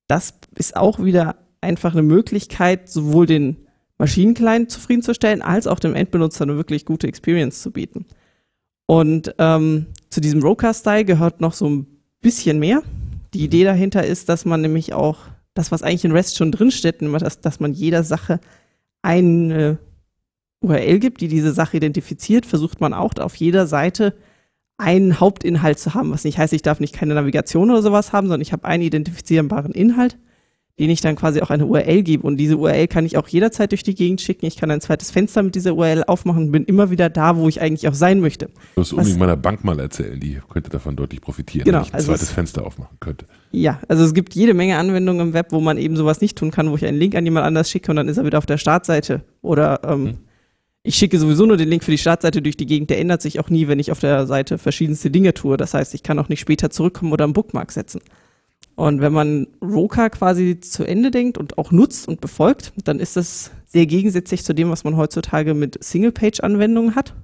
das 0.06 0.34
ist 0.54 0.76
auch 0.76 1.02
wieder 1.02 1.34
einfach 1.60 1.90
eine 1.90 2.04
Möglichkeit, 2.04 2.88
sowohl 2.88 3.26
den 3.26 3.56
Maschinenclient 3.98 4.70
zufriedenzustellen, 4.70 5.42
als 5.42 5.66
auch 5.66 5.80
dem 5.80 5.96
Endbenutzer 5.96 6.44
eine 6.44 6.54
wirklich 6.54 6.86
gute 6.86 7.08
Experience 7.08 7.62
zu 7.62 7.72
bieten. 7.72 8.06
Und 8.86 9.34
ähm, 9.38 9.86
zu 10.08 10.20
diesem 10.20 10.40
Roca-Style 10.40 11.04
gehört 11.04 11.40
noch 11.40 11.54
so 11.54 11.68
ein 11.68 11.88
bisschen 12.20 12.60
mehr. 12.60 12.84
Die 13.34 13.42
Idee 13.42 13.64
dahinter 13.64 14.06
ist, 14.06 14.28
dass 14.28 14.44
man 14.44 14.60
nämlich 14.60 14.92
auch 14.92 15.18
das, 15.54 15.72
was 15.72 15.82
eigentlich 15.82 16.04
in 16.04 16.12
REST 16.12 16.36
schon 16.36 16.52
drinsteht, 16.52 17.02
dass, 17.02 17.40
dass 17.40 17.58
man 17.58 17.72
jeder 17.72 18.04
Sache 18.04 18.38
eine 19.02 19.78
URL 20.60 20.98
gibt, 21.00 21.20
die 21.20 21.28
diese 21.28 21.52
Sache 21.52 21.76
identifiziert, 21.76 22.46
versucht 22.46 22.80
man 22.80 22.94
auch 22.94 23.14
auf 23.18 23.34
jeder 23.34 23.66
Seite 23.66 24.14
einen 24.78 25.20
Hauptinhalt 25.20 25.78
zu 25.78 25.94
haben, 25.94 26.10
was 26.10 26.24
nicht 26.24 26.38
heißt, 26.38 26.52
ich 26.52 26.62
darf 26.62 26.80
nicht 26.80 26.94
keine 26.94 27.14
Navigation 27.14 27.70
oder 27.70 27.82
sowas 27.82 28.12
haben, 28.12 28.26
sondern 28.26 28.40
ich 28.40 28.52
habe 28.52 28.64
einen 28.64 28.82
identifizierbaren 28.82 29.72
Inhalt, 29.72 30.18
den 30.82 30.90
ich 30.90 31.00
dann 31.00 31.14
quasi 31.14 31.40
auch 31.40 31.50
eine 31.50 31.64
URL 31.64 32.02
gebe. 32.02 32.26
Und 32.26 32.38
diese 32.38 32.56
URL 32.56 32.88
kann 32.88 33.06
ich 33.06 33.16
auch 33.16 33.28
jederzeit 33.28 33.70
durch 33.70 33.84
die 33.84 33.94
Gegend 33.94 34.20
schicken. 34.20 34.46
Ich 34.46 34.56
kann 34.56 34.68
ein 34.72 34.80
zweites 34.80 35.12
Fenster 35.12 35.40
mit 35.44 35.54
dieser 35.54 35.76
URL 35.76 36.02
aufmachen 36.02 36.46
und 36.46 36.50
bin 36.50 36.64
immer 36.64 36.90
wieder 36.90 37.08
da, 37.08 37.36
wo 37.36 37.48
ich 37.48 37.60
eigentlich 37.60 37.86
auch 37.86 37.94
sein 37.94 38.18
möchte. 38.18 38.46
Du 38.46 38.80
musst 38.80 38.92
unbedingt 38.92 39.20
meiner 39.20 39.36
Bank 39.36 39.62
mal 39.62 39.78
erzählen, 39.78 40.18
die 40.18 40.40
könnte 40.52 40.70
davon 40.70 40.96
deutlich 40.96 41.20
profitieren, 41.20 41.64
genau, 41.64 41.78
wenn 41.78 41.84
ich 41.84 41.92
ein 41.92 41.94
also 41.94 42.08
zweites 42.08 42.32
Fenster 42.32 42.66
aufmachen 42.66 42.96
könnte. 42.98 43.26
Ja, 43.52 43.80
also 43.86 44.02
es 44.02 44.12
gibt 44.12 44.34
jede 44.34 44.54
Menge 44.54 44.76
Anwendungen 44.76 45.28
im 45.28 45.34
Web, 45.34 45.52
wo 45.52 45.60
man 45.60 45.78
eben 45.78 45.94
sowas 45.94 46.20
nicht 46.20 46.36
tun 46.36 46.50
kann, 46.50 46.68
wo 46.68 46.74
ich 46.74 46.84
einen 46.84 46.98
Link 46.98 47.14
an 47.14 47.24
jemand 47.24 47.46
anders 47.46 47.70
schicke 47.70 47.92
und 47.92 47.96
dann 47.96 48.08
ist 48.08 48.16
er 48.16 48.24
wieder 48.24 48.38
auf 48.38 48.46
der 48.46 48.58
Startseite. 48.58 49.22
Oder 49.40 49.82
ähm, 49.84 50.06
hm. 50.06 50.18
ich 50.82 50.96
schicke 50.96 51.16
sowieso 51.16 51.46
nur 51.46 51.58
den 51.58 51.68
Link 51.68 51.84
für 51.84 51.92
die 51.92 51.98
Startseite 51.98 52.42
durch 52.42 52.56
die 52.56 52.66
Gegend, 52.66 52.90
der 52.90 52.98
ändert 52.98 53.22
sich 53.22 53.38
auch 53.38 53.50
nie, 53.50 53.68
wenn 53.68 53.78
ich 53.78 53.92
auf 53.92 54.00
der 54.00 54.26
Seite 54.26 54.58
verschiedenste 54.58 55.12
Dinge 55.12 55.32
tue. 55.32 55.56
Das 55.56 55.74
heißt, 55.74 55.94
ich 55.94 56.02
kann 56.02 56.18
auch 56.18 56.28
nicht 56.28 56.40
später 56.40 56.70
zurückkommen 56.70 57.12
oder 57.12 57.22
einen 57.22 57.34
Bookmark 57.34 57.70
setzen. 57.70 58.00
Und 58.82 59.00
wenn 59.00 59.12
man 59.12 59.46
Roka 59.62 60.08
quasi 60.08 60.58
zu 60.58 60.82
Ende 60.82 61.12
denkt 61.12 61.38
und 61.38 61.56
auch 61.56 61.70
nutzt 61.70 62.08
und 62.08 62.20
befolgt, 62.20 62.72
dann 62.82 62.98
ist 62.98 63.16
das 63.16 63.52
sehr 63.64 63.86
gegensätzlich 63.86 64.42
zu 64.42 64.56
dem, 64.56 64.70
was 64.70 64.82
man 64.82 64.96
heutzutage 64.96 65.54
mit 65.54 65.84
Single-Page-Anwendungen 65.84 66.96
hat, 66.96 67.14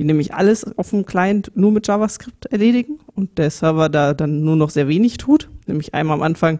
die 0.00 0.02
nämlich 0.02 0.34
alles 0.34 0.76
auf 0.76 0.90
dem 0.90 1.06
Client 1.06 1.52
nur 1.54 1.70
mit 1.70 1.86
JavaScript 1.86 2.46
erledigen 2.46 2.98
und 3.14 3.38
der 3.38 3.50
Server 3.50 3.88
da 3.88 4.12
dann 4.12 4.42
nur 4.42 4.56
noch 4.56 4.70
sehr 4.70 4.88
wenig 4.88 5.18
tut, 5.18 5.48
nämlich 5.68 5.94
einmal 5.94 6.16
am 6.16 6.22
Anfang 6.22 6.58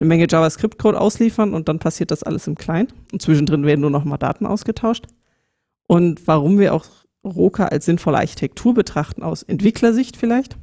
eine 0.00 0.08
Menge 0.08 0.26
JavaScript-Code 0.28 1.00
ausliefern 1.00 1.54
und 1.54 1.68
dann 1.68 1.78
passiert 1.78 2.10
das 2.10 2.24
alles 2.24 2.48
im 2.48 2.56
Client 2.56 2.92
und 3.12 3.22
zwischendrin 3.22 3.66
werden 3.66 3.82
nur 3.82 3.90
noch 3.90 4.02
mal 4.04 4.18
Daten 4.18 4.46
ausgetauscht. 4.46 5.06
Und 5.86 6.26
warum 6.26 6.58
wir 6.58 6.74
auch 6.74 6.86
Roka 7.24 7.66
als 7.66 7.84
sinnvolle 7.84 8.18
Architektur 8.18 8.74
betrachten, 8.74 9.22
aus 9.22 9.44
Entwicklersicht 9.44 10.16
vielleicht, 10.16 10.56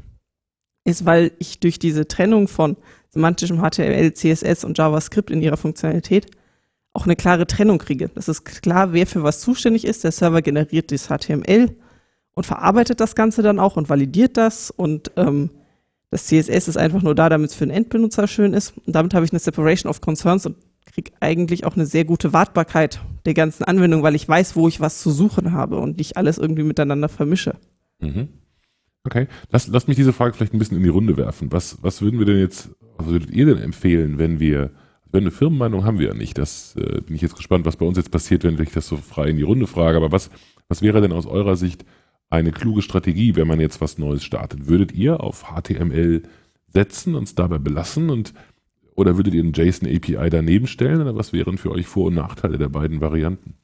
ist, 0.84 1.06
weil 1.06 1.32
ich 1.40 1.62
durch 1.62 1.80
diese 1.80 2.06
Trennung 2.10 2.50
von 2.50 2.76
semantischem 3.13 3.60
HTML, 3.60 4.13
CSS 4.13 4.63
und 4.63 4.78
JavaScript 4.78 5.30
in 5.30 5.41
ihrer 5.41 5.58
Funktionalität 5.58 6.26
auch 6.93 7.06
eine 7.06 7.15
klare 7.15 7.47
Trennung 7.47 7.78
kriege. 7.78 8.10
Das 8.13 8.28
ist 8.28 8.43
klar, 8.45 8.93
wer 8.93 9.08
für 9.08 9.23
was 9.23 9.39
zuständig 9.39 9.86
ist. 9.86 10.04
Der 10.04 10.12
Server 10.12 10.41
generiert 10.41 10.91
das 10.91 11.08
HTML 11.08 11.76
und 12.34 12.45
verarbeitet 12.45 12.99
das 12.99 13.15
Ganze 13.15 13.41
dann 13.41 13.60
auch 13.60 13.78
und 13.78 13.89
validiert 13.89 14.38
das 14.38 14.71
und 14.71 15.12
ähm, 15.15 15.49
das 16.10 16.28
CSS 16.28 16.67
ist 16.67 16.78
einfach 16.78 17.02
nur 17.02 17.15
da, 17.15 17.28
damit 17.30 17.49
es 17.49 17.56
für 17.56 17.65
den 17.65 17.76
Endbenutzer 17.76 18.28
schön 18.28 18.54
ist. 18.54 18.76
Und 18.86 18.95
damit 18.95 19.15
habe 19.15 19.26
ich 19.26 19.32
eine 19.32 19.39
Separation 19.39 19.89
of 19.89 19.99
Concerns 19.99 20.45
und 20.45 20.58
kriege 20.86 21.12
eigentlich 21.19 21.65
auch 21.65 21.76
eine 21.76 21.88
sehr 21.88 22.06
gute 22.06 22.34
Wartbarkeit 22.34 23.02
der 23.26 23.34
ganzen 23.34 23.63
Anwendung, 23.63 24.04
weil 24.04 24.13
ich 24.13 24.30
weiß, 24.30 24.56
wo 24.56 24.67
ich 24.67 24.80
was 24.80 25.02
zu 25.02 25.10
suchen 25.10 25.54
habe 25.54 25.80
und 25.80 25.97
nicht 25.97 26.15
alles 26.15 26.38
irgendwie 26.38 26.62
miteinander 26.62 27.10
vermische. 27.10 27.56
Mhm. 27.99 28.28
Okay, 29.06 29.28
lass, 29.52 29.68
lass 29.68 29.88
mich 29.88 29.98
diese 29.98 30.13
Frage 30.13 30.34
vielleicht 30.34 30.54
ein 30.54 30.60
bisschen 30.60 30.78
in 30.78 30.84
die 30.84 30.89
Runde 30.89 31.18
werfen. 31.18 31.52
Was, 31.52 31.78
was 31.82 32.02
würden 32.02 32.20
wir 32.20 32.26
denn 32.26 32.39
jetzt, 32.39 32.70
was 32.98 33.08
würdet 33.08 33.32
ihr 33.32 33.46
denn 33.46 33.58
empfehlen, 33.58 34.18
wenn 34.18 34.39
wir, 34.39 34.72
wenn 35.12 35.24
eine 35.24 35.32
Firmenmeinung 35.32 35.84
haben 35.84 36.00
wir 36.00 36.08
ja 36.08 36.13
nicht, 36.13 36.38
das 36.38 36.76
äh, 36.78 37.02
bin 37.02 37.16
ich 37.16 37.22
jetzt 37.22 37.36
gespannt, 37.36 37.66
was 37.66 37.76
bei 37.76 37.86
uns 37.86 37.98
jetzt 37.98 38.12
passiert, 38.12 38.44
wenn 38.46 38.60
ich 38.62 38.72
das 38.72 38.88
so 38.88 38.96
frei 38.96 39.30
in 39.30 39.38
die 39.38 39.44
Runde 39.44 39.68
frage, 39.68 39.98
aber 39.98 40.12
was, 40.13 40.30
was 40.70 40.82
wäre 40.82 41.02
denn 41.02 41.12
aus 41.12 41.26
eurer 41.26 41.58
Sicht 41.58 41.84
eine 42.30 42.52
kluge 42.52 42.82
Strategie, 42.82 43.36
wenn 43.36 43.48
man 43.48 43.60
jetzt 43.60 43.82
was 43.82 43.98
Neues 43.98 44.24
startet? 44.24 44.68
Würdet 44.68 44.94
ihr 44.94 45.20
auf 45.20 45.48
HTML 45.54 46.24
setzen, 46.68 47.16
uns 47.16 47.36
dabei 47.36 47.58
belassen 47.58 48.10
und 48.10 48.34
oder 48.96 49.18
würdet 49.18 49.34
ihr 49.34 49.44
einen 49.44 49.54
JSON 49.54 49.89
API 49.89 50.30
daneben 50.30 50.68
stellen 50.68 51.02
oder 51.02 51.16
was 51.16 51.34
wären 51.34 51.58
für 51.58 51.72
euch 51.72 51.88
Vor- 51.88 52.08
und 52.08 52.16
Nachteile 52.16 52.58
der 52.58 52.70
beiden 52.70 53.02
Varianten? 53.02 53.56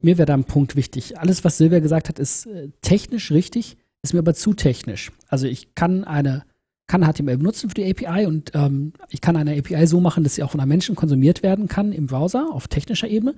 Mir 0.00 0.18
wäre 0.18 0.26
da 0.26 0.34
ein 0.34 0.44
Punkt 0.44 0.74
wichtig. 0.74 1.18
Alles, 1.18 1.44
was 1.44 1.58
Silvia 1.58 1.78
gesagt 1.78 2.08
hat, 2.08 2.18
ist 2.18 2.46
äh, 2.46 2.70
technisch 2.82 3.30
richtig 3.30 3.76
ist 4.02 4.14
mir 4.14 4.20
aber 4.20 4.34
zu 4.34 4.54
technisch. 4.54 5.12
Also 5.28 5.46
ich 5.46 5.74
kann 5.74 6.04
eine 6.04 6.44
kann 6.88 7.10
HTML 7.10 7.38
benutzen 7.38 7.70
für 7.70 7.74
die 7.74 7.90
API 7.90 8.26
und 8.26 8.50
ähm, 8.54 8.92
ich 9.08 9.22
kann 9.22 9.36
eine 9.36 9.56
API 9.56 9.86
so 9.86 10.00
machen, 10.00 10.24
dass 10.24 10.34
sie 10.34 10.42
auch 10.42 10.50
von 10.50 10.60
einem 10.60 10.68
Menschen 10.68 10.94
konsumiert 10.94 11.42
werden 11.42 11.66
kann 11.66 11.90
im 11.90 12.06
Browser 12.06 12.48
auf 12.52 12.68
technischer 12.68 13.08
Ebene. 13.08 13.34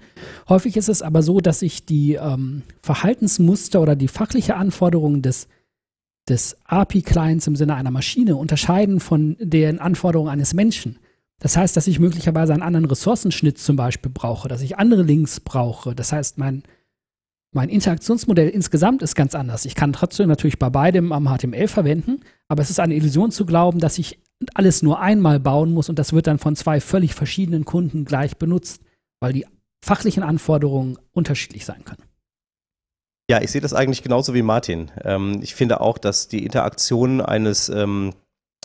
Häufig 0.48 0.76
ist 0.76 0.88
es 0.88 1.02
aber 1.02 1.22
so, 1.22 1.40
dass 1.40 1.60
sich 1.60 1.86
die 1.86 2.14
ähm, 2.14 2.62
Verhaltensmuster 2.82 3.80
oder 3.80 3.94
die 3.94 4.08
fachliche 4.08 4.56
Anforderungen 4.56 5.22
des, 5.22 5.46
des 6.28 6.56
API-Clients 6.64 7.46
im 7.46 7.54
Sinne 7.54 7.76
einer 7.76 7.92
Maschine 7.92 8.34
unterscheiden 8.34 8.98
von 8.98 9.36
den 9.38 9.78
Anforderungen 9.78 10.30
eines 10.30 10.52
Menschen. 10.52 10.98
Das 11.38 11.56
heißt, 11.56 11.76
dass 11.76 11.86
ich 11.86 12.00
möglicherweise 12.00 12.54
einen 12.54 12.62
anderen 12.62 12.86
Ressourcenschnitt 12.86 13.58
zum 13.58 13.76
Beispiel 13.76 14.10
brauche, 14.12 14.48
dass 14.48 14.62
ich 14.62 14.78
andere 14.78 15.02
Links 15.02 15.38
brauche. 15.38 15.94
Das 15.94 16.10
heißt, 16.10 16.38
mein 16.38 16.64
mein 17.54 17.68
Interaktionsmodell 17.68 18.48
insgesamt 18.48 19.00
ist 19.02 19.14
ganz 19.14 19.34
anders. 19.34 19.64
Ich 19.64 19.76
kann 19.76 19.92
trotzdem 19.92 20.28
natürlich 20.28 20.58
bei 20.58 20.70
beidem 20.70 21.12
am 21.12 21.28
HTML 21.28 21.68
verwenden, 21.68 22.20
aber 22.48 22.62
es 22.62 22.70
ist 22.70 22.80
eine 22.80 22.94
Illusion 22.94 23.30
zu 23.30 23.46
glauben, 23.46 23.78
dass 23.78 23.96
ich 23.96 24.20
alles 24.54 24.82
nur 24.82 25.00
einmal 25.00 25.38
bauen 25.38 25.72
muss 25.72 25.88
und 25.88 25.98
das 25.98 26.12
wird 26.12 26.26
dann 26.26 26.38
von 26.38 26.56
zwei 26.56 26.80
völlig 26.80 27.14
verschiedenen 27.14 27.64
Kunden 27.64 28.04
gleich 28.04 28.36
benutzt, 28.36 28.82
weil 29.20 29.32
die 29.32 29.46
fachlichen 29.84 30.24
Anforderungen 30.24 30.98
unterschiedlich 31.12 31.64
sein 31.64 31.84
können. 31.84 32.02
Ja, 33.30 33.40
ich 33.40 33.52
sehe 33.52 33.60
das 33.60 33.72
eigentlich 33.72 34.02
genauso 34.02 34.34
wie 34.34 34.42
Martin. 34.42 34.90
Ähm, 35.02 35.38
ich 35.40 35.54
finde 35.54 35.80
auch, 35.80 35.96
dass 35.96 36.26
die 36.26 36.44
Interaktion 36.44 37.20
eines, 37.20 37.68
ähm, 37.68 38.14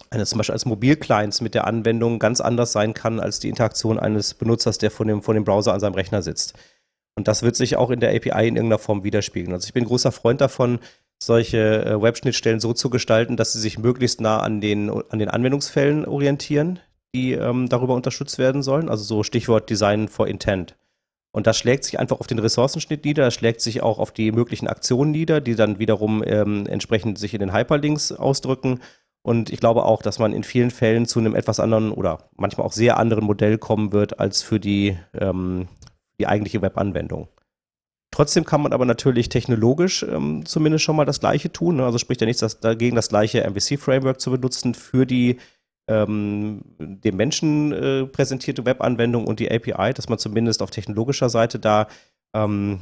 eines 0.10 0.32
zum 0.32 0.40
Beispiel 0.40 0.54
als 0.54 0.66
Mobilclients 0.66 1.42
mit 1.42 1.54
der 1.54 1.68
Anwendung 1.68 2.18
ganz 2.18 2.42
anders 2.42 2.72
sein 2.72 2.96
kann 2.96 3.20
als 3.20 3.40
die 3.40 3.50
Interaktion 3.50 4.00
eines 4.00 4.34
Benutzers, 4.34 4.80
der 4.80 4.90
vor 4.90 5.06
dem, 5.06 5.22
vor 5.22 5.36
dem 5.36 5.46
Browser 5.46 5.74
an 5.74 5.80
seinem 5.80 5.94
Rechner 5.94 6.24
sitzt. 6.24 6.56
Und 7.20 7.28
das 7.28 7.44
wird 7.44 7.58
sich 7.58 7.76
auch 7.76 7.90
in 7.90 8.00
der 8.00 8.16
API 8.16 8.48
in 8.48 8.56
irgendeiner 8.56 8.80
Form 8.80 9.04
widerspiegeln. 9.04 9.52
Also 9.52 9.66
ich 9.66 9.74
bin 9.74 9.84
großer 9.84 10.14
Freund 10.14 10.40
davon, 10.40 10.80
solche 11.22 11.84
äh, 11.84 12.02
Webschnittstellen 12.02 12.62
so 12.62 12.72
zu 12.72 12.90
gestalten, 12.90 13.36
dass 13.36 13.52
sie 13.52 13.60
sich 13.60 13.78
möglichst 13.78 14.22
nah 14.22 14.40
an 14.40 14.62
den, 14.62 14.90
an 14.90 15.20
den 15.20 15.28
Anwendungsfällen 15.28 16.06
orientieren. 16.06 16.80
die 17.14 17.34
ähm, 17.34 17.68
darüber 17.68 17.96
unterstützt 17.96 18.38
werden 18.38 18.64
sollen. 18.64 18.88
Also 18.88 19.04
so 19.04 19.24
Stichwort 19.24 19.70
Design 19.70 20.08
for 20.08 20.30
Intent. 20.30 20.78
Und 21.34 21.46
das 21.46 21.58
schlägt 21.58 21.84
sich 21.84 22.00
einfach 22.00 22.22
auf 22.22 22.28
den 22.28 22.40
Ressourcenschnitt 22.40 23.04
nieder, 23.04 23.26
das 23.26 23.34
schlägt 23.34 23.60
sich 23.60 23.84
auch 23.84 24.00
auf 24.00 24.12
die 24.12 24.32
möglichen 24.32 24.70
Aktionen 24.70 25.12
nieder, 25.12 25.42
die 25.42 25.56
dann 25.56 25.78
wiederum 25.78 26.24
ähm, 26.26 26.68
entsprechend 26.68 27.20
sich 27.20 27.34
in 27.34 27.42
den 27.42 27.54
Hyperlinks 27.54 28.14
ausdrücken. 28.14 28.80
Und 29.22 29.52
ich 29.52 29.60
glaube 29.60 29.84
auch, 29.84 30.02
dass 30.02 30.18
man 30.18 30.32
in 30.32 30.44
vielen 30.44 30.72
Fällen 30.72 31.06
zu 31.06 31.20
einem 31.20 31.36
etwas 31.36 31.60
anderen 31.60 31.92
oder 31.92 32.30
manchmal 32.38 32.66
auch 32.66 32.72
sehr 32.72 32.98
anderen 32.98 33.26
Modell 33.26 33.58
kommen 33.58 33.92
wird 33.92 34.20
als 34.20 34.42
für 34.42 34.60
die, 34.60 34.98
ähm, 35.20 35.68
die 36.20 36.28
eigentliche 36.28 36.62
Webanwendung. 36.62 37.28
Trotzdem 38.12 38.44
kann 38.44 38.62
man 38.62 38.74
aber 38.74 38.86
natürlich 38.86 39.30
technologisch 39.30 40.04
ähm, 40.04 40.46
zumindest 40.46 40.84
schon 40.84 40.96
mal 40.96 41.06
das 41.06 41.20
Gleiche 41.20 41.52
tun. 41.52 41.78
Ne? 41.78 41.86
Also 41.86 42.00
spricht 42.00 42.22
ja 42.22 42.28
nichts 42.28 42.60
dagegen, 42.60 42.96
das 42.96 43.10
gleiche 43.10 43.44
MVC-Framework 43.50 44.20
zu 44.20 44.32
benutzen 44.32 44.74
für 44.74 45.06
die 45.06 45.38
ähm, 45.88 46.62
dem 46.80 47.18
Menschen 47.18 47.72
äh, 47.72 48.06
präsentierte 48.06 48.66
Webanwendung 48.66 49.26
und 49.26 49.40
die 49.40 49.52
API, 49.52 49.94
dass 49.94 50.08
man 50.08 50.20
zumindest 50.20 50.62
auf 50.62 50.70
technologischer 50.70 51.30
Seite 51.30 51.60
da 51.60 51.88
ähm, 52.36 52.82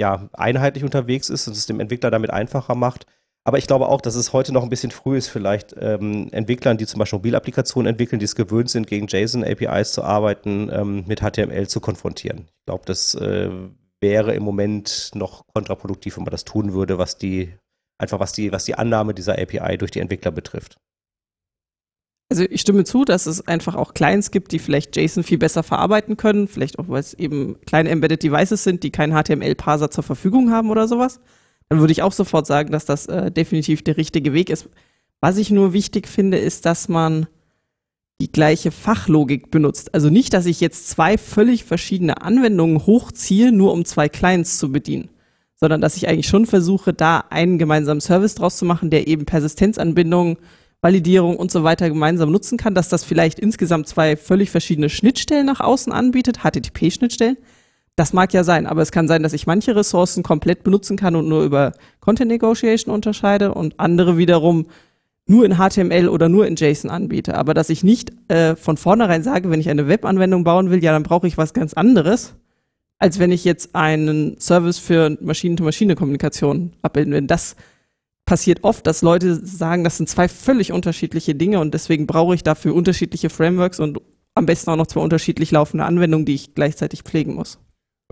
ja, 0.00 0.28
einheitlich 0.32 0.84
unterwegs 0.84 1.30
ist 1.30 1.46
und 1.46 1.56
es 1.56 1.66
dem 1.66 1.80
Entwickler 1.80 2.10
damit 2.10 2.30
einfacher 2.30 2.74
macht. 2.74 3.06
Aber 3.46 3.58
ich 3.58 3.66
glaube 3.66 3.88
auch, 3.88 4.00
dass 4.00 4.14
es 4.14 4.32
heute 4.32 4.52
noch 4.52 4.62
ein 4.62 4.70
bisschen 4.70 4.90
früh 4.90 5.18
ist, 5.18 5.28
vielleicht 5.28 5.74
ähm, 5.78 6.28
Entwicklern, 6.32 6.78
die 6.78 6.86
zum 6.86 6.98
Beispiel 6.98 7.18
Mobilapplikationen 7.18 7.90
entwickeln, 7.90 8.18
die 8.18 8.24
es 8.24 8.34
gewöhnt 8.34 8.70
sind, 8.70 8.86
gegen 8.86 9.06
JSON-APIs 9.06 9.92
zu 9.92 10.02
arbeiten, 10.02 10.70
ähm, 10.72 11.04
mit 11.06 11.20
HTML 11.20 11.68
zu 11.68 11.80
konfrontieren. 11.80 12.46
Ich 12.48 12.66
glaube, 12.66 12.84
das 12.86 13.14
äh, 13.14 13.50
wäre 14.00 14.34
im 14.34 14.42
Moment 14.42 15.10
noch 15.14 15.42
kontraproduktiv, 15.52 16.16
wenn 16.16 16.24
man 16.24 16.30
das 16.30 16.44
tun 16.44 16.72
würde, 16.72 16.96
was 16.96 17.18
die, 17.18 17.54
einfach 17.98 18.18
was 18.18 18.32
die, 18.32 18.50
was 18.50 18.64
die 18.64 18.76
Annahme 18.76 19.12
dieser 19.12 19.38
API 19.38 19.76
durch 19.76 19.90
die 19.90 20.00
Entwickler 20.00 20.30
betrifft. 20.30 20.78
Also 22.30 22.44
ich 22.44 22.62
stimme 22.62 22.84
zu, 22.84 23.04
dass 23.04 23.26
es 23.26 23.46
einfach 23.46 23.74
auch 23.74 23.92
Clients 23.92 24.30
gibt, 24.30 24.52
die 24.52 24.58
vielleicht 24.58 24.96
JSON 24.96 25.22
viel 25.22 25.36
besser 25.36 25.62
verarbeiten 25.62 26.16
können, 26.16 26.48
vielleicht 26.48 26.78
auch, 26.78 26.88
weil 26.88 27.00
es 27.00 27.12
eben 27.12 27.60
kleine 27.66 27.90
Embedded 27.90 28.22
Devices 28.22 28.64
sind, 28.64 28.82
die 28.82 28.90
keinen 28.90 29.12
HTML-Parser 29.12 29.90
zur 29.90 30.02
Verfügung 30.02 30.50
haben 30.50 30.70
oder 30.70 30.88
sowas. 30.88 31.20
Dann 31.68 31.80
würde 31.80 31.92
ich 31.92 32.02
auch 32.02 32.12
sofort 32.12 32.46
sagen, 32.46 32.72
dass 32.72 32.84
das 32.84 33.06
äh, 33.06 33.30
definitiv 33.30 33.82
der 33.82 33.96
richtige 33.96 34.32
Weg 34.32 34.50
ist. 34.50 34.68
Was 35.20 35.38
ich 35.38 35.50
nur 35.50 35.72
wichtig 35.72 36.06
finde, 36.08 36.38
ist, 36.38 36.66
dass 36.66 36.88
man 36.88 37.26
die 38.20 38.30
gleiche 38.30 38.70
Fachlogik 38.70 39.50
benutzt. 39.50 39.94
Also 39.94 40.08
nicht, 40.08 40.32
dass 40.34 40.46
ich 40.46 40.60
jetzt 40.60 40.88
zwei 40.88 41.18
völlig 41.18 41.64
verschiedene 41.64 42.22
Anwendungen 42.22 42.86
hochziehe, 42.86 43.50
nur 43.50 43.72
um 43.72 43.84
zwei 43.84 44.08
Clients 44.08 44.58
zu 44.58 44.70
bedienen, 44.70 45.10
sondern 45.56 45.80
dass 45.80 45.96
ich 45.96 46.08
eigentlich 46.08 46.28
schon 46.28 46.46
versuche, 46.46 46.92
da 46.92 47.24
einen 47.30 47.58
gemeinsamen 47.58 48.00
Service 48.00 48.34
draus 48.34 48.56
zu 48.56 48.64
machen, 48.64 48.90
der 48.90 49.08
eben 49.08 49.24
Persistenzanbindungen 49.24 50.36
Validierung 50.84 51.38
und 51.38 51.50
so 51.50 51.64
weiter 51.64 51.88
gemeinsam 51.88 52.30
nutzen 52.30 52.58
kann, 52.58 52.74
dass 52.74 52.90
das 52.90 53.04
vielleicht 53.04 53.38
insgesamt 53.38 53.88
zwei 53.88 54.18
völlig 54.18 54.50
verschiedene 54.50 54.90
Schnittstellen 54.90 55.46
nach 55.46 55.60
außen 55.60 55.90
anbietet, 55.90 56.40
HTTP-Schnittstellen. 56.44 57.38
Das 57.96 58.12
mag 58.12 58.32
ja 58.32 58.42
sein, 58.42 58.66
aber 58.66 58.82
es 58.82 58.90
kann 58.90 59.06
sein, 59.06 59.22
dass 59.22 59.32
ich 59.32 59.46
manche 59.46 59.76
Ressourcen 59.76 60.22
komplett 60.24 60.64
benutzen 60.64 60.96
kann 60.96 61.14
und 61.14 61.28
nur 61.28 61.44
über 61.44 61.72
Content 62.00 62.30
Negotiation 62.30 62.92
unterscheide 62.92 63.54
und 63.54 63.78
andere 63.78 64.18
wiederum 64.18 64.66
nur 65.26 65.44
in 65.44 65.56
HTML 65.56 66.08
oder 66.08 66.28
nur 66.28 66.46
in 66.46 66.56
JSON 66.56 66.90
anbiete. 66.90 67.36
Aber 67.36 67.54
dass 67.54 67.70
ich 67.70 67.84
nicht 67.84 68.12
äh, 68.30 68.56
von 68.56 68.76
vornherein 68.76 69.22
sage, 69.22 69.48
wenn 69.50 69.60
ich 69.60 69.70
eine 69.70 69.88
Webanwendung 69.88 70.44
bauen 70.44 70.70
will, 70.70 70.82
ja, 70.82 70.92
dann 70.92 71.02
brauche 71.02 71.26
ich 71.26 71.38
was 71.38 71.54
ganz 71.54 71.72
anderes, 71.72 72.34
als 72.98 73.18
wenn 73.18 73.32
ich 73.32 73.44
jetzt 73.44 73.74
einen 73.74 74.38
Service 74.40 74.78
für 74.78 75.16
Maschinen-to-Maschine-Kommunikation 75.20 76.72
abbilden 76.82 77.12
will. 77.12 77.22
Das 77.22 77.56
passiert 78.26 78.64
oft, 78.64 78.86
dass 78.86 79.02
Leute 79.02 79.34
sagen, 79.46 79.84
das 79.84 79.98
sind 79.98 80.08
zwei 80.08 80.28
völlig 80.28 80.72
unterschiedliche 80.72 81.34
Dinge 81.34 81.60
und 81.60 81.74
deswegen 81.74 82.06
brauche 82.06 82.34
ich 82.34 82.42
dafür 82.42 82.74
unterschiedliche 82.74 83.30
Frameworks 83.30 83.80
und 83.80 84.00
am 84.34 84.46
besten 84.46 84.70
auch 84.70 84.76
noch 84.76 84.86
zwei 84.86 85.00
unterschiedlich 85.00 85.50
laufende 85.50 85.84
Anwendungen, 85.84 86.26
die 86.26 86.34
ich 86.34 86.54
gleichzeitig 86.54 87.02
pflegen 87.02 87.34
muss. 87.34 87.58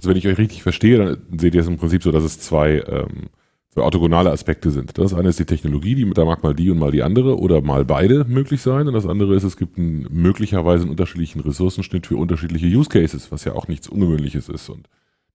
Also 0.02 0.10
wenn 0.10 0.16
ich 0.16 0.26
euch 0.26 0.36
richtig 0.36 0.64
verstehe, 0.64 0.98
dann 0.98 1.38
seht 1.38 1.54
ihr 1.54 1.60
es 1.60 1.68
im 1.68 1.76
Prinzip 1.76 2.02
so, 2.02 2.10
dass 2.10 2.24
es 2.24 2.40
zwei, 2.40 2.82
ähm, 2.88 3.28
zwei 3.70 3.82
orthogonale 3.82 4.32
Aspekte 4.32 4.72
sind. 4.72 4.98
Das 4.98 5.14
eine 5.14 5.28
ist 5.28 5.38
die 5.38 5.44
Technologie, 5.44 5.94
die, 5.94 6.10
da 6.10 6.24
mag 6.24 6.42
mal 6.42 6.56
die 6.56 6.70
und 6.70 6.78
mal 6.78 6.90
die 6.90 7.04
andere 7.04 7.38
oder 7.38 7.60
mal 7.62 7.84
beide 7.84 8.24
möglich 8.24 8.62
sein. 8.62 8.88
Und 8.88 8.94
das 8.94 9.06
andere 9.06 9.36
ist, 9.36 9.44
es 9.44 9.56
gibt 9.56 9.78
einen, 9.78 10.08
möglicherweise 10.10 10.82
einen 10.82 10.90
unterschiedlichen 10.90 11.38
Ressourcenschnitt 11.38 12.08
für 12.08 12.16
unterschiedliche 12.16 12.66
Use 12.66 12.88
Cases, 12.88 13.30
was 13.30 13.44
ja 13.44 13.52
auch 13.52 13.68
nichts 13.68 13.88
Ungewöhnliches 13.88 14.48
ist. 14.48 14.68
Und 14.70 14.88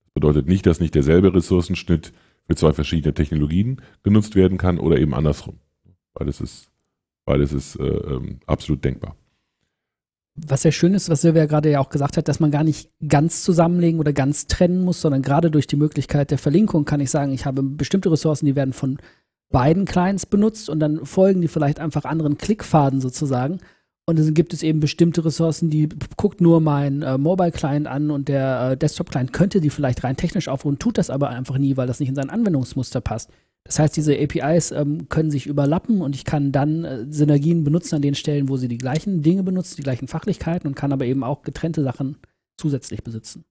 das 0.04 0.14
bedeutet 0.16 0.50
nicht, 0.50 0.66
dass 0.66 0.82
nicht 0.82 0.96
derselbe 0.96 1.34
Ressourcenschnitt 1.34 2.12
für 2.46 2.56
zwei 2.56 2.74
verschiedene 2.74 3.14
Technologien 3.14 3.82
genutzt 4.04 4.36
werden 4.36 4.58
kann 4.58 4.80
oder 4.80 5.00
eben 5.00 5.14
andersrum. 5.14 5.62
Beides 6.14 6.42
ist, 6.42 6.68
beides 7.24 7.54
ist 7.54 7.78
äh, 7.78 7.86
ähm, 7.86 8.42
absolut 8.46 8.84
denkbar. 8.84 9.16
Was 10.46 10.62
sehr 10.62 10.72
schön 10.72 10.94
ist, 10.94 11.10
was 11.10 11.22
Silvia 11.22 11.48
gerade 11.48 11.72
ja 11.72 11.80
auch 11.80 11.90
gesagt 11.90 12.16
hat, 12.16 12.28
dass 12.28 12.40
man 12.40 12.52
gar 12.52 12.64
nicht 12.64 12.92
ganz 13.08 13.42
zusammenlegen 13.44 14.00
oder 14.00 14.14
ganz 14.14 14.46
trennen 14.46 14.84
muss, 14.84 15.02
sondern 15.02 15.24
gerade 15.24 15.50
durch 15.50 15.66
die 15.66 15.76
Möglichkeit 15.76 16.30
der 16.30 16.38
Verlinkung 16.38 16.86
kann 16.86 17.00
ich 17.00 17.10
sagen, 17.10 17.34
ich 17.34 17.46
habe 17.46 17.64
bestimmte 17.64 18.12
Ressourcen, 18.12 18.46
die 18.46 18.56
werden 18.56 18.74
von 18.74 19.00
beiden 19.50 19.86
Clients 19.86 20.26
benutzt 20.26 20.70
und 20.70 20.80
dann 20.80 21.06
folgen 21.06 21.42
die 21.42 21.48
vielleicht 21.48 21.80
einfach 21.80 22.06
anderen 22.06 22.38
Klickfaden 22.38 23.02
sozusagen. 23.02 23.60
Und 24.06 24.20
dann 24.20 24.34
gibt 24.34 24.54
es 24.54 24.64
eben 24.64 24.80
bestimmte 24.80 25.26
Ressourcen, 25.26 25.70
die 25.70 25.90
guckt 26.16 26.40
nur 26.40 26.62
mein 26.62 27.02
äh, 27.02 27.18
Mobile-Client 27.18 27.88
an 27.88 28.10
und 28.10 28.30
der 28.30 28.72
äh, 28.72 28.78
Desktop-Client 28.78 29.34
könnte 29.34 29.60
die 29.60 29.70
vielleicht 29.70 30.04
rein 30.04 30.16
technisch 30.16 30.48
aufrufen, 30.48 30.80
tut 30.80 30.98
das 30.98 31.10
aber 31.10 31.30
einfach 31.30 31.58
nie, 31.58 31.76
weil 31.76 31.88
das 31.88 32.00
nicht 32.00 32.10
in 32.10 32.16
sein 32.16 32.30
Anwendungsmuster 32.30 33.02
passt. 33.02 33.32
Das 33.68 33.80
heißt, 33.80 33.96
diese 33.98 34.18
APIs 34.18 34.72
ähm, 34.72 35.10
können 35.10 35.30
sich 35.30 35.46
überlappen 35.46 36.02
und 36.02 36.16
ich 36.16 36.26
kann 36.26 36.52
dann 36.52 36.86
äh, 36.86 37.06
Synergien 37.10 37.64
benutzen 37.64 37.96
an 37.96 38.02
den 38.02 38.16
Stellen, 38.16 38.50
wo 38.50 38.58
sie 38.58 38.68
die 38.68 38.78
gleichen 38.78 39.22
Dinge 39.22 39.44
benutzen, 39.44 39.76
die 39.78 39.84
gleichen 39.84 40.08
Fachlichkeiten 40.08 40.68
und 40.68 40.76
kann 40.76 40.94
aber 40.94 41.06
eben 41.06 41.24
auch 41.24 41.44
getrennte 41.44 41.84
Sachen 41.84 42.18
zusätzlich 42.58 43.04
besitzen. 43.04 43.46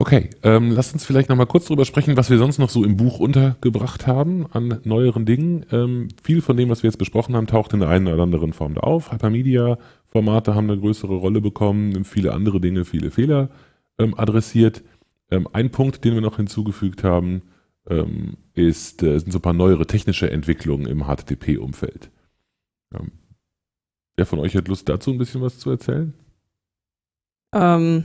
Okay, 0.00 0.28
ähm, 0.42 0.72
lasst 0.72 0.92
uns 0.92 1.04
vielleicht 1.04 1.28
nochmal 1.28 1.46
kurz 1.46 1.66
drüber 1.66 1.84
sprechen, 1.84 2.16
was 2.16 2.28
wir 2.28 2.36
sonst 2.36 2.58
noch 2.58 2.68
so 2.68 2.84
im 2.84 2.96
Buch 2.96 3.20
untergebracht 3.20 4.08
haben 4.08 4.46
an 4.50 4.80
neueren 4.82 5.24
Dingen. 5.24 5.64
Ähm, 5.70 6.08
viel 6.20 6.42
von 6.42 6.56
dem, 6.56 6.68
was 6.68 6.82
wir 6.82 6.90
jetzt 6.90 6.98
besprochen 6.98 7.36
haben, 7.36 7.46
taucht 7.46 7.72
in 7.72 7.80
der 7.80 7.88
einen 7.88 8.08
oder 8.08 8.24
anderen 8.24 8.52
Form 8.52 8.74
da 8.74 8.80
auf. 8.80 9.12
Hypermedia-Formate 9.12 10.56
haben 10.56 10.68
eine 10.68 10.80
größere 10.80 11.14
Rolle 11.14 11.40
bekommen, 11.40 12.04
viele 12.04 12.32
andere 12.32 12.60
Dinge, 12.60 12.84
viele 12.84 13.12
Fehler 13.12 13.50
ähm, 13.98 14.18
adressiert. 14.18 14.82
Ähm, 15.30 15.48
ein 15.52 15.70
Punkt, 15.70 16.04
den 16.04 16.14
wir 16.14 16.20
noch 16.20 16.36
hinzugefügt 16.36 17.04
haben, 17.04 17.42
ähm, 17.88 18.36
ist, 18.54 19.02
äh, 19.02 19.18
sind 19.18 19.32
so 19.32 19.38
ein 19.38 19.42
paar 19.42 19.52
neuere 19.52 19.86
technische 19.86 20.30
Entwicklungen 20.30 20.86
im 20.86 21.04
HTTP-Umfeld. 21.04 22.10
Ähm, 22.94 23.12
wer 24.16 24.26
von 24.26 24.38
euch 24.38 24.56
hat 24.56 24.68
Lust 24.68 24.88
dazu 24.88 25.10
ein 25.10 25.18
bisschen 25.18 25.42
was 25.42 25.58
zu 25.58 25.70
erzählen? 25.70 26.14
Ähm, 27.52 28.04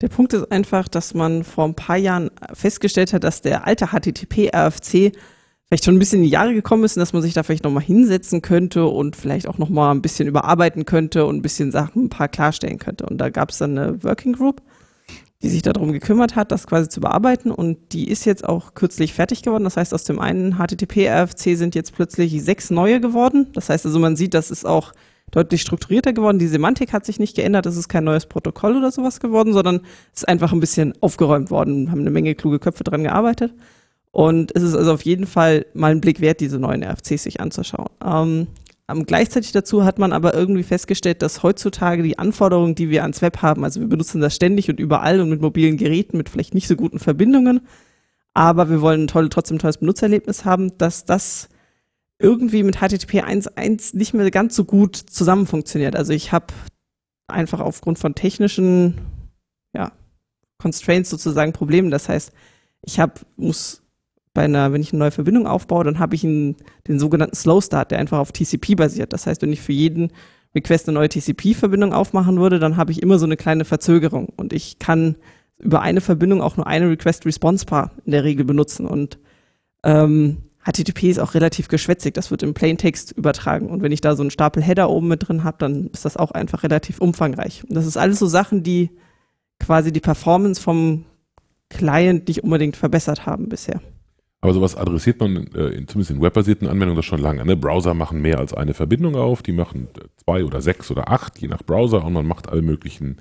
der 0.00 0.08
Punkt 0.08 0.32
ist 0.32 0.50
einfach, 0.50 0.88
dass 0.88 1.14
man 1.14 1.44
vor 1.44 1.64
ein 1.64 1.74
paar 1.74 1.96
Jahren 1.96 2.30
festgestellt 2.52 3.12
hat, 3.12 3.22
dass 3.22 3.40
der 3.40 3.66
alte 3.66 3.88
HTTP-RFC 3.88 5.12
vielleicht 5.72 5.84
schon 5.84 5.94
ein 5.94 6.00
bisschen 6.00 6.18
in 6.18 6.24
die 6.24 6.30
Jahre 6.30 6.54
gekommen 6.54 6.84
ist 6.84 6.96
und 6.96 7.00
dass 7.00 7.12
man 7.12 7.22
sich 7.22 7.34
da 7.34 7.44
vielleicht 7.44 7.64
nochmal 7.64 7.84
hinsetzen 7.84 8.42
könnte 8.42 8.86
und 8.86 9.16
vielleicht 9.16 9.46
auch 9.46 9.58
nochmal 9.58 9.94
ein 9.94 10.02
bisschen 10.02 10.28
überarbeiten 10.28 10.84
könnte 10.84 11.24
und 11.24 11.36
ein 11.36 11.42
bisschen 11.42 11.70
Sachen 11.70 12.04
ein 12.04 12.08
paar 12.08 12.28
klarstellen 12.28 12.78
könnte. 12.78 13.06
Und 13.06 13.18
da 13.18 13.30
gab 13.30 13.50
es 13.50 13.58
dann 13.58 13.78
eine 13.78 14.02
Working 14.02 14.32
Group, 14.32 14.60
die 15.42 15.48
sich 15.48 15.62
darum 15.62 15.92
gekümmert 15.92 16.36
hat, 16.36 16.52
das 16.52 16.66
quasi 16.66 16.88
zu 16.88 17.00
bearbeiten 17.00 17.50
und 17.50 17.92
die 17.92 18.08
ist 18.08 18.24
jetzt 18.24 18.48
auch 18.48 18.74
kürzlich 18.74 19.12
fertig 19.12 19.42
geworden. 19.42 19.64
Das 19.64 19.76
heißt, 19.76 19.92
aus 19.92 20.04
dem 20.04 20.20
einen 20.20 20.56
HTTP-RFC 20.56 21.56
sind 21.56 21.74
jetzt 21.74 21.94
plötzlich 21.94 22.42
sechs 22.42 22.70
neue 22.70 23.00
geworden. 23.00 23.48
Das 23.54 23.68
heißt 23.68 23.84
also, 23.84 23.98
man 23.98 24.16
sieht, 24.16 24.34
dass 24.34 24.50
es 24.50 24.64
auch 24.64 24.92
deutlich 25.32 25.62
strukturierter 25.62 26.12
geworden. 26.12 26.38
Die 26.38 26.46
Semantik 26.46 26.92
hat 26.92 27.04
sich 27.04 27.18
nicht 27.18 27.34
geändert. 27.34 27.66
Es 27.66 27.76
ist 27.76 27.88
kein 27.88 28.04
neues 28.04 28.26
Protokoll 28.26 28.76
oder 28.76 28.92
sowas 28.92 29.18
geworden, 29.18 29.52
sondern 29.52 29.80
es 30.12 30.22
ist 30.22 30.28
einfach 30.28 30.52
ein 30.52 30.60
bisschen 30.60 30.94
aufgeräumt 31.00 31.50
worden. 31.50 31.90
Haben 31.90 32.00
eine 32.02 32.10
Menge 32.10 32.34
kluge 32.34 32.60
Köpfe 32.60 32.84
dran 32.84 33.02
gearbeitet. 33.02 33.52
Und 34.12 34.54
es 34.54 34.62
ist 34.62 34.74
also 34.74 34.92
auf 34.92 35.02
jeden 35.02 35.26
Fall 35.26 35.64
mal 35.72 35.90
ein 35.90 36.02
Blick 36.02 36.20
wert, 36.20 36.40
diese 36.40 36.58
neuen 36.58 36.84
RFCs 36.84 37.22
sich 37.22 37.40
anzuschauen. 37.40 37.88
Ähm, 38.04 38.46
gleichzeitig 39.06 39.52
dazu 39.52 39.84
hat 39.84 39.98
man 39.98 40.12
aber 40.12 40.34
irgendwie 40.34 40.62
festgestellt, 40.62 41.22
dass 41.22 41.42
heutzutage 41.42 42.02
die 42.02 42.18
Anforderungen, 42.18 42.74
die 42.74 42.90
wir 42.90 43.02
ans 43.02 43.22
Web 43.22 43.42
haben, 43.42 43.64
also 43.64 43.80
wir 43.80 43.88
benutzen 43.88 44.20
das 44.20 44.34
ständig 44.34 44.68
und 44.68 44.80
überall 44.80 45.20
und 45.20 45.30
mit 45.30 45.40
mobilen 45.40 45.76
Geräten 45.76 46.16
mit 46.16 46.28
vielleicht 46.28 46.54
nicht 46.54 46.68
so 46.68 46.76
guten 46.76 46.98
Verbindungen, 46.98 47.60
aber 48.34 48.70
wir 48.70 48.80
wollen 48.80 49.04
ein 49.04 49.08
tolle, 49.08 49.28
trotzdem 49.28 49.56
ein 49.56 49.60
tolles 49.60 49.78
Benutzererlebnis 49.78 50.44
haben, 50.44 50.76
dass 50.78 51.04
das 51.04 51.48
irgendwie 52.18 52.62
mit 52.62 52.76
HTTP 52.76 53.24
1.1 53.24 53.96
nicht 53.96 54.14
mehr 54.14 54.30
ganz 54.30 54.54
so 54.54 54.64
gut 54.64 54.96
zusammen 54.96 55.46
funktioniert. 55.46 55.96
Also 55.96 56.12
ich 56.12 56.32
habe 56.32 56.46
einfach 57.26 57.60
aufgrund 57.60 57.98
von 57.98 58.14
technischen 58.14 58.98
ja, 59.74 59.92
Constraints 60.58 61.10
sozusagen 61.10 61.52
Probleme. 61.52 61.90
Das 61.90 62.08
heißt, 62.08 62.32
ich 62.82 63.00
habe 63.00 63.14
muss 63.36 63.82
bei 64.34 64.42
einer, 64.42 64.72
wenn 64.72 64.80
ich 64.80 64.92
eine 64.92 65.00
neue 65.00 65.10
Verbindung 65.10 65.46
aufbaue, 65.46 65.84
dann 65.84 65.98
habe 65.98 66.14
ich 66.14 66.24
einen, 66.24 66.56
den 66.88 66.98
sogenannten 66.98 67.36
Slow 67.36 67.60
Start, 67.60 67.90
der 67.90 67.98
einfach 67.98 68.18
auf 68.18 68.32
TCP 68.32 68.74
basiert. 68.76 69.12
Das 69.12 69.26
heißt, 69.26 69.42
wenn 69.42 69.52
ich 69.52 69.60
für 69.60 69.72
jeden 69.72 70.12
Request 70.54 70.88
eine 70.88 70.98
neue 70.98 71.08
TCP-Verbindung 71.08 71.92
aufmachen 71.92 72.38
würde, 72.38 72.58
dann 72.58 72.76
habe 72.76 72.92
ich 72.92 73.02
immer 73.02 73.18
so 73.18 73.26
eine 73.26 73.36
kleine 73.36 73.64
Verzögerung 73.64 74.28
und 74.36 74.52
ich 74.52 74.78
kann 74.78 75.16
über 75.58 75.80
eine 75.80 76.00
Verbindung 76.00 76.42
auch 76.42 76.56
nur 76.56 76.66
eine 76.66 76.90
Request-Response-Paar 76.90 77.92
in 78.04 78.12
der 78.12 78.24
Regel 78.24 78.44
benutzen 78.44 78.86
und 78.86 79.18
ähm, 79.84 80.38
HTTP 80.64 81.10
ist 81.10 81.18
auch 81.18 81.34
relativ 81.34 81.68
geschwätzig, 81.68 82.14
das 82.14 82.30
wird 82.30 82.42
im 82.42 82.54
Plaintext 82.54 83.12
übertragen. 83.12 83.68
Und 83.68 83.82
wenn 83.82 83.90
ich 83.90 84.00
da 84.00 84.14
so 84.14 84.22
einen 84.22 84.30
Stapel 84.30 84.62
Header 84.62 84.90
oben 84.90 85.08
mit 85.08 85.26
drin 85.26 85.42
habe, 85.42 85.56
dann 85.58 85.88
ist 85.88 86.04
das 86.04 86.16
auch 86.16 86.30
einfach 86.30 86.62
relativ 86.62 87.00
umfangreich. 87.00 87.64
Und 87.68 87.74
das 87.74 87.86
ist 87.86 87.96
alles 87.96 88.20
so 88.20 88.26
Sachen, 88.26 88.62
die 88.62 88.90
quasi 89.58 89.92
die 89.92 90.00
Performance 90.00 90.60
vom 90.60 91.04
Client 91.68 92.28
nicht 92.28 92.44
unbedingt 92.44 92.76
verbessert 92.76 93.26
haben 93.26 93.48
bisher. 93.48 93.80
Aber 94.42 94.52
sowas 94.52 94.76
adressiert 94.76 95.20
man 95.20 95.36
äh, 95.54 95.86
zumindest 95.86 96.10
in 96.10 96.20
webbasierten 96.20 96.66
Anwendungen 96.66 96.96
das 96.96 97.04
schon 97.04 97.20
lange. 97.20 97.44
Ne? 97.44 97.56
Browser 97.56 97.94
machen 97.94 98.20
mehr 98.20 98.38
als 98.38 98.52
eine 98.52 98.74
Verbindung 98.74 99.14
auf, 99.14 99.40
die 99.42 99.52
machen 99.52 99.86
zwei 100.16 100.44
oder 100.44 100.60
sechs 100.60 100.90
oder 100.90 101.08
acht, 101.08 101.38
je 101.38 101.46
nach 101.46 101.62
Browser, 101.62 102.04
und 102.04 102.12
man 102.12 102.26
macht 102.26 102.48
alle 102.48 102.60
möglichen 102.60 103.18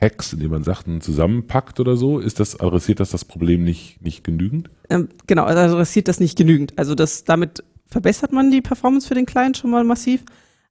Hacks, 0.00 0.32
indem 0.32 0.50
man 0.50 0.64
Sachen 0.64 1.00
zusammenpackt 1.00 1.78
oder 1.78 1.96
so. 1.96 2.18
Ist 2.18 2.40
das, 2.40 2.58
adressiert 2.58 2.98
das 2.98 3.10
das 3.10 3.24
Problem 3.24 3.62
nicht, 3.62 4.02
nicht 4.02 4.24
genügend? 4.24 4.68
Ähm, 4.90 5.10
genau, 5.28 5.44
also 5.44 5.60
adressiert 5.60 6.08
das 6.08 6.18
nicht 6.18 6.36
genügend. 6.36 6.76
Also 6.76 6.96
das, 6.96 7.22
damit 7.22 7.62
verbessert 7.86 8.32
man 8.32 8.50
die 8.50 8.60
Performance 8.60 9.06
für 9.06 9.14
den 9.14 9.26
Client 9.26 9.56
schon 9.56 9.70
mal 9.70 9.84
massiv. 9.84 10.24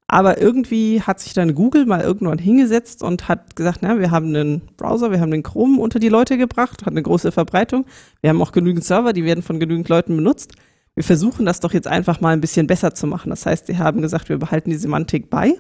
Aber 0.08 0.40
irgendwie 0.40 1.02
hat 1.02 1.20
sich 1.20 1.34
dann 1.34 1.56
Google 1.56 1.86
mal 1.86 2.02
irgendwann 2.02 2.38
hingesetzt 2.38 3.02
und 3.04 3.28
hat 3.30 3.56
gesagt, 3.56 3.80
na, 3.82 4.00
wir 4.00 4.12
haben 4.12 4.28
einen 4.28 4.62
Browser, 4.78 5.12
wir 5.12 5.20
haben 5.20 5.32
den 5.32 5.44
Chrome 5.44 5.80
unter 5.80 6.00
die 6.00 6.10
Leute 6.10 6.38
gebracht, 6.38 6.86
hat 6.86 6.94
eine 6.94 7.02
große 7.02 7.32
Verbreitung. 7.32 7.86
Wir 8.22 8.30
haben 8.30 8.42
auch 8.42 8.52
genügend 8.52 8.84
Server, 8.84 9.14
die 9.14 9.24
werden 9.24 9.42
von 9.42 9.60
genügend 9.60 9.90
Leuten 9.90 10.16
benutzt. 10.16 10.54
Wir 10.96 11.04
versuchen 11.04 11.46
das 11.46 11.60
doch 11.60 11.74
jetzt 11.74 11.88
einfach 11.88 12.22
mal 12.22 12.34
ein 12.34 12.42
bisschen 12.42 12.68
besser 12.68 12.94
zu 12.94 13.08
machen. 13.08 13.30
Das 13.30 13.46
heißt, 13.46 13.68
sie 13.68 13.78
haben 13.78 14.02
gesagt, 14.02 14.30
wir 14.30 14.38
behalten 14.38 14.70
die 14.70 14.76
Semantik 14.76 15.30
bei, 15.30 15.54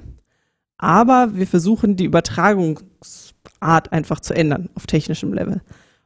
aber 0.77 1.35
wir 1.35 1.47
versuchen 1.47 1.95
die 1.95 2.05
Übertragungsart 2.05 3.91
einfach 3.91 4.19
zu 4.19 4.35
ändern 4.35 4.69
auf 4.75 4.85
technischem 4.85 5.33
Level. 5.33 5.61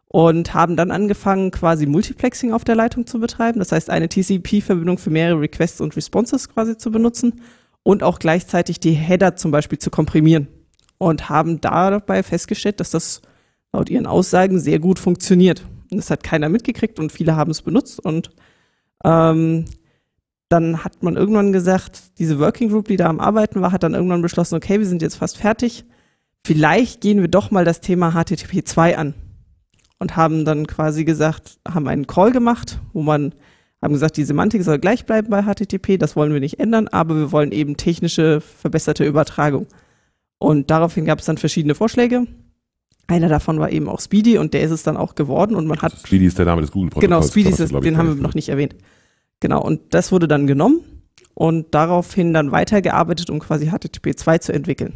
Und 0.10 0.54
haben 0.54 0.78
dann 0.78 0.92
angefangen, 0.92 1.52
quasi 1.52 1.86
Multiplexing 1.86 2.54
auf 2.54 2.64
der 2.64 2.76
Leitung 2.76 3.06
zu 3.06 3.20
betreiben. 3.20 3.60
Das 3.60 3.74
heißt, 3.74 3.90
eine 3.90 4.08
TCP-Verbindung 4.08 5.00
für 5.00 5.10
mehrere 5.10 5.42
Requests 5.42 5.82
und 5.82 5.98
Responses 5.98 6.48
quasi 6.48 6.78
zu 6.78 6.92
benutzen 6.92 7.42
und 7.88 8.04
auch 8.04 8.20
gleichzeitig 8.20 8.82
die 8.82 8.92
Header 8.92 9.38
zum 9.38 9.52
Beispiel 9.52 9.80
zu 9.80 9.90
komprimieren. 9.90 10.50
Und 10.98 11.30
haben 11.30 11.62
dabei 11.62 12.22
festgestellt, 12.22 12.82
dass 12.82 12.92
das 12.92 13.22
laut 13.72 13.90
ihren 13.90 14.06
Aussagen 14.06 14.60
sehr 14.60 14.80
gut 14.80 15.00
funktioniert. 15.00 15.66
Das 15.90 16.12
hat 16.12 16.22
keiner 16.22 16.50
mitgekriegt 16.50 17.00
und 17.00 17.14
viele 17.14 17.38
haben 17.38 17.52
es 17.52 17.62
benutzt. 17.62 18.02
Und 18.02 18.32
ähm, 19.06 19.64
dann 20.50 20.84
hat 20.84 21.02
man 21.02 21.16
irgendwann 21.16 21.54
gesagt, 21.54 22.20
diese 22.20 22.40
Working 22.40 22.68
Group, 22.68 22.90
die 22.90 22.98
da 22.98 23.06
am 23.06 23.22
Arbeiten 23.22 23.62
war, 23.62 23.72
hat 23.72 23.84
dann 23.84 23.94
irgendwann 23.94 24.22
beschlossen, 24.22 24.56
okay, 24.56 24.80
wir 24.80 24.86
sind 24.86 25.02
jetzt 25.02 25.16
fast 25.16 25.38
fertig. 25.38 25.86
Vielleicht 26.46 27.00
gehen 27.00 27.22
wir 27.22 27.30
doch 27.30 27.52
mal 27.52 27.64
das 27.64 27.80
Thema 27.80 28.12
HTTP 28.12 28.66
2 28.66 28.98
an. 28.98 29.14
Und 29.98 30.18
haben 30.18 30.44
dann 30.44 30.68
quasi 30.68 31.06
gesagt, 31.06 31.58
haben 31.66 31.88
einen 31.88 32.06
Call 32.06 32.34
gemacht, 32.34 32.82
wo 32.92 33.02
man 33.02 33.34
haben 33.82 33.94
gesagt, 33.94 34.18
die 34.18 34.24
Semantik 34.24 34.64
soll 34.64 34.80
gleich 34.80 35.06
bleiben 35.06 35.30
bei 35.30 35.44
HTTP, 35.44 35.98
das 35.98 36.16
wollen 36.16 36.34
wir 36.34 36.40
nicht 36.40 36.60
ändern, 36.60 36.88
aber 36.88 37.16
wir 37.16 37.32
wollen 37.32 37.52
eben 37.52 37.78
technische 37.78 38.42
verbesserte 38.42 39.06
Übertragung. 39.06 39.68
Und 40.40 40.70
daraufhin 40.72 41.06
gab 41.06 41.20
es 41.20 41.26
dann 41.26 41.38
verschiedene 41.38 41.76
Vorschläge. 41.76 42.26
Einer 43.08 43.30
davon 43.30 43.60
war 43.60 43.72
eben 43.72 43.88
auch 43.88 44.02
Speedy 44.02 44.38
und 44.38 44.54
der 44.54 44.64
ist 44.64 44.72
es 44.72 44.84
dann 44.84 44.98
auch 44.98 45.16
geworden 45.16 45.56
und 45.56 45.66
man 45.66 45.82
hat. 45.82 45.94
Also 45.94 46.06
Speedy 46.06 46.26
ist 46.26 46.38
der 46.38 46.46
Name 46.46 46.62
des 46.62 46.72
Google-Protokolls. 46.72 47.10
Genau, 47.10 47.22
Speedy 47.22 47.50
ist, 47.50 47.60
es, 47.60 47.72
den 47.72 47.98
haben 47.98 48.16
wir 48.16 48.22
noch 48.22 48.34
nicht 48.34 48.50
erwähnt. 48.50 48.76
Genau, 49.40 49.62
und 49.62 49.94
das 49.94 50.12
wurde 50.12 50.28
dann 50.28 50.48
genommen 50.48 50.82
und 51.34 51.74
daraufhin 51.74 52.34
dann 52.34 52.52
weitergearbeitet, 52.52 53.30
um 53.30 53.40
quasi 53.40 53.68
HTTP 53.68 54.18
2 54.18 54.40
zu 54.40 54.54
entwickeln. 54.54 54.94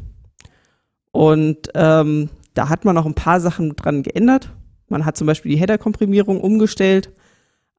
Und 1.12 1.70
ähm, 1.76 2.30
da 2.54 2.68
hat 2.68 2.84
man 2.84 2.96
noch 2.96 3.06
ein 3.06 3.14
paar 3.14 3.40
Sachen 3.40 3.76
dran 3.76 4.04
geändert. 4.04 4.52
Man 4.90 5.06
hat 5.06 5.16
zum 5.16 5.28
Beispiel 5.28 5.52
die 5.52 5.58
Header-Komprimierung 5.58 6.42
umgestellt 6.42 7.12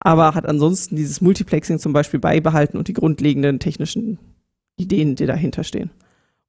aber 0.04 0.34
hat 0.34 0.46
ansonsten 0.46 0.96
dieses 0.96 1.20
Multiplexing 1.20 1.78
zum 1.78 1.92
Beispiel 1.92 2.18
beibehalten 2.18 2.76
und 2.76 2.88
die 2.88 2.92
grundlegenden 2.92 3.60
technischen 3.60 4.18
Ideen, 4.76 5.14
die 5.14 5.26
dahinter 5.26 5.62
stehen. 5.62 5.90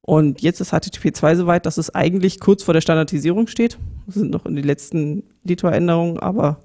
Und 0.00 0.42
jetzt 0.42 0.60
ist 0.60 0.72
HTTP 0.72 1.14
2 1.14 1.36
soweit, 1.36 1.64
dass 1.64 1.78
es 1.78 1.94
eigentlich 1.94 2.40
kurz 2.40 2.64
vor 2.64 2.74
der 2.74 2.80
Standardisierung 2.80 3.46
steht. 3.46 3.78
Wir 4.06 4.14
sind 4.14 4.30
noch 4.30 4.44
in 4.44 4.56
die 4.56 4.62
letzten 4.62 5.22
Editoränderungen, 5.44 6.18
aber 6.18 6.60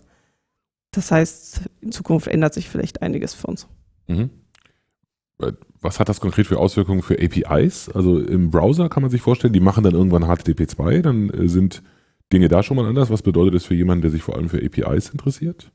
das 0.91 1.11
heißt, 1.11 1.61
in 1.81 1.91
Zukunft 1.91 2.27
ändert 2.27 2.53
sich 2.53 2.67
vielleicht 2.67 3.01
einiges 3.01 3.35
für 3.35 3.47
uns. 3.47 3.67
Mhm. 4.07 4.31
Was 5.79 5.99
hat 5.99 6.09
das 6.09 6.19
konkret 6.19 6.47
für 6.47 6.57
Auswirkungen 6.57 7.01
für 7.01 7.17
APIs? 7.17 7.87
Also 7.89 8.19
im 8.19 8.49
Browser 8.49 8.89
kann 8.89 9.03
man 9.03 9.11
sich 9.11 9.21
vorstellen, 9.21 9.53
die 9.53 9.61
machen 9.61 9.83
dann 9.83 9.93
irgendwann 9.93 10.25
HTTP 10.25 10.67
2, 10.67 11.01
dann 11.01 11.29
äh, 11.29 11.47
sind 11.47 11.83
Dinge 12.33 12.49
da 12.49 12.63
schon 12.63 12.75
mal 12.75 12.85
anders. 12.85 13.09
Was 13.09 13.21
bedeutet 13.21 13.53
das 13.53 13.65
für 13.65 13.75
jemanden, 13.75 14.01
der 14.01 14.11
sich 14.11 14.23
vor 14.23 14.35
allem 14.35 14.49
für 14.49 14.57
APIs 14.57 15.09
interessiert? 15.09 15.71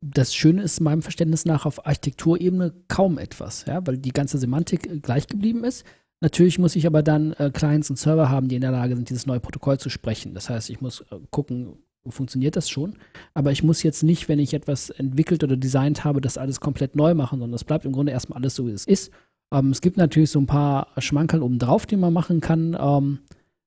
Das 0.00 0.34
Schöne 0.34 0.62
ist 0.62 0.80
meinem 0.80 1.02
Verständnis 1.02 1.44
nach 1.44 1.66
auf 1.66 1.86
Architekturebene 1.86 2.74
kaum 2.88 3.18
etwas, 3.18 3.64
ja, 3.66 3.86
weil 3.86 3.98
die 3.98 4.12
ganze 4.12 4.38
Semantik 4.38 4.86
äh, 4.86 4.98
gleich 4.98 5.26
geblieben 5.26 5.64
ist. 5.64 5.84
Natürlich 6.20 6.58
muss 6.58 6.76
ich 6.76 6.86
aber 6.86 7.02
dann 7.02 7.32
äh, 7.34 7.50
Clients 7.50 7.90
und 7.90 7.96
Server 7.96 8.30
haben, 8.30 8.48
die 8.48 8.56
in 8.56 8.62
der 8.62 8.72
Lage 8.72 8.96
sind, 8.96 9.10
dieses 9.10 9.26
neue 9.26 9.40
Protokoll 9.40 9.78
zu 9.78 9.90
sprechen. 9.90 10.34
Das 10.34 10.48
heißt, 10.48 10.70
ich 10.70 10.80
muss 10.80 11.02
äh, 11.10 11.18
gucken, 11.30 11.78
funktioniert 12.08 12.56
das 12.56 12.68
schon. 12.68 12.96
Aber 13.34 13.52
ich 13.52 13.62
muss 13.62 13.82
jetzt 13.82 14.02
nicht, 14.02 14.28
wenn 14.28 14.38
ich 14.38 14.54
etwas 14.54 14.90
entwickelt 14.90 15.42
oder 15.44 15.56
designt 15.56 16.04
habe, 16.04 16.20
das 16.20 16.38
alles 16.38 16.60
komplett 16.60 16.96
neu 16.96 17.14
machen, 17.14 17.40
sondern 17.40 17.54
es 17.54 17.64
bleibt 17.64 17.84
im 17.84 17.92
Grunde 17.92 18.12
erstmal 18.12 18.38
alles 18.38 18.54
so, 18.54 18.66
wie 18.66 18.72
es 18.72 18.86
ist. 18.86 19.10
Ähm, 19.52 19.70
es 19.70 19.80
gibt 19.80 19.96
natürlich 19.96 20.30
so 20.30 20.40
ein 20.40 20.46
paar 20.46 20.88
Schmankerl 20.98 21.42
obendrauf, 21.42 21.86
die 21.86 21.96
man 21.96 22.12
machen 22.12 22.40
kann, 22.40 22.76
ähm, 22.78 23.18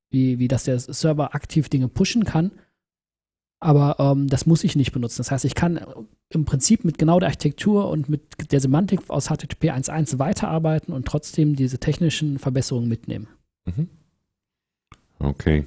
wie, 0.09 0.39
wie 0.39 0.47
dass 0.47 0.63
der 0.63 0.79
Server 0.79 1.35
aktiv 1.35 1.69
Dinge 1.69 1.87
pushen 1.87 2.23
kann. 2.23 2.51
Aber 3.59 3.97
ähm, 3.99 4.27
das 4.27 4.45
muss 4.45 4.63
ich 4.63 4.75
nicht 4.75 4.91
benutzen. 4.91 5.17
Das 5.17 5.31
heißt, 5.31 5.45
ich 5.45 5.55
kann 5.55 5.79
im 6.29 6.45
Prinzip 6.45 6.85
mit 6.85 6.97
genau 6.97 7.19
der 7.19 7.29
Architektur 7.29 7.89
und 7.89 8.07
mit 8.07 8.51
der 8.51 8.59
Semantik 8.59 9.09
aus 9.09 9.27
HTTP 9.27 9.71
1.1 9.71 10.19
weiterarbeiten 10.19 10.93
und 10.93 11.07
trotzdem 11.07 11.55
diese 11.55 11.79
technischen 11.79 12.37
Verbesserungen 12.37 12.87
mitnehmen. 12.87 13.27
Mhm. 13.65 13.87
Okay. 15.17 15.65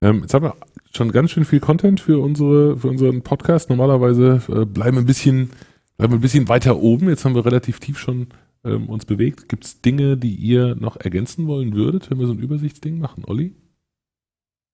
Ähm, 0.00 0.22
jetzt 0.22 0.34
haben 0.34 0.44
wir 0.44 0.56
schon 0.94 1.12
ganz 1.12 1.30
schön 1.30 1.44
viel 1.44 1.60
Content 1.60 2.00
für, 2.00 2.22
unsere, 2.22 2.78
für 2.78 2.88
unseren 2.88 3.22
Podcast. 3.22 3.68
Normalerweise 3.68 4.42
äh, 4.48 4.64
bleiben, 4.64 4.98
ein 4.98 5.06
bisschen, 5.06 5.50
bleiben 5.96 6.14
ein 6.14 6.20
bisschen 6.20 6.48
weiter 6.48 6.78
oben. 6.78 7.08
Jetzt 7.08 7.24
haben 7.24 7.34
wir 7.34 7.44
relativ 7.44 7.78
tief 7.78 7.98
schon 7.98 8.28
ähm, 8.64 8.88
uns 8.88 9.04
bewegt. 9.04 9.48
Gibt 9.48 9.64
es 9.64 9.80
Dinge, 9.82 10.16
die 10.16 10.34
ihr 10.34 10.76
noch 10.76 10.96
ergänzen 10.96 11.46
wollen 11.46 11.74
würdet, 11.74 12.10
wenn 12.10 12.18
wir 12.18 12.26
so 12.26 12.32
ein 12.32 12.38
Übersichtsding 12.38 12.98
machen? 12.98 13.24
Olli? 13.26 13.54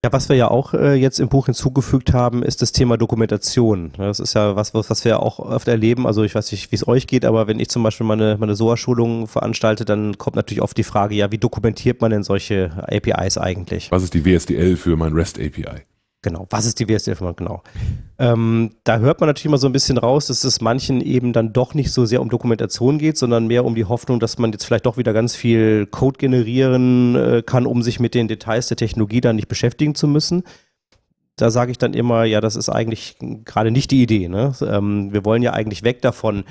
Ja, 0.05 0.13
was 0.13 0.29
wir 0.29 0.37
ja 0.37 0.51
auch 0.51 0.75
äh, 0.75 0.93
jetzt 0.93 1.19
im 1.19 1.31
Buch 1.31 1.47
hinzugefügt 1.47 2.13
haben, 2.13 2.43
ist 2.43 2.61
das 2.61 2.73
Thema 2.73 2.99
Dokumentation. 2.99 3.93
Das 3.97 4.21
ist 4.21 4.35
ja 4.35 4.55
was, 4.55 4.75
was 4.75 5.03
wir 5.07 5.21
auch 5.21 5.39
oft 5.39 5.67
erleben. 5.67 6.07
Also 6.07 6.25
ich 6.25 6.35
weiß 6.35 6.53
nicht, 6.53 6.71
wie 6.71 6.77
es 6.77 6.87
euch 6.87 7.07
geht, 7.07 7.25
aber 7.25 7.47
wenn 7.47 7.59
ich 7.59 7.71
zum 7.71 7.83
Beispiel 7.83 8.07
meine, 8.07 8.37
meine 8.39 8.55
SOA-Schulung 8.55 9.29
veranstalte, 9.29 9.87
dann 9.87 10.19
kommt 10.19 10.37
natürlich 10.37 10.61
oft 10.61 10.77
die 10.77 10.85
Frage, 10.85 11.15
ja, 11.15 11.33
wie 11.33 11.39
dokumentiert 11.39 12.03
man 12.03 12.11
denn 12.11 12.23
solche 12.23 12.71
APIs 12.87 13.39
eigentlich? 13.39 13.91
Was 13.93 14.03
ist 14.03 14.13
die 14.13 14.27
WSDL 14.27 14.77
für 14.77 14.95
mein 14.95 15.15
REST 15.15 15.39
API? 15.39 15.85
Genau, 16.25 16.47
was 16.49 16.65
ist 16.65 16.81
die 16.81 16.89
WSDL? 16.89 17.35
Genau. 17.37 17.63
Ähm, 18.19 18.71
da 18.83 18.99
hört 18.99 19.21
man 19.21 19.29
natürlich 19.29 19.45
immer 19.45 19.59
so 19.59 19.67
ein 19.67 19.73
bisschen 19.73 19.99
raus, 19.99 20.29
dass 20.29 20.43
es 20.43 20.63
manchen 20.63 21.03
eben 21.03 21.35
dann 21.35 21.53
doch 21.53 21.75
nicht 21.75 21.93
so 21.93 22.07
sehr 22.07 22.23
um 22.23 22.31
Dokumentation 22.31 22.97
geht, 22.97 23.19
sondern 23.19 23.47
mehr 23.47 23.63
um 23.67 23.75
die 23.75 23.85
Hoffnung, 23.85 24.21
dass 24.21 24.39
man 24.39 24.51
jetzt 24.51 24.65
vielleicht 24.65 24.87
doch 24.87 24.97
wieder 24.97 25.13
ganz 25.13 25.37
viel 25.37 25.85
Code 25.85 26.17
generieren 26.17 27.15
äh, 27.15 27.43
kann, 27.45 27.67
um 27.67 27.83
sich 27.83 28.01
mit 28.01 28.15
den 28.15 28.27
Details 28.27 28.69
der 28.69 28.79
Technologie 28.79 29.21
dann 29.21 29.37
nicht 29.37 29.49
beschäftigen 29.49 29.95
zu 29.95 30.09
müssen. 30.09 30.45
Da 31.37 31.51
sage 31.51 31.73
ich 31.73 31.79
dann 31.79 31.93
immer, 31.93 32.25
ja, 32.25 32.41
das 32.41 32.57
ist 32.57 32.71
eigentlich 32.71 33.17
gerade 33.45 33.71
nicht 33.71 33.91
die 33.91 34.03
Idee. 34.03 34.29
Ne? 34.29 34.55
Ähm, 34.63 35.13
wir 35.13 35.27
wollen 35.27 35.43
ja 35.43 35.53
eigentlich 35.53 35.83
weg 35.83 36.01
davon, 36.01 36.45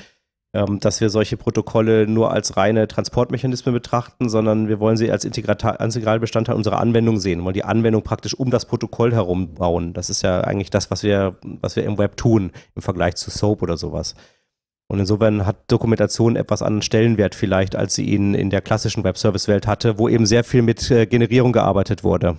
dass 0.53 1.01
wir 1.01 1.09
solche 1.09 1.35
Protokolle 1.35 2.05
nur 2.07 2.31
als 2.31 2.57
reine 2.57 2.87
Transportmechanismen 2.87 3.73
betrachten, 3.73 4.29
sondern 4.29 4.67
wir 4.67 4.79
wollen 4.79 4.97
sie 4.97 5.11
als 5.11 5.25
Integralbestandteil 5.25 6.55
unserer 6.55 6.79
Anwendung 6.79 7.19
sehen, 7.19 7.43
wollen 7.43 7.55
die 7.55 7.63
Anwendung 7.63 8.03
praktisch 8.03 8.35
um 8.35 8.51
das 8.51 8.65
Protokoll 8.65 9.13
herum 9.13 9.55
bauen. 9.55 9.93
Das 9.93 10.11
ist 10.11 10.21
ja 10.21 10.41
eigentlich 10.41 10.69
das, 10.69 10.91
was 10.91 11.01
wir, 11.01 11.37
was 11.41 11.75
wir 11.75 11.83
im 11.83 11.97
Web 11.97 12.17
tun 12.17 12.51
im 12.75 12.83
Vergleich 12.83 13.15
zu 13.15 13.31
SOAP 13.31 13.63
oder 13.63 13.77
sowas. 13.77 14.13
Und 14.87 14.99
insofern 14.99 15.47
hat 15.47 15.71
Dokumentation 15.71 16.35
etwas 16.35 16.61
anderen 16.61 16.83
Stellenwert 16.83 17.33
vielleicht, 17.33 17.75
als 17.75 17.95
sie 17.95 18.05
ihn 18.05 18.35
in 18.35 18.51
der 18.51 18.61
klassischen 18.61 19.03
Web-Service-Welt 19.03 19.65
hatte, 19.65 19.97
wo 19.97 20.07
eben 20.07 20.27
sehr 20.27 20.43
viel 20.43 20.61
mit 20.61 20.91
äh, 20.91 21.07
Generierung 21.07 21.51
gearbeitet 21.51 22.03
wurde. 22.03 22.37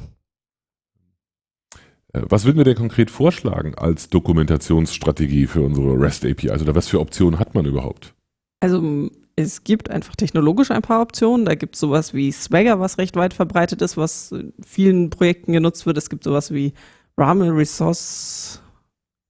Äh, 2.14 2.22
was 2.28 2.44
würden 2.44 2.56
wir 2.56 2.64
denn 2.64 2.76
konkret 2.76 3.10
vorschlagen 3.10 3.74
als 3.74 4.08
Dokumentationsstrategie 4.08 5.46
für 5.46 5.60
unsere 5.60 6.00
REST 6.00 6.24
API? 6.24 6.50
Also 6.50 6.66
was 6.74 6.88
für 6.88 7.00
Optionen 7.00 7.38
hat 7.38 7.54
man 7.54 7.66
überhaupt? 7.66 8.14
Also 8.60 9.10
es 9.36 9.64
gibt 9.64 9.90
einfach 9.90 10.16
technologisch 10.16 10.70
ein 10.70 10.82
paar 10.82 11.02
Optionen. 11.02 11.44
Da 11.44 11.54
gibt 11.54 11.74
es 11.74 11.80
sowas 11.80 12.14
wie 12.14 12.32
Swagger, 12.32 12.80
was 12.80 12.98
recht 12.98 13.16
weit 13.16 13.34
verbreitet 13.34 13.82
ist, 13.82 13.96
was 13.96 14.32
in 14.32 14.54
vielen 14.64 15.10
Projekten 15.10 15.52
genutzt 15.52 15.86
wird. 15.86 15.98
Es 15.98 16.08
gibt 16.08 16.24
sowas 16.24 16.52
wie 16.52 16.72
RAML 17.16 17.50
Resource 17.50 18.60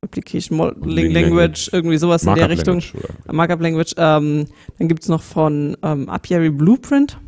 Application 0.02 0.58
Modeling 0.58 1.12
Language, 1.12 1.14
Language, 1.14 1.70
irgendwie 1.72 1.96
sowas 1.96 2.24
in 2.24 2.34
der 2.34 2.50
Richtung. 2.50 2.82
Markup 3.32 3.62
Language. 3.62 3.94
Ähm, 3.96 4.46
dann 4.78 4.88
gibt 4.88 5.02
es 5.02 5.08
noch 5.08 5.22
von 5.22 5.76
ähm, 5.82 6.08
Apiary 6.10 6.50
Blueprint. 6.50 7.18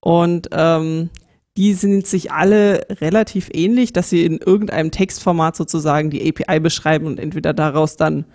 Und 0.00 0.48
ähm, 0.52 1.10
die 1.58 1.74
sind 1.74 2.06
sich 2.06 2.30
alle 2.30 2.86
relativ 3.00 3.50
ähnlich, 3.52 3.92
dass 3.92 4.08
sie 4.08 4.24
in 4.24 4.38
irgendeinem 4.38 4.92
Textformat 4.92 5.56
sozusagen 5.56 6.08
die 6.08 6.26
API 6.28 6.60
beschreiben 6.60 7.06
und 7.06 7.18
entweder 7.18 7.52
daraus 7.52 7.96
dann 7.96 8.26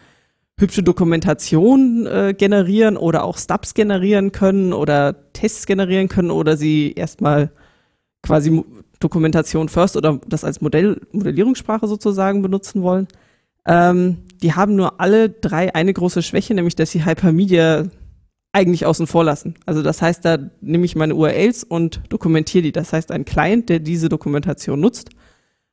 hübsche 0.59 0.84
Dokumentation 0.84 2.05
äh, 2.05 2.36
generieren 2.38 2.97
oder 2.97 3.24
auch 3.24 3.38
Stubs 3.38 3.76
generieren 3.76 4.34
können 4.34 4.74
oder 4.74 5.32
Tests 5.32 5.65
generieren 5.65 6.09
können 6.09 6.32
oder 6.32 6.57
sie 6.57 6.91
erstmal 6.97 7.49
quasi 8.24 8.61
Dokumentation 8.99 9.69
first 9.69 9.95
oder 9.95 10.19
das 10.28 10.43
als 10.43 10.59
Modell, 10.59 10.99
Modellierungssprache 11.13 11.88
sozusagen 11.88 12.41
benutzen 12.41 12.82
wollen. 12.82 13.07
Ähm, 13.65 14.17
die 14.41 14.51
haben 14.51 14.76
nur 14.76 14.99
alle 14.99 15.30
drei 15.30 15.74
eine 15.74 15.93
große 15.93 16.24
Schwäche, 16.24 16.55
nämlich 16.55 16.76
dass 16.76 16.91
sie 16.91 17.05
Hypermedia 17.05 17.86
eigentlich 18.54 18.86
außen 18.86 19.08
vor 19.08 19.24
lassen. 19.24 19.56
Also 19.66 19.82
das 19.82 20.01
heißt, 20.01 20.24
da 20.24 20.38
nehme 20.62 20.86
ich 20.86 20.95
meine 20.95 21.16
URLs 21.16 21.64
und 21.64 22.01
dokumentiere 22.10 22.64
die. 22.64 22.72
Das 22.72 22.93
heißt, 22.93 23.12
ein 23.12 23.26
Client, 23.26 23.68
der 23.68 23.80
diese 23.80 24.10
Dokumentation 24.10 24.80
nutzt, 24.80 25.10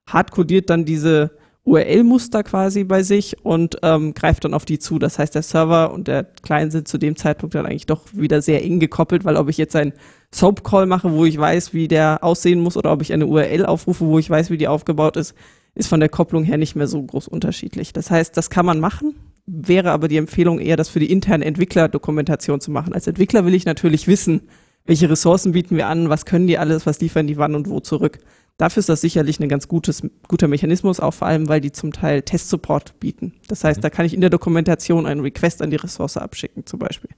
hardcodiert 0.07 0.71
dann 0.71 0.87
diese 0.87 1.31
URL-Muster 1.65 2.43
quasi 2.43 2.85
bei 2.85 3.03
sich 3.03 3.45
und 3.45 3.77
ähm, 3.83 4.15
greift 4.15 4.45
dann 4.45 4.55
auf 4.55 4.65
die 4.65 4.79
zu. 4.79 4.99
Das 4.99 5.19
heißt, 5.19 5.35
der 5.35 5.43
Server 5.43 5.93
und 5.93 6.09
der 6.09 6.25
Client 6.25 6.73
sind 6.73 6.89
zu 6.89 6.97
dem 6.97 7.17
Zeitpunkt 7.17 7.55
dann 7.55 7.67
eigentlich 7.67 7.87
doch 7.87 8.07
wieder 8.13 8.41
sehr 8.41 8.65
eng 8.65 8.81
gekoppelt, 8.81 9.27
weil 9.27 9.37
ob 9.37 9.51
ich 9.51 9.59
jetzt 9.59 9.77
ein 9.77 9.93
Soap-Call 10.35 10.87
mache, 10.87 11.13
wo 11.13 11.27
ich 11.27 11.39
weiß, 11.39 11.75
wie 11.75 11.87
der 11.87 12.25
aussehen 12.25 12.61
muss, 12.61 12.79
oder 12.79 12.93
ob 12.93 13.03
ich 13.03 13.13
eine 13.13 13.27
URL 13.27 13.67
aufrufe, 13.67 14.07
wo 14.07 14.19
ich 14.19 14.31
weiß, 14.31 14.51
wie 14.51 14.57
die 14.57 14.69
aufgebaut 14.69 15.19
ist, 15.19 15.35
ist 15.75 15.89
von 15.89 16.01
der 16.01 16.09
Kopplung 16.09 16.45
her 16.45 16.57
nicht 16.57 16.77
mehr 16.77 16.87
so 16.87 17.03
groß 17.03 17.29
unterschiedlich. 17.29 17.93
Das 17.93 18.11
heißt, 18.11 18.37
das 18.37 18.49
kann 18.49 18.65
man 18.65 18.81
machen, 18.81 19.15
wäre 19.53 19.91
aber 19.91 20.09
die 20.09 20.17
Empfehlung 20.17 20.61
eher, 20.61 20.77
das 20.77 20.89
für 20.89 21.01
die 21.01 21.11
interne 21.11 21.45
Entwicklerdokumentation 21.45 22.61
zu 22.61 22.71
machen. 22.71 22.93
Als 22.93 23.07
Entwickler 23.07 23.45
will 23.45 23.55
ich 23.55 23.65
natürlich 23.65 24.07
wissen, 24.07 24.43
welche 24.87 25.11
Ressourcen 25.11 25.53
bieten 25.53 25.77
wir 25.77 25.89
an, 25.89 26.09
was 26.09 26.25
können 26.25 26.47
die 26.47 26.59
alles, 26.59 26.87
was 26.87 27.01
liefern 27.01 27.27
die 27.27 27.37
wann 27.37 27.55
und 27.55 27.69
wo 27.69 27.81
zurück. 27.81 28.19
Dafür 28.57 28.81
ist 28.81 28.89
das 28.89 29.01
sicherlich 29.01 29.41
ein 29.41 29.49
ganz 29.49 29.69
gutes, 29.69 30.03
guter 30.29 30.47
Mechanismus, 30.47 31.01
auch 31.01 31.15
vor 31.15 31.27
allem, 31.27 31.49
weil 31.49 31.61
die 31.61 31.73
zum 31.73 31.93
Teil 31.93 32.23
Test-Support 32.23 33.01
bieten. 33.01 33.33
Das 33.49 33.65
heißt, 33.65 33.79
mhm. 33.79 33.83
da 33.83 33.91
kann 33.91 34.07
ich 34.07 34.15
in 34.15 34.21
der 34.21 34.31
Dokumentation 34.31 35.07
einen 35.07 35.23
Request 35.23 35.63
an 35.63 35.71
die 35.71 35.77
Ressource 35.77 36.17
abschicken, 36.17 36.67
zum 36.67 36.79
Beispiel. 36.79 37.11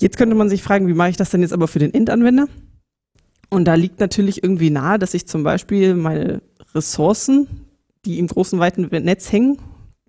Jetzt 0.00 0.16
könnte 0.16 0.34
man 0.34 0.48
sich 0.48 0.62
fragen, 0.62 0.88
wie 0.88 0.94
mache 0.94 1.10
ich 1.10 1.16
das 1.16 1.30
denn 1.30 1.42
jetzt 1.42 1.52
aber 1.52 1.68
für 1.68 1.78
den 1.78 1.94
Endanwender? 1.94 2.46
Und 3.50 3.64
da 3.64 3.74
liegt 3.74 4.00
natürlich 4.00 4.42
irgendwie 4.42 4.70
nahe, 4.70 4.98
dass 4.98 5.14
ich 5.14 5.26
zum 5.26 5.42
Beispiel 5.42 5.94
meine 5.94 6.42
Ressourcen, 6.74 7.46
die 8.04 8.18
im 8.18 8.26
großen, 8.26 8.58
weiten 8.58 8.88
Netz 8.90 9.30
hängen, 9.32 9.58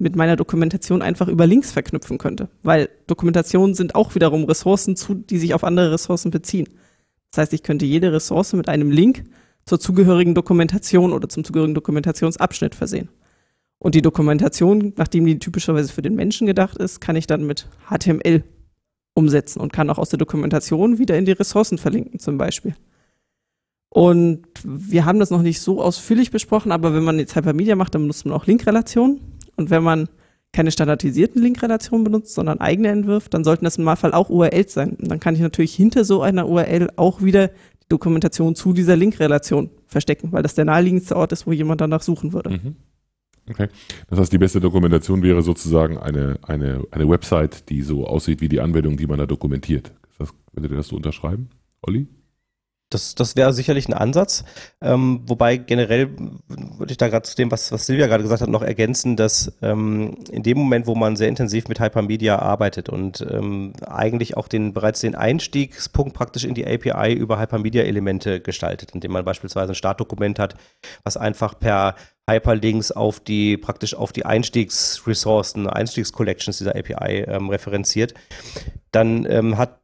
mit 0.02 0.16
meiner 0.16 0.36
Dokumentation 0.36 1.02
einfach 1.02 1.28
über 1.28 1.48
Links 1.48 1.72
verknüpfen 1.72 2.18
könnte. 2.18 2.50
Weil 2.64 2.90
Dokumentationen 3.08 3.76
sind 3.76 3.96
auch 3.96 4.16
wiederum 4.16 4.44
Ressourcen, 4.46 4.96
zu, 4.96 5.14
die 5.14 5.38
sich 5.38 5.54
auf 5.54 5.64
andere 5.64 5.92
Ressourcen 5.92 6.32
beziehen. 6.32 6.68
Das 7.32 7.44
heißt, 7.44 7.54
ich 7.54 7.64
könnte 7.64 7.86
jede 7.86 8.12
Ressource 8.12 8.54
mit 8.54 8.68
einem 8.68 8.92
Link 8.92 9.24
zur 9.66 9.80
zugehörigen 9.80 10.34
Dokumentation 10.34 11.14
oder 11.14 11.30
zum 11.30 11.44
zugehörigen 11.44 11.76
Dokumentationsabschnitt 11.76 12.76
versehen. 12.76 13.10
Und 13.78 13.96
die 13.96 14.02
Dokumentation, 14.02 14.94
nachdem 14.98 15.26
die 15.26 15.40
typischerweise 15.40 15.94
für 15.94 16.02
den 16.02 16.16
Menschen 16.16 16.48
gedacht 16.48 16.78
ist, 16.78 17.00
kann 17.00 17.16
ich 17.16 17.28
dann 17.28 17.46
mit 17.46 17.68
HTML 17.90 18.44
umsetzen 19.14 19.60
und 19.60 19.72
kann 19.72 19.90
auch 19.90 19.98
aus 19.98 20.10
der 20.10 20.20
Dokumentation 20.20 20.98
wieder 20.98 21.18
in 21.18 21.26
die 21.26 21.32
Ressourcen 21.32 21.78
verlinken, 21.78 22.20
zum 22.20 22.38
Beispiel. 22.38 22.76
Und 23.90 24.48
wir 24.64 25.06
haben 25.06 25.20
das 25.20 25.32
noch 25.32 25.42
nicht 25.42 25.60
so 25.60 25.82
ausführlich 25.82 26.32
besprochen, 26.32 26.72
aber 26.72 26.94
wenn 26.94 27.04
man 27.04 27.20
jetzt 27.20 27.36
Hypermedia 27.36 27.76
macht, 27.76 27.94
dann 27.94 28.04
benutzt 28.04 28.26
man 28.26 28.34
auch 28.34 28.48
Linkrelationen. 28.48 29.20
Und 29.56 29.70
wenn 29.70 29.84
man 29.84 30.10
keine 30.54 30.72
standardisierten 30.72 31.42
Linkrelationen 31.42 32.04
benutzt, 32.04 32.34
sondern 32.34 32.60
eigene 32.60 32.90
entwirft, 32.90 33.34
dann 33.34 33.44
sollten 33.44 33.64
das 33.64 33.78
im 33.78 33.84
Normalfall 33.84 34.14
auch 34.14 34.30
URLs 34.30 34.74
sein. 34.74 34.98
Und 35.02 35.10
dann 35.10 35.20
kann 35.20 35.36
ich 35.36 35.42
natürlich 35.42 35.74
hinter 35.74 36.04
so 36.04 36.22
einer 36.22 36.50
URL 36.50 36.90
auch 36.98 37.22
wieder 37.22 37.48
die 37.48 37.88
Dokumentation 37.90 38.56
zu 38.56 38.74
dieser 38.74 38.98
Linkrelation 38.98 39.70
verstecken, 39.88 40.32
weil 40.32 40.44
das 40.44 40.56
der 40.56 40.66
naheliegendste 40.66 41.16
Ort 41.16 41.32
ist, 41.32 41.48
wo 41.48 41.52
jemand 41.52 41.80
danach 41.80 42.02
suchen 42.02 42.34
würde. 42.34 42.50
Mhm. 42.50 42.76
Okay. 43.50 43.70
Das 44.10 44.20
heißt, 44.20 44.34
die 44.34 44.38
beste 44.38 44.60
Dokumentation 44.60 45.24
wäre 45.24 45.42
sozusagen 45.42 45.98
eine, 45.98 46.38
eine, 46.44 46.86
eine 46.92 47.10
Website, 47.10 47.70
die 47.70 47.82
so 47.82 48.06
aussieht 48.06 48.42
wie 48.42 48.50
die 48.50 48.60
Anwendung, 48.60 48.98
die 48.98 49.08
man 49.08 49.18
da 49.18 49.26
dokumentiert. 49.26 49.94
Das, 50.20 50.30
würdet 50.54 50.72
ihr 50.72 50.78
das 50.78 50.88
so 50.88 50.96
unterschreiben, 50.96 51.50
Olli? 51.82 52.08
Das, 52.92 53.16
das 53.16 53.38
wäre 53.38 53.54
sicherlich 53.54 53.88
ein 53.88 53.94
Ansatz. 53.94 54.44
Ähm, 54.82 55.22
wobei 55.26 55.56
generell 55.56 56.10
würde 56.50 56.92
ich 56.92 56.98
da 56.98 57.08
gerade 57.08 57.24
zu 57.24 57.36
dem, 57.38 57.50
was, 57.50 57.72
was 57.72 57.86
Silvia 57.86 58.08
gerade 58.08 58.22
gesagt 58.22 58.42
hat, 58.42 58.50
noch 58.50 58.62
ergänzen, 58.62 59.16
dass 59.16 59.54
ähm, 59.62 60.18
in 60.30 60.44
dem 60.44 60.58
Moment, 60.58 60.88
wo 60.88 60.94
man 60.94 61.16
sehr 61.16 61.30
intensiv 61.30 61.70
mit 61.70 61.80
Hypermedia 61.80 62.38
arbeitet 62.38 62.90
und 62.90 63.26
ähm, 63.32 63.74
eigentlich 63.86 64.36
auch 64.36 64.50
den 64.50 64.74
bereits 64.74 65.00
den 65.00 65.16
Einstiegspunkt 65.16 66.14
praktisch 66.14 66.44
in 66.44 66.54
die 66.54 66.68
API 66.68 67.14
über 67.14 67.40
Hypermedia-Elemente 67.40 68.42
gestaltet, 68.42 68.92
indem 68.94 69.14
man 69.14 69.24
beispielsweise 69.24 69.72
ein 69.72 69.76
Startdokument 69.76 70.38
hat, 70.38 70.56
was 71.04 71.16
einfach 71.16 71.58
per 71.58 71.96
Hyperlinks 72.30 72.92
auf 72.92 73.22
die 73.22 73.58
praktisch 73.58 73.96
auf 73.96 74.12
die 74.12 74.26
Einstiegsressourcen, 74.26 75.68
Einstiegscollections 75.68 76.58
dieser 76.58 76.76
API 76.76 77.24
ähm, 77.28 77.50
referenziert, 77.50 78.14
dann 78.92 79.26
ähm, 79.30 79.58
hat 79.58 79.81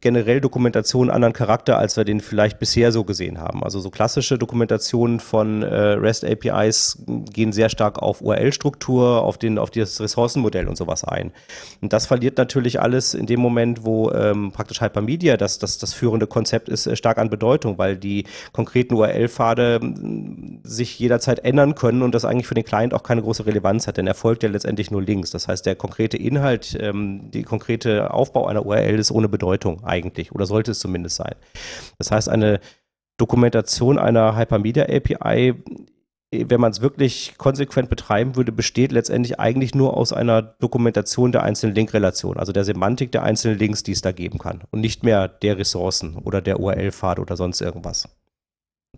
generell 0.00 0.42
Dokumentation 0.42 1.08
einen 1.08 1.16
anderen 1.16 1.32
Charakter, 1.32 1.78
als 1.78 1.96
wir 1.96 2.04
den 2.04 2.20
vielleicht 2.20 2.58
bisher 2.58 2.92
so 2.92 3.04
gesehen 3.04 3.40
haben. 3.40 3.64
Also 3.64 3.80
so 3.80 3.88
klassische 3.88 4.36
Dokumentationen 4.36 5.20
von 5.20 5.62
äh, 5.62 5.74
REST 5.74 6.24
APIs 6.24 7.02
gehen 7.32 7.52
sehr 7.52 7.70
stark 7.70 7.98
auf 8.02 8.20
URL-Struktur, 8.20 9.22
auf 9.22 9.38
auf 9.56 9.70
das 9.70 10.00
Ressourcenmodell 10.00 10.68
und 10.68 10.76
sowas 10.76 11.04
ein. 11.04 11.32
Und 11.80 11.92
das 11.92 12.06
verliert 12.06 12.36
natürlich 12.36 12.80
alles 12.80 13.14
in 13.14 13.26
dem 13.26 13.40
Moment, 13.40 13.84
wo 13.84 14.10
ähm, 14.10 14.52
praktisch 14.52 14.80
Hypermedia 14.80 15.36
das, 15.36 15.58
das, 15.58 15.78
das 15.78 15.94
führende 15.94 16.26
Konzept 16.26 16.68
ist, 16.68 16.86
äh, 16.86 16.94
stark 16.94 17.16
an 17.16 17.30
Bedeutung, 17.30 17.78
weil 17.78 17.96
die 17.96 18.24
konkreten 18.52 18.94
URL-Pfade 18.94 19.80
sich 20.62 20.98
jederzeit 20.98 21.38
ändern 21.38 21.74
können 21.74 22.02
und 22.02 22.14
das 22.14 22.24
eigentlich 22.24 22.46
für 22.46 22.54
den 22.54 22.64
Client 22.64 22.92
auch 22.92 23.02
keine 23.02 23.22
große 23.22 23.46
Relevanz 23.46 23.86
hat, 23.86 23.96
denn 23.96 24.06
er 24.06 24.14
folgt 24.14 24.42
ja 24.42 24.50
letztendlich 24.50 24.90
nur 24.90 25.02
Links. 25.02 25.30
Das 25.30 25.48
heißt, 25.48 25.64
der 25.64 25.74
konkrete 25.74 26.18
Inhalt, 26.18 26.76
ähm, 26.78 27.30
die 27.30 27.42
konkrete 27.42 28.12
Aufbau 28.12 28.46
einer 28.46 28.66
URL 28.66 28.98
ist 28.98 29.10
ohne 29.10 29.28
Bedeutung. 29.28 29.53
Bedeutung 29.54 29.84
eigentlich 29.84 30.32
oder 30.32 30.46
sollte 30.46 30.72
es 30.72 30.80
zumindest 30.80 31.16
sein. 31.16 31.34
Das 31.98 32.10
heißt, 32.10 32.28
eine 32.28 32.60
Dokumentation 33.16 33.98
einer 33.98 34.36
Hypermedia 34.36 34.84
API, 34.84 35.54
wenn 36.32 36.60
man 36.60 36.72
es 36.72 36.80
wirklich 36.80 37.34
konsequent 37.38 37.88
betreiben 37.88 38.34
würde, 38.34 38.50
besteht 38.50 38.90
letztendlich 38.90 39.38
eigentlich 39.38 39.74
nur 39.74 39.96
aus 39.96 40.12
einer 40.12 40.42
Dokumentation 40.42 41.30
der 41.30 41.44
einzelnen 41.44 41.76
Linkrelationen, 41.76 42.40
also 42.40 42.52
der 42.52 42.64
Semantik 42.64 43.12
der 43.12 43.22
einzelnen 43.22 43.58
Links, 43.58 43.84
die 43.84 43.92
es 43.92 44.00
da 44.00 44.10
geben 44.10 44.38
kann 44.38 44.62
und 44.72 44.80
nicht 44.80 45.04
mehr 45.04 45.28
der 45.28 45.58
Ressourcen 45.58 46.16
oder 46.16 46.40
der 46.40 46.58
URL-Pfad 46.58 47.20
oder 47.20 47.36
sonst 47.36 47.60
irgendwas. 47.60 48.08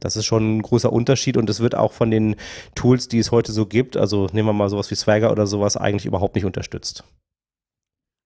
Das 0.01 0.17
ist 0.17 0.27
schon 0.27 0.59
ein 0.59 0.63
großer 0.63 0.93
Unterschied 0.93 1.37
und 1.37 1.49
es 1.51 1.61
wird 1.61 1.75
auch 1.75 1.93
von 1.93 2.11
den 2.11 2.37
Tools, 2.75 3.09
die 3.09 3.19
es 3.19 3.33
heute 3.33 3.53
so 3.53 3.67
gibt, 3.67 3.97
also 3.97 4.29
nehmen 4.33 4.49
wir 4.49 4.53
mal 4.53 4.71
sowas 4.71 4.91
wie 4.91 4.95
Swagger 4.95 5.31
oder 5.31 5.47
sowas, 5.47 5.77
eigentlich 5.77 6.07
überhaupt 6.07 6.35
nicht 6.35 6.45
unterstützt. 6.45 7.05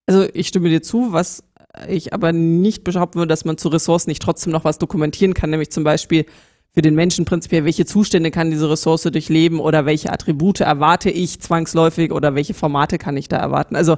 Also 0.07 0.27
ich 0.33 0.47
stimme 0.47 0.69
dir 0.69 0.81
zu, 0.81 1.13
was 1.13 1.43
ich 1.87 2.13
aber 2.13 2.33
nicht 2.33 2.83
behaupten 2.83 3.19
würde, 3.19 3.29
dass 3.29 3.45
man 3.45 3.57
zu 3.57 3.69
Ressourcen 3.69 4.09
nicht 4.09 4.21
trotzdem 4.21 4.51
noch 4.51 4.65
was 4.65 4.77
dokumentieren 4.77 5.33
kann, 5.33 5.49
nämlich 5.49 5.71
zum 5.71 5.83
Beispiel 5.83 6.25
für 6.73 6.81
den 6.81 6.95
Menschen 6.95 7.25
prinzipiell, 7.25 7.65
welche 7.65 7.85
Zustände 7.85 8.31
kann 8.31 8.49
diese 8.49 8.69
Ressource 8.69 9.03
durchleben 9.03 9.59
oder 9.59 9.85
welche 9.85 10.11
Attribute 10.11 10.61
erwarte 10.61 11.09
ich 11.09 11.39
zwangsläufig 11.41 12.11
oder 12.11 12.33
welche 12.35 12.53
Formate 12.53 12.97
kann 12.97 13.17
ich 13.17 13.27
da 13.27 13.37
erwarten. 13.37 13.75
Also 13.75 13.97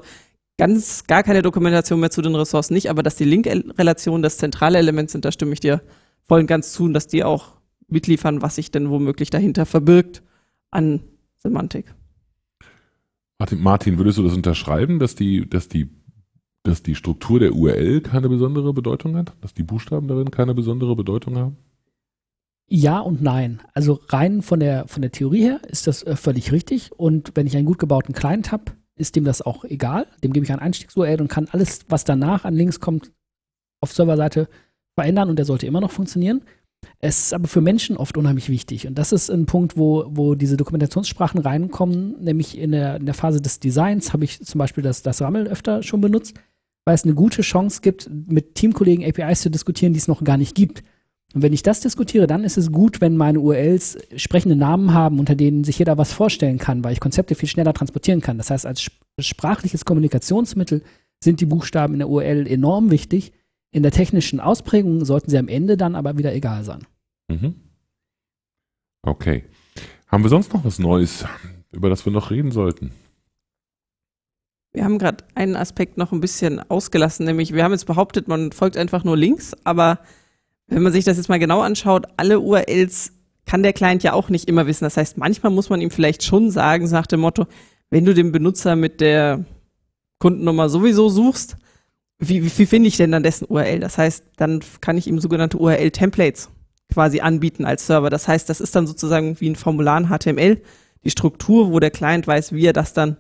ganz 0.58 1.06
gar 1.06 1.24
keine 1.24 1.42
Dokumentation 1.42 2.00
mehr 2.00 2.12
zu 2.12 2.22
den 2.22 2.36
Ressourcen 2.36 2.74
nicht, 2.74 2.90
aber 2.90 3.04
dass 3.04 3.16
die 3.16 3.26
Link-Relationen 3.26 4.24
das 4.24 4.38
zentrale 4.38 4.80
Element 4.80 5.12
sind, 5.12 5.26
da 5.26 5.32
stimme 5.32 5.54
ich 5.54 5.60
dir 5.60 5.82
voll 6.24 6.42
und 6.42 6.48
ganz 6.48 6.74
zu 6.74 6.86
und 6.86 6.94
dass 6.94 7.08
die 7.08 7.24
auch 7.24 7.58
mitliefern, 7.88 8.42
was 8.42 8.56
sich 8.56 8.72
denn 8.72 8.90
womöglich 8.90 9.30
dahinter 9.30 9.66
verbirgt 9.66 10.24
an 10.72 11.02
Semantik. 11.38 11.94
Martin, 13.58 13.98
würdest 13.98 14.18
du 14.18 14.24
das 14.24 14.34
unterschreiben, 14.34 15.00
dass 15.00 15.16
die, 15.16 15.48
dass 15.48 15.68
die 15.68 15.90
dass 16.64 16.82
die 16.82 16.96
Struktur 16.96 17.40
der 17.40 17.54
URL 17.54 18.02
keine 18.02 18.30
besondere 18.30 18.74
Bedeutung 18.74 19.16
hat? 19.18 19.34
Dass 19.42 19.54
die 19.54 19.64
Buchstaben 19.64 20.08
darin 20.08 20.32
keine 20.32 20.56
besondere 20.56 20.96
Bedeutung 20.96 21.38
haben? 21.38 21.58
Ja 22.70 23.00
und 23.00 23.22
nein. 23.22 23.62
Also 23.74 24.00
rein 24.08 24.42
von 24.42 24.60
der, 24.60 24.88
von 24.88 25.02
der 25.02 25.12
Theorie 25.12 25.44
her 25.44 25.62
ist 25.68 25.88
das 25.88 26.04
äh, 26.04 26.16
völlig 26.16 26.52
richtig. 26.52 26.92
Und 26.94 27.32
wenn 27.36 27.46
ich 27.46 27.56
einen 27.58 27.66
gut 27.66 27.80
gebauten 27.80 28.16
Client 28.16 28.52
habe, 28.52 28.72
ist 28.96 29.16
dem 29.16 29.26
das 29.26 29.42
auch 29.42 29.66
egal. 29.66 30.08
Dem 30.24 30.34
gebe 30.34 30.46
ich 30.46 30.52
ein 30.52 30.60
Einstiegs-URL 30.60 31.22
und 31.22 31.28
kann 31.28 31.48
alles, 31.52 31.82
was 31.90 32.06
danach 32.06 32.46
an 32.46 32.56
Links 32.56 32.80
kommt, 32.80 33.12
auf 33.82 33.92
Serverseite 33.92 34.48
verändern 34.96 35.30
und 35.30 35.38
der 35.38 35.46
sollte 35.46 35.68
immer 35.68 35.82
noch 35.82 35.92
funktionieren. 35.92 36.44
Es 37.00 37.26
ist 37.26 37.34
aber 37.34 37.48
für 37.48 37.62
Menschen 37.62 37.98
oft 37.98 38.18
unheimlich 38.18 38.50
wichtig. 38.50 38.88
Und 38.88 38.98
das 38.98 39.12
ist 39.12 39.30
ein 39.30 39.46
Punkt, 39.46 39.78
wo, 39.78 40.06
wo 40.08 40.36
diese 40.36 40.58
Dokumentationssprachen 40.58 41.42
reinkommen. 41.42 42.16
Nämlich 42.22 42.58
in 42.58 42.72
der, 42.72 42.98
in 42.98 43.06
der 43.06 43.16
Phase 43.16 43.42
des 43.42 43.60
Designs 43.60 44.14
habe 44.14 44.26
ich 44.26 44.44
zum 44.44 44.60
Beispiel 44.60 44.84
das, 44.84 45.02
das 45.02 45.22
RAML 45.22 45.48
öfter 45.48 45.84
schon 45.84 46.02
benutzt 46.02 46.40
weil 46.86 46.96
es 46.96 47.04
eine 47.04 47.14
gute 47.14 47.42
Chance 47.42 47.82
gibt, 47.82 48.10
mit 48.10 48.56
Teamkollegen 48.56 49.06
APIs 49.06 49.42
zu 49.42 49.50
diskutieren, 49.50 49.94
die 49.94 50.00
es 50.00 50.08
noch 50.08 50.24
gar 50.24 50.38
nicht 50.38 50.56
gibt. 50.56 50.84
Und 51.34 51.42
wenn 51.42 51.54
ich 51.54 51.64
das 51.64 51.80
diskutiere, 51.80 52.28
dann 52.28 52.44
ist 52.44 52.58
es 52.58 52.72
gut, 52.72 53.02
wenn 53.02 53.18
meine 53.18 53.40
URLs 53.40 53.98
sprechende 54.16 54.56
Namen 54.56 54.94
haben, 54.94 55.20
unter 55.20 55.36
denen 55.36 55.64
sich 55.64 55.80
jeder 55.80 55.98
was 55.98 56.14
vorstellen 56.14 56.60
kann, 56.60 56.84
weil 56.84 56.94
ich 56.94 57.00
Konzepte 57.00 57.34
viel 57.34 57.50
schneller 57.50 57.74
transportieren 57.74 58.22
kann. 58.22 58.38
Das 58.38 58.52
heißt, 58.52 58.66
als 58.66 58.88
sprachliches 59.20 59.86
Kommunikationsmittel 59.86 60.84
sind 61.24 61.42
die 61.42 61.46
Buchstaben 61.46 61.94
in 61.94 62.00
der 62.00 62.10
URL 62.10 62.48
enorm 62.48 62.92
wichtig. 62.92 63.34
In 63.72 63.82
der 63.82 63.92
technischen 63.92 64.40
Ausprägung 64.40 65.04
sollten 65.06 65.32
sie 65.32 65.38
am 65.38 65.48
Ende 65.48 65.78
dann 65.78 65.96
aber 65.96 66.18
wieder 66.18 66.36
egal 66.36 66.64
sein. 66.64 66.86
Mhm. 67.30 67.56
Okay. 69.02 69.44
Haben 70.08 70.24
wir 70.24 70.30
sonst 70.30 70.54
noch 70.54 70.64
was 70.64 70.78
Neues, 70.78 71.26
über 71.72 71.90
das 71.90 72.06
wir 72.06 72.14
noch 72.14 72.30
reden 72.30 72.52
sollten? 72.52 72.92
Wir 74.74 74.84
haben 74.84 74.98
gerade 74.98 75.24
einen 75.36 75.56
Aspekt 75.56 75.98
noch 75.98 76.12
ein 76.12 76.20
bisschen 76.20 76.60
ausgelassen, 76.60 77.26
nämlich 77.26 77.54
wir 77.54 77.64
haben 77.64 77.72
jetzt 77.72 77.86
behauptet, 77.86 78.28
man 78.28 78.52
folgt 78.52 78.76
einfach 78.76 79.04
nur 79.04 79.16
Links, 79.16 79.56
aber 79.64 80.00
wenn 80.68 80.82
man 80.82 80.92
sich 80.92 81.06
das 81.06 81.18
jetzt 81.18 81.30
mal 81.30 81.38
genau 81.38 81.62
anschaut, 81.62 82.08
alle 82.18 82.40
URLs 82.40 83.12
kann 83.46 83.62
der 83.62 83.74
Client 83.74 84.02
ja 84.02 84.14
auch 84.14 84.30
nicht 84.30 84.48
immer 84.48 84.66
wissen. 84.66 84.86
Das 84.86 84.98
heißt, 84.98 85.18
manchmal 85.18 85.52
muss 85.52 85.70
man 85.70 85.82
ihm 85.82 85.92
vielleicht 85.92 86.24
schon 86.24 86.50
sagen, 86.50 86.90
nach 86.90 87.06
dem 87.06 87.20
Motto, 87.20 87.46
wenn 87.92 88.06
du 88.06 88.14
den 88.16 88.32
Benutzer 88.32 88.76
mit 88.76 89.00
der 89.00 89.46
Kundennummer 90.18 90.70
sowieso 90.70 91.10
suchst, 91.10 91.58
wie, 92.18 92.44
wie, 92.44 92.58
wie 92.58 92.66
finde 92.66 92.88
ich 92.88 92.98
denn 92.98 93.12
dann 93.12 93.24
dessen 93.24 93.46
URL? 93.46 93.80
Das 93.80 93.98
heißt, 93.98 94.24
dann 94.38 94.62
kann 94.82 94.98
ich 94.98 95.08
ihm 95.08 95.20
sogenannte 95.20 95.58
URL-Templates 95.58 96.50
quasi 96.92 97.20
anbieten 97.20 97.66
als 97.66 97.86
Server. 97.86 98.10
Das 98.10 98.28
heißt, 98.28 98.50
das 98.50 98.62
ist 98.62 98.76
dann 98.76 98.88
sozusagen 98.88 99.40
wie 99.40 99.50
ein 99.50 99.56
Formular 99.56 100.00
in 100.00 100.08
HTML, 100.08 100.62
die 101.04 101.10
Struktur, 101.10 101.72
wo 101.72 101.80
der 101.80 101.92
Client 101.92 102.26
weiß, 102.26 102.54
wie 102.54 102.66
er 102.66 102.74
das 102.74 102.94
dann 102.94 103.18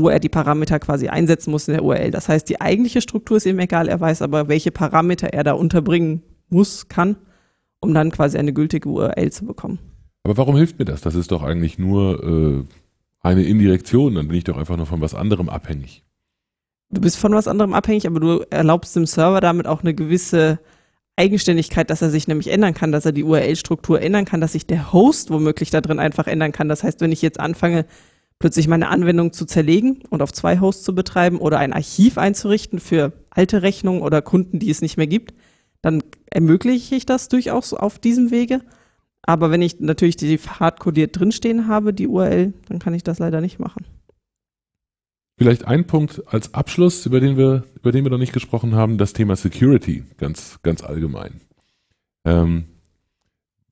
wo 0.00 0.08
er 0.08 0.20
die 0.20 0.28
Parameter 0.28 0.78
quasi 0.78 1.08
einsetzen 1.08 1.50
muss 1.50 1.68
in 1.68 1.74
der 1.74 1.84
URL. 1.84 2.10
Das 2.10 2.28
heißt, 2.28 2.48
die 2.48 2.60
eigentliche 2.60 3.00
Struktur 3.00 3.36
ist 3.36 3.46
ihm 3.46 3.58
egal, 3.58 3.88
er 3.88 4.00
weiß 4.00 4.22
aber, 4.22 4.48
welche 4.48 4.70
Parameter 4.70 5.28
er 5.28 5.44
da 5.44 5.52
unterbringen 5.52 6.22
muss, 6.48 6.88
kann, 6.88 7.16
um 7.80 7.94
dann 7.94 8.10
quasi 8.10 8.38
eine 8.38 8.52
gültige 8.52 8.88
URL 8.88 9.30
zu 9.32 9.44
bekommen. 9.46 9.78
Aber 10.24 10.36
warum 10.36 10.56
hilft 10.56 10.78
mir 10.78 10.84
das? 10.84 11.00
Das 11.00 11.14
ist 11.14 11.30
doch 11.30 11.42
eigentlich 11.42 11.78
nur 11.78 12.22
äh, 12.22 12.64
eine 13.20 13.44
Indirektion, 13.44 14.14
dann 14.14 14.28
bin 14.28 14.38
ich 14.38 14.44
doch 14.44 14.56
einfach 14.56 14.76
nur 14.76 14.86
von 14.86 15.00
was 15.00 15.14
anderem 15.14 15.48
abhängig. 15.48 16.02
Du 16.90 17.00
bist 17.00 17.16
von 17.16 17.32
was 17.32 17.48
anderem 17.48 17.74
abhängig, 17.74 18.06
aber 18.06 18.20
du 18.20 18.44
erlaubst 18.50 18.94
dem 18.94 19.06
Server 19.06 19.40
damit 19.40 19.66
auch 19.66 19.82
eine 19.82 19.94
gewisse 19.94 20.58
Eigenständigkeit, 21.16 21.90
dass 21.90 22.02
er 22.02 22.10
sich 22.10 22.28
nämlich 22.28 22.48
ändern 22.48 22.74
kann, 22.74 22.92
dass 22.92 23.06
er 23.06 23.12
die 23.12 23.24
URL-Struktur 23.24 24.00
ändern 24.00 24.26
kann, 24.26 24.40
dass 24.40 24.52
sich 24.52 24.66
der 24.66 24.92
Host 24.92 25.30
womöglich 25.30 25.70
da 25.70 25.80
drin 25.80 25.98
einfach 25.98 26.26
ändern 26.26 26.52
kann. 26.52 26.68
Das 26.68 26.82
heißt, 26.84 27.00
wenn 27.00 27.10
ich 27.10 27.22
jetzt 27.22 27.40
anfange, 27.40 27.86
plötzlich 28.38 28.68
meine 28.68 28.88
Anwendung 28.88 29.32
zu 29.32 29.46
zerlegen 29.46 30.02
und 30.10 30.22
auf 30.22 30.32
zwei 30.32 30.60
Hosts 30.60 30.84
zu 30.84 30.94
betreiben 30.94 31.38
oder 31.38 31.58
ein 31.58 31.72
Archiv 31.72 32.18
einzurichten 32.18 32.78
für 32.78 33.12
alte 33.30 33.62
Rechnungen 33.62 34.02
oder 34.02 34.22
Kunden, 34.22 34.58
die 34.58 34.70
es 34.70 34.82
nicht 34.82 34.96
mehr 34.96 35.06
gibt, 35.06 35.34
dann 35.82 36.02
ermögliche 36.30 36.94
ich 36.94 37.06
das 37.06 37.28
durchaus 37.28 37.72
auf 37.72 37.98
diesem 37.98 38.30
Wege. 38.30 38.60
Aber 39.22 39.50
wenn 39.50 39.62
ich 39.62 39.80
natürlich 39.80 40.16
die 40.16 40.38
hardcodiert 40.38 41.18
drinstehen 41.18 41.66
habe, 41.66 41.92
die 41.92 42.06
URL, 42.06 42.52
dann 42.68 42.78
kann 42.78 42.94
ich 42.94 43.02
das 43.02 43.18
leider 43.18 43.40
nicht 43.40 43.58
machen. 43.58 43.84
Vielleicht 45.38 45.66
ein 45.66 45.86
Punkt 45.86 46.22
als 46.26 46.54
Abschluss, 46.54 47.04
über 47.04 47.20
den 47.20 47.36
wir, 47.36 47.64
über 47.76 47.92
den 47.92 48.04
wir 48.04 48.10
noch 48.10 48.18
nicht 48.18 48.32
gesprochen 48.32 48.74
haben, 48.74 48.96
das 48.96 49.12
Thema 49.12 49.36
Security, 49.36 50.04
ganz, 50.16 50.58
ganz 50.62 50.82
allgemein. 50.82 51.40
Ähm, 52.24 52.64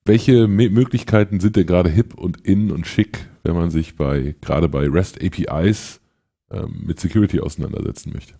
welche 0.05 0.48
Möglichkeiten 0.48 1.40
sind 1.40 1.57
denn 1.57 1.66
gerade 1.66 1.90
hip 1.90 2.14
und 2.14 2.40
in 2.46 2.70
und 2.70 2.86
schick, 2.86 3.28
wenn 3.42 3.55
man 3.55 3.70
sich 3.70 3.96
bei, 3.96 4.34
gerade 4.40 4.68
bei 4.68 4.86
REST 4.86 5.22
APIs 5.22 6.00
ähm, 6.50 6.82
mit 6.84 7.00
Security 7.00 7.40
auseinandersetzen 7.40 8.12
möchte? 8.12 8.34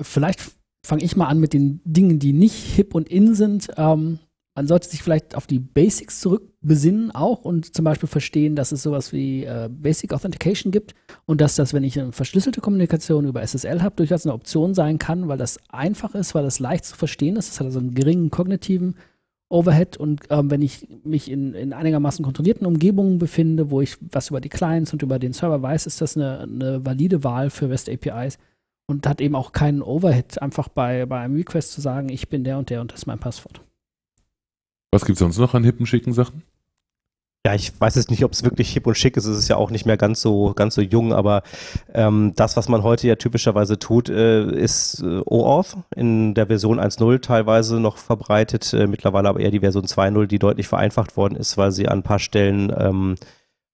Vielleicht 0.00 0.40
fange 0.84 1.02
ich 1.02 1.16
mal 1.16 1.26
an 1.26 1.40
mit 1.40 1.52
den 1.52 1.80
Dingen, 1.84 2.18
die 2.18 2.32
nicht 2.32 2.54
hip 2.54 2.94
und 2.94 3.08
in 3.08 3.34
sind. 3.34 3.68
Ähm, 3.76 4.20
man 4.54 4.66
sollte 4.66 4.88
sich 4.88 5.02
vielleicht 5.02 5.36
auf 5.36 5.46
die 5.46 5.60
Basics 5.60 6.18
zurückbesinnen 6.20 7.12
auch 7.12 7.44
und 7.44 7.76
zum 7.76 7.84
Beispiel 7.84 8.08
verstehen, 8.08 8.56
dass 8.56 8.72
es 8.72 8.82
sowas 8.82 9.12
wie 9.12 9.44
äh, 9.44 9.68
Basic 9.70 10.12
Authentication 10.12 10.72
gibt 10.72 10.94
und 11.26 11.40
dass 11.40 11.54
das, 11.54 11.74
wenn 11.74 11.84
ich 11.84 11.98
eine 11.98 12.10
verschlüsselte 12.10 12.60
Kommunikation 12.60 13.24
über 13.24 13.46
SSL 13.46 13.82
habe, 13.82 13.96
durchaus 13.96 14.26
eine 14.26 14.34
Option 14.34 14.74
sein 14.74 14.98
kann, 14.98 15.28
weil 15.28 15.38
das 15.38 15.58
einfach 15.68 16.14
ist, 16.16 16.34
weil 16.34 16.42
das 16.42 16.58
leicht 16.58 16.86
zu 16.86 16.96
verstehen 16.96 17.36
ist. 17.36 17.50
Das 17.50 17.60
hat 17.60 17.66
also 17.66 17.78
einen 17.78 17.94
geringen 17.94 18.30
kognitiven 18.30 18.96
Overhead 19.50 19.96
und 19.96 20.20
ähm, 20.28 20.50
wenn 20.50 20.60
ich 20.60 20.86
mich 21.04 21.30
in, 21.30 21.54
in 21.54 21.72
einigermaßen 21.72 22.24
kontrollierten 22.24 22.66
Umgebungen 22.66 23.18
befinde, 23.18 23.70
wo 23.70 23.80
ich 23.80 23.96
was 24.12 24.28
über 24.28 24.40
die 24.40 24.50
Clients 24.50 24.92
und 24.92 25.02
über 25.02 25.18
den 25.18 25.32
Server 25.32 25.62
weiß, 25.62 25.86
ist 25.86 26.00
das 26.00 26.16
eine, 26.16 26.40
eine 26.40 26.84
valide 26.84 27.24
Wahl 27.24 27.48
für 27.48 27.70
REST 27.70 27.88
APIs 27.88 28.38
und 28.86 29.06
hat 29.06 29.20
eben 29.20 29.34
auch 29.34 29.52
keinen 29.52 29.82
Overhead, 29.82 30.40
einfach 30.42 30.68
bei, 30.68 31.06
bei 31.06 31.20
einem 31.20 31.36
Request 31.36 31.72
zu 31.72 31.80
sagen, 31.80 32.08
ich 32.10 32.28
bin 32.28 32.44
der 32.44 32.58
und 32.58 32.68
der 32.68 32.80
und 32.80 32.92
das 32.92 33.00
ist 33.00 33.06
mein 33.06 33.18
Passwort. 33.18 33.62
Was 34.90 35.04
gibt 35.04 35.16
es 35.16 35.20
sonst 35.20 35.38
noch 35.38 35.54
an 35.54 35.64
hippen, 35.64 35.86
schicken 35.86 36.12
Sachen? 36.12 36.42
Ja, 37.48 37.54
ich 37.54 37.72
weiß 37.80 37.94
jetzt 37.94 38.10
nicht, 38.10 38.24
ob 38.26 38.32
es 38.32 38.44
wirklich 38.44 38.70
hip 38.74 38.86
und 38.86 38.94
schick 38.94 39.16
ist. 39.16 39.24
Es 39.24 39.38
ist 39.38 39.48
ja 39.48 39.56
auch 39.56 39.70
nicht 39.70 39.86
mehr 39.86 39.96
ganz 39.96 40.20
so, 40.20 40.52
ganz 40.54 40.74
so 40.74 40.82
jung, 40.82 41.14
aber 41.14 41.42
ähm, 41.94 42.34
das, 42.36 42.58
was 42.58 42.68
man 42.68 42.82
heute 42.82 43.08
ja 43.08 43.16
typischerweise 43.16 43.78
tut, 43.78 44.10
äh, 44.10 44.44
ist 44.52 45.02
äh, 45.02 45.22
OAuth 45.24 45.78
in 45.96 46.34
der 46.34 46.48
Version 46.48 46.78
1.0 46.78 47.22
teilweise 47.22 47.80
noch 47.80 47.96
verbreitet, 47.96 48.74
äh, 48.74 48.86
mittlerweile 48.86 49.30
aber 49.30 49.40
eher 49.40 49.50
die 49.50 49.60
Version 49.60 49.86
2.0, 49.86 50.26
die 50.26 50.38
deutlich 50.38 50.68
vereinfacht 50.68 51.16
worden 51.16 51.36
ist, 51.36 51.56
weil 51.56 51.72
sie 51.72 51.88
an 51.88 52.00
ein 52.00 52.02
paar 52.02 52.18
Stellen 52.18 52.70
ähm, 52.76 53.14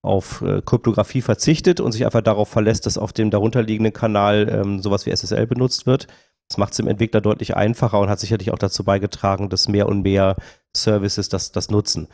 auf 0.03 0.43
äh, 0.43 0.63
Kryptographie 0.65 1.23
verzichtet 1.23 1.81
und 1.81 1.91
sich 1.91 2.05
einfach 2.05 2.23
darauf 2.23 2.49
verlässt, 2.49 2.87
dass 2.87 2.97
auf 2.97 3.13
dem 3.13 3.31
darunterliegenden 3.31 3.93
Kanal 3.93 4.49
ähm, 4.53 4.83
sowas 4.83 5.05
wie 5.05 5.11
SSL 5.11 5.49
benutzt 5.49 5.85
wird. 5.85 6.07
Das 6.49 6.59
macht 6.59 6.75
es 6.75 6.77
dem 6.77 6.87
Entwickler 6.87 7.21
deutlich 7.21 7.57
einfacher 7.57 7.99
und 7.99 8.09
hat 8.09 8.21
sicherlich 8.21 8.53
auch 8.53 8.59
dazu 8.59 8.85
beigetragen, 8.85 9.49
dass 9.49 9.67
mehr 9.67 9.89
und 9.89 10.03
mehr 10.03 10.37
Services 10.77 11.29
das, 11.29 11.51
das 11.51 11.71
nutzen. 11.71 12.07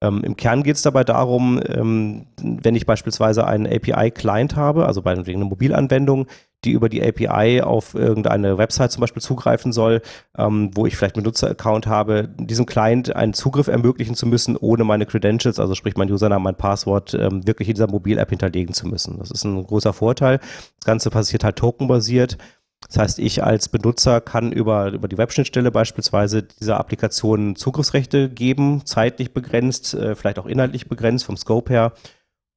Ähm, 0.00 0.22
Im 0.22 0.36
Kern 0.36 0.62
geht 0.62 0.76
es 0.76 0.82
dabei 0.82 1.02
darum, 1.02 1.60
ähm, 1.66 2.26
wenn 2.40 2.76
ich 2.76 2.86
beispielsweise 2.86 3.46
einen 3.46 3.66
API-Client 3.66 4.54
habe, 4.54 4.86
also 4.86 5.02
bei 5.02 5.12
einer 5.12 5.44
Mobilanwendung, 5.44 6.26
die 6.64 6.72
über 6.72 6.88
die 6.88 7.02
API 7.02 7.62
auf 7.62 7.94
irgendeine 7.94 8.58
Website 8.58 8.90
zum 8.90 9.00
Beispiel 9.00 9.22
zugreifen 9.22 9.72
soll, 9.72 10.02
ähm, 10.36 10.70
wo 10.74 10.86
ich 10.86 10.96
vielleicht 10.96 11.14
einen 11.14 11.24
Benutzeraccount 11.24 11.86
habe, 11.86 12.28
diesem 12.36 12.66
Client 12.66 13.14
einen 13.14 13.32
Zugriff 13.32 13.68
ermöglichen 13.68 14.14
zu 14.14 14.26
müssen, 14.26 14.56
ohne 14.56 14.84
meine 14.84 15.06
Credentials, 15.06 15.60
also 15.60 15.74
sprich 15.74 15.96
mein 15.96 16.10
Username, 16.10 16.42
mein 16.42 16.56
Passwort, 16.56 17.14
ähm, 17.14 17.46
wirklich 17.46 17.68
in 17.68 17.74
dieser 17.74 17.88
Mobil-App 17.88 18.30
hinterlegen 18.30 18.74
zu 18.74 18.88
müssen. 18.88 19.18
Das 19.18 19.30
ist 19.30 19.44
ein 19.44 19.64
großer 19.64 19.92
Vorteil. 19.92 20.38
Das 20.78 20.84
Ganze 20.84 21.10
passiert 21.10 21.44
halt 21.44 21.56
tokenbasiert 21.56 22.38
das 22.86 22.96
heißt, 22.96 23.18
ich 23.18 23.42
als 23.42 23.68
Benutzer 23.68 24.20
kann 24.20 24.52
über, 24.52 24.92
über 24.92 25.08
die 25.08 25.18
Webschnittstelle 25.18 25.70
beispielsweise 25.70 26.42
dieser 26.42 26.78
Applikation 26.78 27.56
Zugriffsrechte 27.56 28.30
geben, 28.30 28.86
zeitlich 28.86 29.34
begrenzt, 29.34 29.94
äh, 29.94 30.14
vielleicht 30.14 30.38
auch 30.38 30.46
inhaltlich 30.46 30.88
begrenzt 30.88 31.24
vom 31.24 31.36
Scope 31.36 31.72
her. 31.72 31.92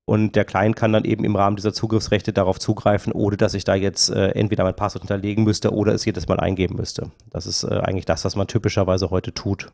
Und 0.05 0.35
der 0.35 0.45
Client 0.45 0.75
kann 0.75 0.93
dann 0.93 1.05
eben 1.05 1.23
im 1.23 1.35
Rahmen 1.35 1.55
dieser 1.55 1.73
Zugriffsrechte 1.73 2.33
darauf 2.33 2.59
zugreifen, 2.59 3.13
ohne 3.13 3.37
dass 3.37 3.53
ich 3.53 3.63
da 3.63 3.75
jetzt 3.75 4.09
äh, 4.09 4.29
entweder 4.29 4.63
mein 4.63 4.75
Passwort 4.75 5.03
hinterlegen 5.03 5.43
müsste 5.43 5.73
oder 5.73 5.93
es 5.93 6.05
jedes 6.05 6.27
Mal 6.27 6.39
eingeben 6.39 6.75
müsste. 6.75 7.11
Das 7.29 7.45
ist 7.45 7.63
äh, 7.63 7.79
eigentlich 7.79 8.05
das, 8.05 8.25
was 8.25 8.35
man 8.35 8.47
typischerweise 8.47 9.09
heute 9.09 9.33
tut. 9.33 9.71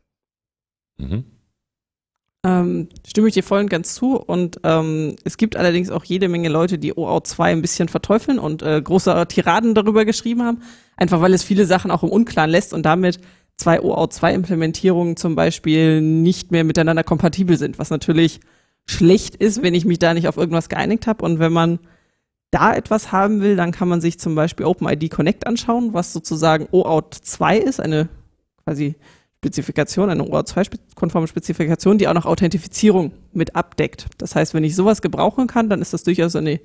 Mhm. 0.98 1.26
Ähm, 2.48 2.88
stimme 3.06 3.28
ich 3.28 3.34
dir 3.34 3.44
voll 3.44 3.60
und 3.60 3.70
ganz 3.70 3.94
zu. 3.94 4.16
Und 4.16 4.62
ähm, 4.64 5.18
es 5.26 5.36
gibt 5.36 5.58
allerdings 5.58 5.90
auch 5.90 6.06
jede 6.06 6.30
Menge 6.30 6.48
Leute, 6.48 6.78
die 6.80 6.96
OAuth 6.96 7.28
2 7.28 7.52
ein 7.52 7.62
bisschen 7.62 7.90
verteufeln 7.90 8.40
und 8.40 8.62
äh, 8.62 8.82
große 8.82 9.26
Tiraden 9.28 9.76
darüber 9.76 10.06
geschrieben 10.06 10.44
haben. 10.44 10.62
Einfach 10.96 11.20
weil 11.20 11.34
es 11.34 11.44
viele 11.44 11.66
Sachen 11.66 11.92
auch 11.92 12.04
im 12.04 12.10
Unklaren 12.10 12.50
lässt 12.50 12.74
und 12.74 12.86
damit 12.86 13.20
zwei 13.58 13.82
OAuth 13.82 14.14
2 14.14 14.34
Implementierungen 14.34 15.18
zum 15.18 15.36
Beispiel 15.36 16.00
nicht 16.00 16.52
mehr 16.52 16.64
miteinander 16.64 17.04
kompatibel 17.04 17.58
sind, 17.58 17.80
was 17.80 17.90
natürlich 17.90 18.40
schlecht 18.86 19.36
ist, 19.36 19.62
wenn 19.62 19.74
ich 19.74 19.84
mich 19.84 20.00
da 20.00 20.14
nicht 20.14 20.30
auf 20.30 20.38
irgendwas 20.38 20.70
geeinigt 20.70 21.06
habe. 21.06 21.26
Und 21.26 21.40
wenn 21.40 21.52
man 21.52 21.80
da 22.52 22.74
etwas 22.74 23.12
haben 23.12 23.42
will, 23.42 23.58
dann 23.58 23.74
kann 23.74 23.90
man 23.90 24.00
sich 24.00 24.22
zum 24.22 24.36
Beispiel 24.36 24.66
OpenID 24.66 25.12
Connect 25.12 25.46
anschauen, 25.46 25.94
was 25.94 26.14
sozusagen 26.14 26.70
OAuth 26.72 27.14
2 27.14 27.58
ist, 27.58 27.82
eine 27.82 28.08
quasi 28.64 28.96
Spezifikation, 29.40 30.10
eine 30.10 30.24
OAuth2-konforme 30.24 31.28
Spezifikation, 31.28 31.98
die 31.98 32.08
auch 32.08 32.14
noch 32.14 32.26
Authentifizierung 32.26 33.12
mit 33.34 33.56
abdeckt. 33.56 34.08
Das 34.18 34.36
heißt, 34.36 34.54
wenn 34.54 34.64
ich 34.64 34.76
sowas 34.76 35.02
gebrauchen 35.02 35.48
kann, 35.48 35.70
dann 35.70 35.82
ist 35.82 35.94
das 35.94 36.04
durchaus 36.04 36.36
eine 36.36 36.60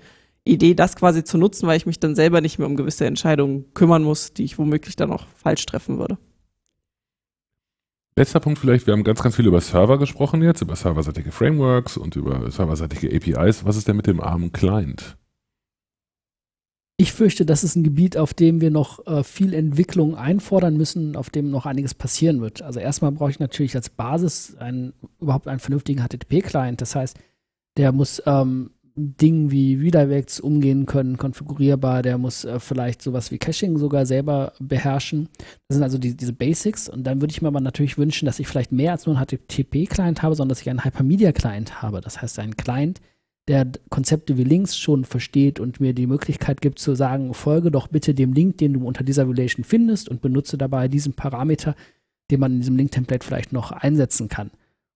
Idee, 0.45 0.75
das 0.75 0.97
quasi 0.97 1.23
zu 1.23 1.39
nutzen, 1.39 1.67
weil 1.67 1.77
ich 1.77 1.87
mich 1.87 2.01
dann 2.01 2.15
selber 2.15 2.41
nicht 2.41 2.59
mehr 2.59 2.67
um 2.67 2.77
gewisse 2.77 3.05
Entscheidungen 3.05 3.73
kümmern 3.75 4.03
muss, 4.03 4.33
die 4.33 4.45
ich 4.45 4.59
womöglich 4.59 4.97
dann 4.97 5.13
auch 5.13 5.27
falsch 5.37 5.65
treffen 5.67 5.99
würde. 5.99 6.19
Letzter 8.17 8.41
Punkt 8.41 8.59
vielleicht, 8.59 8.87
wir 8.87 8.93
haben 8.93 9.05
ganz, 9.05 9.23
ganz 9.23 9.37
viel 9.37 9.47
über 9.47 9.61
Server 9.61 9.99
gesprochen 9.99 10.43
jetzt, 10.43 10.61
über 10.61 10.77
serverseitige 10.77 11.31
Frameworks 11.31 11.97
und 11.97 12.17
über 12.17 12.51
serverseitige 12.51 13.15
APIs. 13.15 13.65
Was 13.65 13.77
ist 13.77 13.89
denn 13.89 13.97
mit 13.97 14.07
dem 14.07 14.21
armen 14.21 14.53
Client? 14.53 15.17
Ich 17.03 17.13
fürchte, 17.13 17.45
das 17.45 17.65
ist 17.65 17.75
ein 17.75 17.83
Gebiet, 17.83 18.17
auf 18.17 18.33
dem 18.33 18.61
wir 18.61 18.71
noch 18.71 19.05
äh, 19.09 19.25
viel 19.25 19.55
Entwicklung 19.55 20.15
einfordern 20.15 20.77
müssen, 20.77 21.17
auf 21.17 21.31
dem 21.31 21.51
noch 21.51 21.67
einiges 21.67 21.95
passieren 21.95 22.41
wird. 22.41 22.63
Also 22.63 22.79
erstmal 22.79 23.11
brauche 23.11 23.33
ich 23.33 23.41
natürlich 23.41 23.75
als 23.75 23.91
Basis 23.91 24.55
einen, 24.61 24.93
überhaupt 25.21 25.49
einen 25.49 25.59
vernünftigen 25.59 26.01
HTTP-Client. 26.01 26.81
Das 26.81 26.95
heißt, 26.95 27.19
der 27.77 27.91
muss 27.91 28.23
ähm, 28.25 28.71
Dingen 28.95 29.51
wie 29.51 29.75
Redirects 29.75 30.39
umgehen 30.39 30.87
können, 30.87 31.17
konfigurierbar, 31.17 32.03
der 32.03 32.19
muss 32.19 32.45
äh, 32.45 32.61
vielleicht 32.61 33.03
sowas 33.03 33.33
wie 33.33 33.39
Caching 33.39 33.79
sogar 33.79 34.07
selber 34.07 34.53
beherrschen. 34.61 35.29
Das 35.67 35.79
sind 35.79 35.83
also 35.83 35.99
die, 35.99 36.17
diese 36.17 36.33
Basics. 36.33 36.89
Und 36.89 37.03
dann 37.03 37.21
würde 37.21 37.33
ich 37.33 37.43
mir 37.43 37.49
aber 37.49 37.61
natürlich 37.61 37.99
wünschen, 37.99 38.27
dass 38.27 38.39
ich 38.39 38.47
vielleicht 38.47 38.71
mehr 38.71 38.93
als 38.93 39.07
nur 39.07 39.17
einen 39.17 39.27
HTTP-Client 39.27 40.23
habe, 40.23 40.37
sondern 40.37 40.51
dass 40.51 40.61
ich 40.61 40.71
einen 40.71 40.85
Hypermedia-Client 40.85 41.83
habe. 41.83 42.01
Das 42.01 42.23
heißt, 42.23 42.39
einen 42.39 42.57
Client, 42.57 43.01
der 43.49 43.71
Konzepte 43.91 44.39
wie 44.39 44.45
Links 44.45 44.77
schon 44.77 45.05
versteht 45.05 45.59
und 45.59 45.81
mir 45.81 45.95
die 45.95 46.07
Möglichkeit 46.07 46.61
gibt 46.61 46.79
zu 46.79 46.95
sagen, 46.95 47.35
folge 47.35 47.71
doch 47.71 47.89
bitte 47.89 48.15
dem 48.15 48.33
Link, 48.33 48.59
den 48.59 48.75
du 48.75 48.87
unter 48.87 49.03
dieser 49.03 49.29
Relation 49.29 49.65
findest 49.65 50.09
und 50.09 50.23
benutze 50.23 50.57
dabei 50.57 50.89
diesen 50.89 51.15
Parameter, 51.15 51.75
den 52.31 52.41
man 52.41 52.53
in 52.53 52.61
diesem 52.61 52.77
Link-Template 52.77 53.27
vielleicht 53.27 53.53
noch 53.53 53.73
einsetzen 53.73 54.29
kann. 54.29 54.53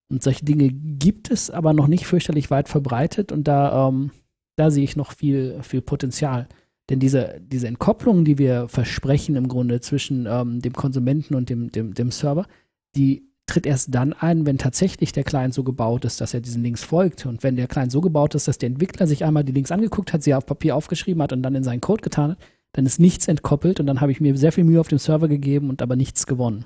Und 0.09 0.23
solche 0.23 0.45
Dinge 0.45 0.71
gibt 0.71 1.31
es 1.31 1.51
aber 1.51 1.73
noch 1.73 1.89
nicht 1.89 2.07
fürchterlich 2.07 2.51
weit 2.51 2.69
verbreitet 2.69 3.33
und 3.33 3.49
da 3.49 3.89
ähm, 3.89 4.13
da 4.57 4.71
sehe 4.71 4.85
ich 4.85 4.97
noch 4.97 5.13
viel, 5.13 5.63
viel 5.63 5.83
Potenzial. 5.83 6.49
Denn 6.89 6.99
diese, 6.99 7.41
diese 7.41 7.69
Entkopplung, 7.69 8.25
die 8.25 8.39
wir 8.39 8.69
versprechen 8.69 9.37
im 9.37 9.49
Grunde 9.49 9.81
zwischen 9.81 10.27
ähm, 10.27 10.61
dem 10.61 10.73
Konsumenten 10.73 11.35
und 11.35 11.51
dem, 11.51 11.71
dem, 11.71 11.95
dem 11.95 12.11
Server, 12.11 12.47
die 12.95 13.26
tritt 13.47 13.67
erst 13.67 13.95
dann 13.95 14.13
ein, 14.13 14.45
wenn 14.45 14.59
tatsächlich 14.59 15.13
der 15.13 15.25
Client 15.25 15.55
so 15.55 15.63
gebaut 15.63 16.05
ist, 16.05 16.21
dass 16.21 16.35
er 16.35 16.41
diesen 16.41 16.63
Links 16.63 16.83
folgt. 16.83 17.27
Und 17.27 17.43
wenn 17.43 17.57
der 17.57 17.69
Client 17.69 17.93
so 17.93 18.01
gebaut 18.01 18.35
ist, 18.35 18.49
dass 18.49 18.59
der 18.59 18.69
Entwickler 18.69 19.07
sich 19.07 19.25
einmal 19.25 19.45
die 19.45 19.53
Links 19.53 19.71
angeguckt 19.71 20.13
hat, 20.13 20.23
sie 20.23 20.35
auf 20.35 20.47
Papier 20.47 20.75
aufgeschrieben 20.75 21.23
hat 21.23 21.33
und 21.33 21.43
dann 21.43 21.55
in 21.55 21.65
seinen 21.65 21.81
Code 21.81 22.03
getan 22.03 22.33
hat, 22.33 22.39
dann 22.73 22.87
ist 22.87 22.99
nichts 22.99 23.29
entkoppelt 23.29 23.81
und 23.81 23.87
dann 23.87 24.01
habe 24.01 24.13
ich 24.13 24.21
mir 24.21 24.37
sehr 24.37 24.53
viel 24.53 24.65
Mühe 24.65 24.81
auf 24.81 24.89
dem 24.89 24.99
Server 24.99 25.29
gegeben 25.29 25.71
und 25.71 25.81
aber 25.81 25.97
nichts 25.97 26.27
gewonnen. 26.27 26.65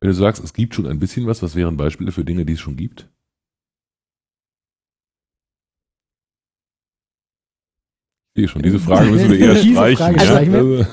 Wenn 0.00 0.08
du 0.08 0.14
sagst, 0.14 0.42
es 0.42 0.52
gibt 0.52 0.74
schon 0.74 0.86
ein 0.86 0.98
bisschen 0.98 1.26
was, 1.26 1.42
was 1.42 1.54
wären 1.54 1.76
Beispiele 1.76 2.10
für 2.10 2.24
Dinge, 2.24 2.44
die 2.44 2.54
es 2.54 2.60
schon 2.60 2.76
gibt? 2.76 3.08
Ich 8.34 8.40
sehe 8.40 8.48
schon, 8.48 8.62
diese 8.62 8.80
Frage 8.80 9.10
müssen 9.10 9.30
wir 9.30 9.38
eher 9.54 9.56
streichen. 9.56 10.18
Frage. 10.18 10.56
Also, 10.56 10.86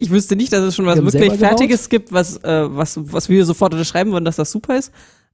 Ich 0.00 0.10
wüsste 0.10 0.34
nicht, 0.34 0.52
dass 0.52 0.60
es 0.60 0.74
schon 0.74 0.86
was 0.86 0.96
Wir 0.96 1.04
wirklich 1.04 1.38
Fertiges 1.38 1.88
gibt, 1.90 2.10
was, 2.10 2.38
äh, 2.38 2.66
was, 2.74 2.98
was 3.12 3.28
wir 3.28 3.44
sofort 3.44 3.74
unterschreiben 3.74 4.12
würden, 4.12 4.24
dass 4.24 4.36
das 4.36 4.50
super 4.50 4.76
ist. 4.76 4.92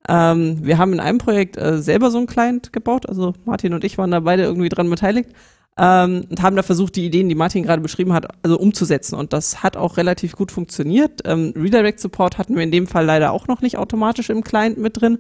Ähm, 0.09 0.59
wir 0.63 0.77
haben 0.77 0.93
in 0.93 1.01
einem 1.01 1.19
Projekt 1.19 1.57
äh, 1.57 1.79
selber 1.81 2.11
so 2.11 2.19
einen 2.19 2.27
Client 2.27 2.73
gebaut, 2.73 3.09
also 3.09 3.33
Martin 3.45 3.75
und 3.75 3.85
ich 3.85 3.97
waren 3.97 4.11
da 4.11 4.21
beide 4.21 4.43
irgendwie 4.43 4.69
dran 4.69 4.91
beteiligt 4.91 5.31
ähm, 5.79 6.27
und 6.29 6.43
haben 6.43 6.57
da 6.57 6.63
versucht, 6.63 6.97
die 6.97 7.07
Ideen, 7.07 7.29
die 7.29 7.35
Martin 7.37 7.63
gerade 7.63 7.81
beschrieben 7.81 8.13
hat, 8.13 8.27
also 8.43 8.59
umzusetzen. 8.59 9.15
Und 9.15 9.33
das 9.33 9.63
hat 9.63 9.77
auch 9.77 9.97
relativ 9.97 10.35
gut 10.35 10.51
funktioniert. 10.51 11.23
Ähm, 11.25 11.53
Redirect 11.57 12.01
Support 12.01 12.39
hatten 12.39 12.57
wir 12.57 12.63
in 12.63 12.73
dem 12.73 12.89
Fall 12.89 13.05
leider 13.05 13.33
auch 13.33 13.47
noch 13.47 13.61
nicht 13.61 13.79
automatisch 13.79 14.31
im 14.31 14.43
Client 14.43 14.79
mit 14.79 15.01
drin. 15.01 15.19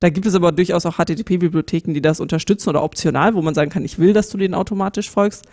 Da 0.00 0.08
gibt 0.10 0.26
es 0.26 0.34
aber 0.34 0.52
durchaus 0.52 0.86
auch 0.86 0.96
HTTP-Bibliotheken, 0.96 1.92
die 1.92 2.02
das 2.02 2.20
unterstützen 2.20 2.68
oder 2.70 2.82
optional, 2.82 3.34
wo 3.34 3.42
man 3.42 3.54
sagen 3.54 3.70
kann, 3.70 3.84
ich 3.84 3.98
will, 3.98 4.12
dass 4.12 4.28
du 4.28 4.38
denen 4.38 4.54
automatisch 4.54 5.10
folgst. 5.10 5.46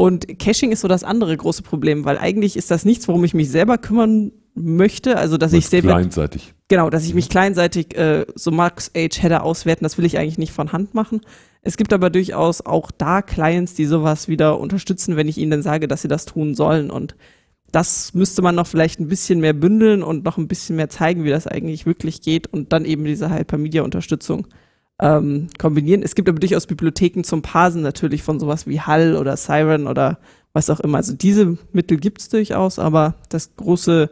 Und 0.00 0.38
Caching 0.38 0.72
ist 0.72 0.80
so 0.80 0.88
das 0.88 1.04
andere 1.04 1.36
große 1.36 1.62
Problem, 1.62 2.06
weil 2.06 2.16
eigentlich 2.16 2.56
ist 2.56 2.70
das 2.70 2.86
nichts, 2.86 3.06
worum 3.06 3.22
ich 3.22 3.34
mich 3.34 3.50
selber 3.50 3.76
kümmern 3.76 4.32
möchte. 4.54 5.18
Also, 5.18 5.36
dass 5.36 5.52
ich 5.52 5.66
selber, 5.66 5.92
clientseitig. 5.92 6.54
genau, 6.68 6.88
dass 6.88 7.04
ich 7.04 7.12
mich 7.12 7.28
kleinseitig 7.28 7.98
äh, 7.98 8.24
so 8.34 8.50
Max 8.50 8.90
Age 8.96 9.22
Header 9.22 9.42
auswerten, 9.42 9.84
das 9.84 9.98
will 9.98 10.06
ich 10.06 10.16
eigentlich 10.16 10.38
nicht 10.38 10.52
von 10.52 10.72
Hand 10.72 10.94
machen. 10.94 11.20
Es 11.60 11.76
gibt 11.76 11.92
aber 11.92 12.08
durchaus 12.08 12.64
auch 12.64 12.90
da 12.90 13.20
Clients, 13.20 13.74
die 13.74 13.84
sowas 13.84 14.26
wieder 14.26 14.58
unterstützen, 14.58 15.16
wenn 15.16 15.28
ich 15.28 15.36
ihnen 15.36 15.50
dann 15.50 15.62
sage, 15.62 15.86
dass 15.86 16.00
sie 16.00 16.08
das 16.08 16.24
tun 16.24 16.54
sollen. 16.54 16.90
Und 16.90 17.14
das 17.70 18.14
müsste 18.14 18.40
man 18.40 18.54
noch 18.54 18.68
vielleicht 18.68 19.00
ein 19.00 19.08
bisschen 19.08 19.40
mehr 19.40 19.52
bündeln 19.52 20.02
und 20.02 20.24
noch 20.24 20.38
ein 20.38 20.48
bisschen 20.48 20.76
mehr 20.76 20.88
zeigen, 20.88 21.24
wie 21.24 21.30
das 21.30 21.46
eigentlich 21.46 21.84
wirklich 21.84 22.22
geht 22.22 22.46
und 22.46 22.72
dann 22.72 22.86
eben 22.86 23.04
diese 23.04 23.28
Hypermedia-Unterstützung 23.28 24.46
ähm, 25.00 25.48
kombinieren. 25.58 26.02
Es 26.02 26.14
gibt 26.14 26.28
aber 26.28 26.38
durchaus 26.38 26.66
Bibliotheken 26.66 27.22
zum 27.24 27.42
Parsen 27.42 27.82
natürlich 27.82 28.22
von 28.22 28.38
sowas 28.38 28.66
wie 28.66 28.80
Hull 28.80 29.16
oder 29.16 29.36
Siren 29.36 29.86
oder 29.86 30.18
was 30.52 30.70
auch 30.70 30.80
immer. 30.80 30.98
Also 30.98 31.14
diese 31.14 31.56
Mittel 31.72 31.98
gibt 31.98 32.20
es 32.20 32.28
durchaus, 32.28 32.78
aber 32.78 33.14
das 33.28 33.56
große 33.56 34.10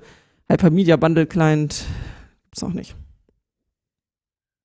Hypermedia 0.49 0.97
Bundle 0.97 1.27
Client 1.27 1.85
gibt's 2.45 2.63
noch 2.63 2.73
nicht. 2.73 2.97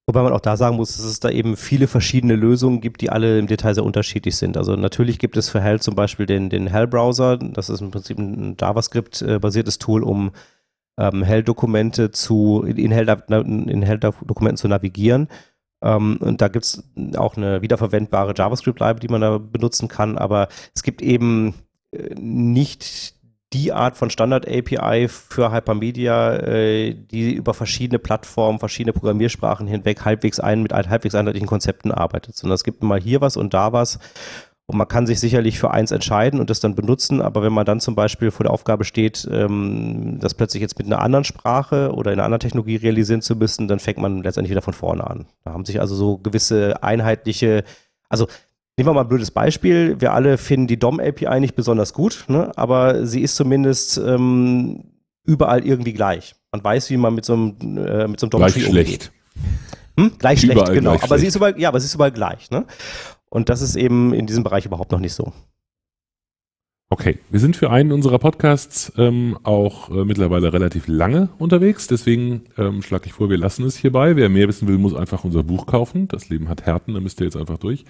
Wobei 0.06 0.22
man 0.22 0.34
auch 0.34 0.42
da 0.42 0.58
sagen 0.58 0.76
muss, 0.76 0.98
dass 0.98 1.06
es 1.06 1.22
da 1.22 1.30
eben 1.30 1.56
viele 1.56 1.88
verschiedene 1.88 2.36
Lösungen 2.36 2.82
gibt, 2.82 3.02
die 3.02 3.10
alle 3.10 3.40
im 3.40 3.48
Detail 3.48 3.74
sehr 3.74 3.86
unterschiedlich 3.86 4.36
sind. 4.36 4.58
Also 4.58 4.76
natürlich 4.76 5.18
gibt 5.18 5.38
es 5.38 5.50
für 5.50 5.62
Hell 5.62 5.80
zum 5.80 5.96
Beispiel 5.96 6.26
den, 6.26 6.50
den 6.50 6.68
Hell-Browser. 6.68 7.38
Das 7.38 7.70
ist 7.70 7.80
im 7.80 7.92
Prinzip 7.92 8.18
ein 8.20 8.58
JavaScript-basiertes 8.60 9.80
Tool, 9.80 10.04
um 10.04 10.32
ähm, 10.98 11.24
Hell-Dokumente 11.24 12.12
zu, 12.12 12.64
in 12.64 12.92
Hell-Dokumenten 12.92 14.58
zu 14.58 14.68
navigieren. 14.68 15.30
Ähm, 15.84 16.18
und 16.20 16.42
da 16.42 16.48
gibt 16.48 16.66
es 16.66 16.84
auch 17.18 17.38
eine 17.38 17.62
wiederverwendbare 17.62 18.34
JavaScript-Library, 18.36 19.02
die 19.02 19.10
man 19.10 19.22
da 19.22 19.38
benutzen 19.38 19.88
kann. 19.88 20.18
Aber 20.18 20.48
es 20.74 20.82
gibt 20.82 21.02
eben 21.02 21.54
äh, 21.92 22.16
nicht 22.16 23.16
die 23.52 23.72
Art 23.72 23.98
von 23.98 24.10
Standard-API 24.10 25.08
für 25.08 25.52
Hypermedia, 25.52 26.38
äh, 26.38 26.96
die 26.96 27.34
über 27.34 27.54
verschiedene 27.54 28.00
Plattformen, 28.00 28.60
verschiedene 28.60 28.94
Programmiersprachen 28.94 29.68
hinweg 29.68 30.04
halbwegs 30.04 30.40
ein, 30.40 30.64
mit 30.64 30.74
halbwegs 30.74 31.14
einheitlichen 31.14 31.48
Konzepten 31.48 31.92
arbeitet. 31.92 32.36
Sondern 32.36 32.56
es 32.56 32.64
gibt 32.64 32.82
mal 32.82 33.00
hier 33.00 33.22
was 33.22 33.38
und 33.38 33.54
da 33.54 33.74
was. 33.74 34.00
Und 34.66 34.78
man 34.78 34.88
kann 34.88 35.06
sich 35.06 35.20
sicherlich 35.20 35.60
für 35.60 35.72
eins 35.72 35.92
entscheiden 35.92 36.40
und 36.40 36.50
das 36.50 36.62
dann 36.62 36.74
benutzen, 36.74 37.22
aber 37.22 37.44
wenn 37.44 37.52
man 37.52 37.66
dann 37.66 37.82
zum 37.82 37.96
Beispiel 37.96 38.32
vor 38.32 38.46
der 38.46 38.54
Aufgabe 38.54 38.86
steht, 38.86 39.28
ähm, 39.30 40.20
das 40.22 40.34
plötzlich 40.34 40.62
jetzt 40.62 40.78
mit 40.78 40.88
einer 40.88 41.02
anderen 41.02 41.26
Sprache 41.26 41.92
oder 41.94 42.14
in 42.14 42.20
einer 42.20 42.26
anderen 42.26 42.40
Technologie 42.40 42.78
realisieren 42.78 43.22
zu 43.22 43.36
müssen, 43.36 43.68
dann 43.68 43.80
fängt 43.80 43.98
man 43.98 44.24
letztendlich 44.24 44.52
wieder 44.52 44.62
von 44.62 44.74
vorne 44.74 45.06
an. 45.06 45.26
Da 45.44 45.52
haben 45.52 45.66
sich 45.66 45.82
also 45.82 45.96
so 45.96 46.18
gewisse 46.18 46.82
einheitliche, 46.82 47.64
also 48.08 48.28
Nehmen 48.76 48.90
wir 48.90 48.94
mal 48.94 49.02
ein 49.02 49.08
blödes 49.08 49.30
Beispiel. 49.30 50.02
Wir 50.02 50.14
alle 50.14 50.40
finden 50.40 50.66
die 50.66 50.80
DOM-API 50.80 51.40
nicht 51.40 51.56
besonders 51.56 51.94
gut, 51.94 52.26
ne? 52.28 52.52
aber 52.56 53.06
sie 53.06 53.22
ist 53.22 53.36
zumindest 53.36 54.00
ähm, 54.00 54.84
überall 55.26 55.64
irgendwie 55.64 55.94
gleich. 55.94 56.34
Man 56.52 56.64
weiß, 56.64 56.90
wie 56.90 56.98
man 56.98 57.14
mit 57.14 57.24
so 57.24 57.34
einem, 57.34 57.78
äh, 57.78 58.08
mit 58.08 58.20
so 58.20 58.26
einem 58.26 58.32
dom 58.32 58.42
Gleich 58.42 58.66
schlecht. 58.66 59.12
Hm? 59.96 60.14
Gleich 60.18 60.40
schlecht, 60.40 60.58
Überall 60.58 60.74
genau. 60.74 60.92
gleich 60.92 61.04
aber 61.04 61.18
sie 61.18 61.22
schlecht. 61.22 61.28
ist 61.28 61.36
überall, 61.36 61.60
ja, 61.60 61.70
aber 61.70 61.80
sie 61.80 61.86
ist 61.86 61.94
überall 61.94 62.12
gleich. 62.12 62.50
Ne? 62.50 62.66
Und 63.34 63.50
das 63.50 63.64
ist 63.64 63.76
eben 63.76 64.14
in 64.14 64.28
diesem 64.28 64.44
Bereich 64.44 64.68
überhaupt 64.68 64.92
noch 64.92 65.00
nicht 65.00 65.14
so. 65.14 65.34
Okay, 66.92 67.18
wir 67.32 67.40
sind 67.40 67.56
für 67.56 67.72
einen 67.72 67.92
unserer 67.92 68.20
Podcasts 68.20 68.94
ähm, 68.96 69.40
auch 69.42 69.90
äh, 69.90 70.06
mittlerweile 70.06 70.54
relativ 70.54 70.88
lange 70.88 71.30
unterwegs, 71.40 71.88
deswegen 71.88 72.44
ähm, 72.60 72.84
schlage 72.84 73.08
ich 73.08 73.14
vor, 73.14 73.32
wir 73.32 73.40
lassen 73.40 73.66
es 73.66 73.76
hierbei. 73.76 74.16
Wer 74.16 74.30
mehr 74.30 74.48
wissen 74.48 74.68
will, 74.68 74.78
muss 74.78 74.94
einfach 74.94 75.24
unser 75.24 75.42
Buch 75.42 75.66
kaufen. 75.66 76.08
Das 76.08 76.30
Leben 76.30 76.48
hat 76.48 76.68
Härten, 76.68 76.94
da 76.94 77.00
müsst 77.00 77.20
ihr 77.22 77.24
jetzt 77.24 77.36
einfach 77.36 77.58
durch. 77.58 77.86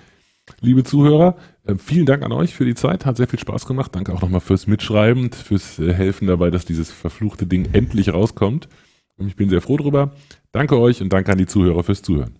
Liebe 0.61 0.85
Zuhörer, 0.85 1.35
äh, 1.65 1.75
vielen 1.75 2.05
Dank 2.05 2.23
an 2.23 2.31
euch 2.31 2.55
für 2.55 2.63
die 2.63 2.75
Zeit, 2.75 3.05
hat 3.05 3.17
sehr 3.17 3.27
viel 3.27 3.39
Spaß 3.39 3.65
gemacht. 3.65 3.93
Danke 3.93 4.13
auch 4.13 4.21
nochmal 4.21 4.39
fürs 4.39 4.65
Mitschreiben, 4.65 5.33
fürs 5.33 5.77
äh, 5.77 5.91
Helfen 5.91 6.29
dabei, 6.29 6.51
dass 6.51 6.63
dieses 6.63 6.89
verfluchte 6.89 7.45
Ding 7.45 7.67
endlich 7.73 8.13
rauskommt. 8.13 8.69
Und 9.17 9.27
ich 9.27 9.35
bin 9.35 9.49
sehr 9.49 9.61
froh 9.61 9.75
drüber. 9.75 10.13
Danke 10.53 10.79
euch 10.79 11.01
und 11.01 11.11
danke 11.11 11.33
an 11.33 11.37
die 11.37 11.47
Zuhörer 11.47 11.83
fürs 11.83 12.01
Zuhören. 12.01 12.39